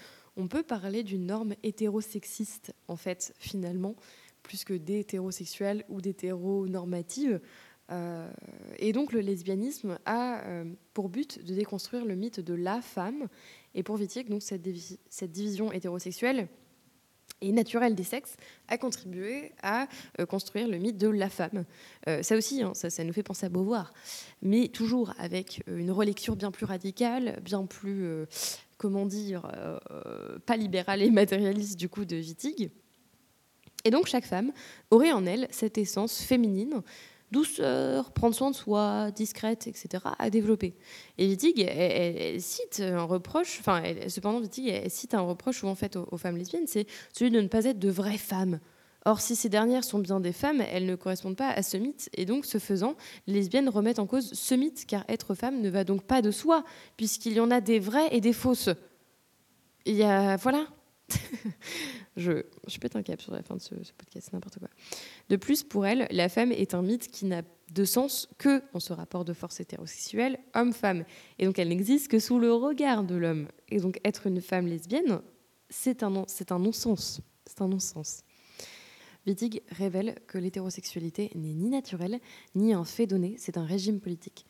on 0.42 0.48
peut 0.48 0.64
parler 0.64 1.04
d'une 1.04 1.28
norme 1.28 1.54
hétérosexiste, 1.62 2.74
en 2.88 2.96
fait, 2.96 3.34
finalement, 3.38 3.96
plus 4.42 4.64
que 4.64 4.74
d'hétérosexuelle 4.74 5.86
ou 5.88 6.02
d'hétéronormative. 6.02 7.40
Euh, 7.92 8.32
et 8.80 8.94
donc 8.94 9.12
le 9.12 9.20
lesbianisme 9.20 10.00
a 10.06 10.44
euh, 10.46 10.64
pour 10.94 11.10
but 11.10 11.46
de 11.46 11.54
déconstruire 11.54 12.06
le 12.06 12.16
mythe 12.16 12.40
de 12.40 12.56
la 12.56 12.82
femme. 12.82 13.28
Et 13.76 13.84
pour 13.84 14.00
Wittig, 14.00 14.30
donc, 14.30 14.42
cette, 14.42 14.68
cette 15.10 15.32
division 15.32 15.72
hétérosexuelle 15.72 16.48
et 17.42 17.52
naturelle 17.52 17.94
des 17.94 18.04
sexes 18.04 18.36
a 18.68 18.78
contribué 18.80 19.52
à 19.62 19.88
euh, 20.20 20.26
construire 20.26 20.68
le 20.68 20.78
mythe 20.80 20.98
de 20.98 21.08
la 21.08 21.30
femme. 21.30 21.66
ça 22.24 22.36
aussi, 22.36 22.64
hein, 22.64 22.74
ça, 22.74 22.90
ça, 22.90 23.04
nous 23.04 23.14
fait 23.14 23.24
penser 23.24 23.46
à 23.46 23.50
Beauvoir, 23.50 23.94
mais 24.42 24.70
toujours 24.70 25.14
avec 25.20 25.62
une 25.68 25.92
relecture 25.92 26.36
bien 26.36 26.50
plus 26.50 26.66
radicale, 26.66 27.40
bien 27.44 27.66
plus 27.68 28.26
comment 28.82 29.06
dire, 29.06 29.44
euh, 29.56 30.40
pas 30.48 30.58
libéral 30.58 31.04
et 31.04 31.12
matérialiste 31.12 31.78
du 31.80 31.88
coup 31.88 32.04
de 32.04 32.16
Wittig. 32.16 32.72
Et 33.86 33.92
donc 33.92 34.08
chaque 34.08 34.26
femme 34.26 34.52
aurait 34.90 35.12
en 35.12 35.24
elle 35.28 35.48
cette 35.52 35.78
essence 35.78 36.20
féminine, 36.20 36.82
douceur, 37.32 38.12
prendre 38.12 38.34
soin 38.34 38.50
de 38.50 38.56
soi, 38.56 39.12
discrète, 39.12 39.68
etc., 39.68 40.04
à 40.18 40.32
développer. 40.32 40.74
Et 41.20 41.28
Wittig, 41.28 41.64
cite 42.40 42.82
un 42.84 43.04
reproche, 43.04 43.60
enfin, 43.60 43.84
cependant, 44.08 44.40
Wittig, 44.40 44.90
cite 44.90 45.14
un 45.14 45.22
reproche 45.22 45.60
souvent 45.60 45.76
fait 45.76 45.96
aux 45.96 46.18
femmes 46.18 46.38
lesbiennes, 46.38 46.66
c'est 46.66 46.88
celui 47.14 47.30
de 47.30 47.40
ne 47.40 47.48
pas 47.48 47.66
être 47.66 47.78
de 47.78 47.90
vraies 47.92 48.18
femmes. 48.18 48.60
Or, 49.06 49.20
si 49.20 49.36
ces 49.36 49.50
dernières 49.50 49.84
sont 49.84 50.00
bien 50.00 50.20
des 50.20 50.32
femmes, 50.32 50.62
elles 50.62 50.86
ne 50.86 50.96
correspondent 50.96 51.36
pas 51.36 51.50
à 51.50 51.64
ce 51.64 51.78
mythe. 51.78 52.10
Et 52.14 52.26
donc, 52.26 52.46
ce 52.46 52.60
faisant, 52.60 52.96
les 53.26 53.34
lesbiennes 53.34 53.68
remettent 53.68 54.00
en 54.00 54.06
cause 54.06 54.34
ce 54.34 54.54
mythe, 54.54 54.86
car 54.86 55.04
être 55.08 55.34
femme 55.34 55.60
ne 55.60 55.70
va 55.70 55.84
donc 55.84 56.04
pas 56.04 56.22
de 56.22 56.30
soi, 56.30 56.64
puisqu'il 56.98 57.34
y 57.34 57.40
en 57.40 57.50
a 57.50 57.62
des 57.62 57.80
vraies 57.80 58.10
et 58.12 58.22
des 58.22 58.34
fausses. 58.34 58.70
Il 59.86 59.96
y 59.96 60.04
a. 60.04 60.36
Voilà. 60.36 60.68
je, 62.16 62.44
je 62.68 62.78
pète 62.78 62.96
un 62.96 63.02
cap 63.02 63.20
sur 63.22 63.34
la 63.34 63.42
fin 63.42 63.56
de 63.56 63.62
ce, 63.62 63.74
podcast, 63.74 64.28
c'est 64.28 64.34
n'importe 64.34 64.60
quoi. 64.60 64.70
De 65.30 65.36
plus, 65.36 65.64
pour 65.64 65.86
elle, 65.86 66.08
la 66.12 66.30
femme 66.30 66.52
est 66.52 66.76
un 66.76 66.84
mythe 66.84 67.10
qui 67.10 67.26
n'a 67.26 67.42
de 67.72 67.86
sens 67.86 68.30
que 68.38 68.62
dans 68.74 68.80
ce 68.80 68.94
rapport 68.94 69.26
de 69.26 69.34
force 69.34 69.60
hétérosexuelle 69.60 70.38
homme-femme. 70.54 71.06
Et 71.40 71.46
donc, 71.46 71.58
elle 71.58 71.70
n'existe 71.70 72.10
que 72.10 72.20
sous 72.20 72.38
le 72.38 72.54
regard 72.54 73.04
de 73.04 73.16
l'homme. 73.16 73.48
Et 73.70 73.80
donc, 73.80 74.00
être 74.06 74.28
une 74.28 74.42
femme 74.42 74.68
lesbienne, 74.68 75.22
c'est 75.70 76.04
un, 76.04 76.14
un 76.16 76.60
non-sens. 76.60 77.22
C'est 77.48 77.62
un 77.62 77.68
non-sens. 77.68 78.24
Wittig 79.28 79.62
révèle 79.70 80.20
que 80.28 80.38
l'hétérosexualité 80.38 81.32
n'est 81.36 81.54
ni 81.54 81.70
naturelle, 81.70 82.20
ni 82.56 82.74
un 82.74 82.84
fait 82.84 83.08
donné, 83.08 83.36
c'est 83.38 83.58
un 83.58 83.66
régime 83.66 84.00
politique. 84.00 84.46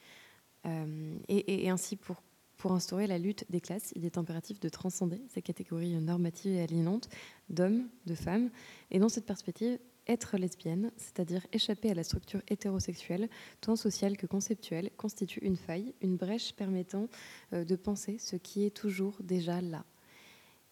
Euh, 0.66 1.18
et, 1.28 1.70
ainsi, 1.70 1.96
pour, 1.96 2.22
pour 2.58 2.72
instaurer 2.72 3.08
la 3.08 3.18
lutte 3.18 3.46
des 3.50 3.62
classes, 3.62 3.92
il 3.96 4.06
est 4.06 4.18
impératif 4.18 4.60
de 4.60 4.70
transcender 4.70 5.22
ces 5.28 5.42
catégories 5.42 5.96
normatives 5.96 6.54
et 6.54 6.62
aliénantes 6.62 7.10
d'hommes, 7.50 7.90
de 8.06 8.16
femmes. 8.16 8.50
Et 8.92 9.00
dans 9.00 9.10
cette 9.10 9.26
perspective, 9.26 9.80
être 10.08 10.38
lesbienne, 10.38 10.92
c'est-à-dire 10.98 11.46
échapper 11.52 11.92
à 11.92 11.94
la 11.94 12.04
structure 12.04 12.42
hétérosexuelle, 12.48 13.30
tant 13.60 13.76
sociale 13.76 14.18
que 14.18 14.26
conceptuelle, 14.26 14.92
constitue 14.98 15.40
une 15.40 15.58
faille, 15.58 15.94
une 16.02 16.18
brèche 16.18 16.54
permettant 16.54 17.08
euh, 17.54 17.66
de 17.66 17.76
penser 17.76 18.18
ce 18.18 18.36
qui 18.36 18.66
est 18.66 18.76
toujours 18.76 19.18
déjà 19.22 19.62
là. 19.62 19.86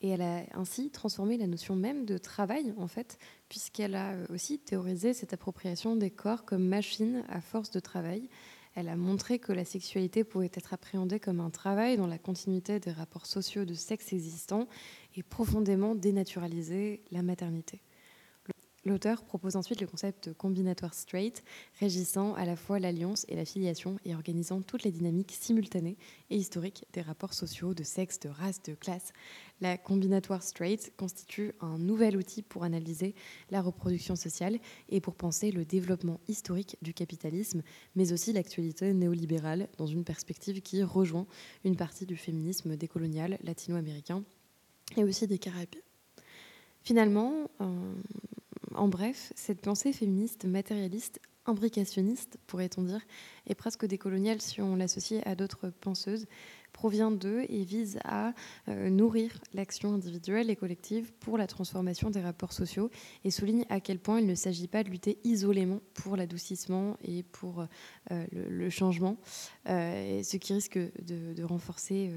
Et 0.01 0.09
elle 0.09 0.21
a 0.21 0.43
ainsi 0.53 0.91
transformé 0.91 1.37
la 1.37 1.47
notion 1.47 1.75
même 1.75 2.05
de 2.05 2.17
travail, 2.17 2.73
en 2.77 2.87
fait, 2.87 3.17
puisqu'elle 3.49 3.95
a 3.95 4.11
euh, 4.11 4.25
aussi 4.29 4.59
théorisé 4.59 5.13
cette 5.13 5.33
appropriation 5.33 5.95
des 5.95 6.09
corps 6.09 6.45
comme 6.45 6.65
machine 6.65 7.23
à 7.27 7.41
force 7.41 7.71
de 7.71 7.79
travail. 7.79 8.29
Elle 8.75 8.87
a 8.87 8.95
montré 8.95 9.39
que 9.39 9.51
la 9.51 9.65
sexualité 9.65 10.23
pouvait 10.23 10.51
être 10.53 10.73
appréhendée 10.73 11.19
comme 11.19 11.41
un 11.41 11.49
travail 11.49 11.97
dans 11.97 12.07
la 12.07 12.17
continuité 12.17 12.79
des 12.79 12.91
rapports 12.91 13.25
sociaux 13.25 13.65
de 13.65 13.73
sexe 13.73 14.13
existants 14.13 14.67
et 15.15 15.23
profondément 15.23 15.95
dénaturaliser 15.95 17.01
la 17.11 17.21
maternité. 17.21 17.81
L'auteur 18.85 19.23
propose 19.23 19.57
ensuite 19.57 19.81
le 19.81 19.87
concept 19.87 20.29
de 20.29 20.33
combinatoire 20.33 20.93
straight, 20.93 21.43
régissant 21.79 22.33
à 22.35 22.45
la 22.45 22.55
fois 22.55 22.79
l'alliance 22.79 23.25
et 23.27 23.35
la 23.35 23.43
filiation 23.43 23.97
et 24.05 24.15
organisant 24.15 24.61
toutes 24.61 24.83
les 24.83 24.91
dynamiques 24.91 25.35
simultanées 25.37 25.97
et 26.29 26.37
historiques 26.37 26.85
des 26.93 27.01
rapports 27.01 27.33
sociaux 27.33 27.73
de 27.73 27.83
sexe, 27.83 28.19
de 28.21 28.29
race, 28.29 28.63
de 28.63 28.73
classe. 28.75 29.11
La 29.59 29.77
combinatoire 29.77 30.43
straight 30.43 30.93
constitue 30.95 31.51
un 31.59 31.77
nouvel 31.77 32.15
outil 32.15 32.41
pour 32.41 32.63
analyser 32.63 33.15
la 33.51 33.61
reproduction 33.61 34.15
sociale 34.15 34.59
et 34.87 35.01
pour 35.01 35.15
penser 35.15 35.51
le 35.51 35.65
développement 35.65 36.21
historique 36.29 36.77
du 36.81 36.93
capitalisme, 36.93 37.63
mais 37.95 38.13
aussi 38.13 38.31
l'actualité 38.31 38.93
néolibérale 38.93 39.67
dans 39.77 39.87
une 39.87 40.05
perspective 40.05 40.61
qui 40.61 40.81
rejoint 40.83 41.27
une 41.65 41.75
partie 41.75 42.05
du 42.05 42.15
féminisme 42.15 42.77
décolonial 42.77 43.37
latino-américain 43.43 44.23
et 44.95 45.03
aussi 45.03 45.27
des 45.27 45.37
Caraïbes. 45.37 45.75
Finalement, 46.81 47.49
euh, 47.61 47.93
en 48.79 48.87
bref, 48.87 49.33
cette 49.35 49.59
pensée 49.59 49.91
féministe 49.91 50.45
matérialiste, 50.45 51.19
imbricationniste, 51.45 52.37
pourrait-on 52.47 52.83
dire, 52.83 53.01
et 53.45 53.53
presque 53.53 53.85
décoloniale 53.85 54.41
si 54.41 54.61
on 54.61 54.75
l'associe 54.75 55.21
à 55.25 55.35
d'autres 55.35 55.69
penseuses, 55.69 56.27
provient 56.71 57.11
d'eux 57.11 57.45
et 57.49 57.63
vise 57.63 57.99
à 58.05 58.33
euh, 58.69 58.89
nourrir 58.89 59.31
l'action 59.53 59.95
individuelle 59.95 60.49
et 60.49 60.55
collective 60.55 61.11
pour 61.19 61.37
la 61.37 61.47
transformation 61.47 62.09
des 62.09 62.21
rapports 62.21 62.53
sociaux 62.53 62.89
et 63.25 63.31
souligne 63.31 63.65
à 63.69 63.81
quel 63.81 63.99
point 63.99 64.19
il 64.21 64.27
ne 64.27 64.35
s'agit 64.35 64.67
pas 64.67 64.83
de 64.83 64.89
lutter 64.89 65.17
isolément 65.25 65.81
pour 65.93 66.15
l'adoucissement 66.15 66.95
et 67.03 67.23
pour 67.23 67.65
euh, 68.11 68.25
le, 68.31 68.69
changement, 68.69 69.17
ce 69.65 70.37
qui 70.37 70.53
risque 70.53 70.77
de 70.77 71.43
renforcer 71.43 72.11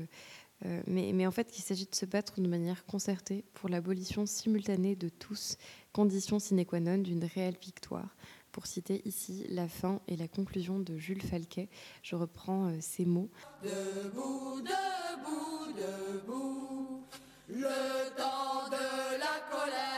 euh, 0.65 0.83
mais, 0.87 1.27
en 1.27 1.31
fait, 1.31 1.59
il 1.59 1.63
s'agit 1.63 1.87
de 1.87 1.95
se 1.95 2.07
battre 2.07 2.41
de 2.41 2.47
manière 2.47 2.85
concertée 2.87 3.45
pour 3.55 3.69
l'abolition 3.69 4.27
simultanée 4.27 4.97
de 4.97 5.09
tous, 5.09 5.57
condition 5.93 6.39
sine 6.39 6.65
qua 6.65 6.81
non 6.81 6.99
d'une 6.99 7.25
réelle 7.25 7.57
victoire. 7.61 8.15
Pour 8.53 8.67
citer 8.67 9.01
ici 9.07 9.47
la 9.49 9.67
fin 9.67 10.01
et 10.09 10.17
la 10.17 10.29
conclusion 10.29 10.79
de 10.79 10.99
Jules 10.99 11.23
Falquet, 11.23 11.69
je 12.03 12.17
reprends 12.17 12.69
euh, 12.69 12.77
ces 12.81 13.07
mots. 13.07 13.31
Debout, 13.63 14.61
debout, 14.61 15.73
debout, 15.75 17.03
le 17.49 18.17
temps 18.17 18.69
de 18.69 19.19
la 19.19 19.41
colère, 19.51 19.92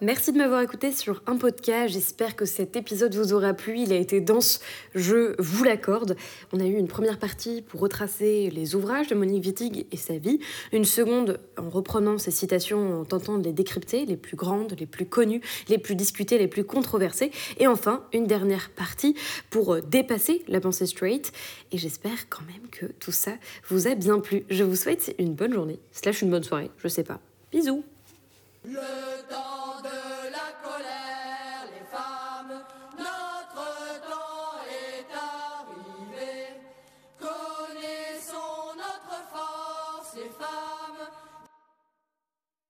Merci 0.00 0.30
de 0.30 0.38
m'avoir 0.38 0.60
écouté 0.60 0.92
sur 0.92 1.24
un 1.26 1.36
podcast. 1.36 1.92
J'espère 1.92 2.36
que 2.36 2.44
cet 2.44 2.76
épisode 2.76 3.16
vous 3.16 3.32
aura 3.32 3.52
plu. 3.52 3.80
Il 3.80 3.92
a 3.92 3.96
été 3.96 4.20
dense, 4.20 4.60
je 4.94 5.34
vous 5.42 5.64
l'accorde. 5.64 6.14
On 6.52 6.60
a 6.60 6.64
eu 6.66 6.76
une 6.76 6.86
première 6.86 7.18
partie 7.18 7.62
pour 7.62 7.80
retracer 7.80 8.48
les 8.50 8.76
ouvrages 8.76 9.08
de 9.08 9.16
Monique 9.16 9.44
Wittig 9.44 9.86
et 9.90 9.96
sa 9.96 10.16
vie. 10.16 10.38
Une 10.70 10.84
seconde 10.84 11.40
en 11.58 11.68
reprenant 11.68 12.16
ses 12.16 12.30
citations, 12.30 13.00
en 13.00 13.04
tentant 13.04 13.38
de 13.38 13.44
les 13.44 13.52
décrypter, 13.52 14.06
les 14.06 14.16
plus 14.16 14.36
grandes, 14.36 14.76
les 14.78 14.86
plus 14.86 15.04
connues, 15.04 15.40
les 15.68 15.78
plus 15.78 15.96
discutées, 15.96 16.38
les 16.38 16.46
plus 16.46 16.62
controversées. 16.62 17.32
Et 17.58 17.66
enfin, 17.66 18.04
une 18.12 18.28
dernière 18.28 18.70
partie 18.70 19.16
pour 19.50 19.82
dépasser 19.82 20.44
la 20.46 20.60
pensée 20.60 20.86
straight. 20.86 21.32
Et 21.72 21.78
j'espère 21.78 22.28
quand 22.28 22.44
même 22.46 22.70
que 22.70 22.86
tout 22.86 23.10
ça 23.10 23.32
vous 23.68 23.88
a 23.88 23.96
bien 23.96 24.20
plu. 24.20 24.44
Je 24.48 24.62
vous 24.62 24.76
souhaite 24.76 25.12
une 25.18 25.34
bonne 25.34 25.52
journée, 25.52 25.80
slash 25.90 26.22
une 26.22 26.30
bonne 26.30 26.44
soirée, 26.44 26.70
je 26.78 26.86
sais 26.86 27.02
pas. 27.02 27.18
Bisous 27.50 27.82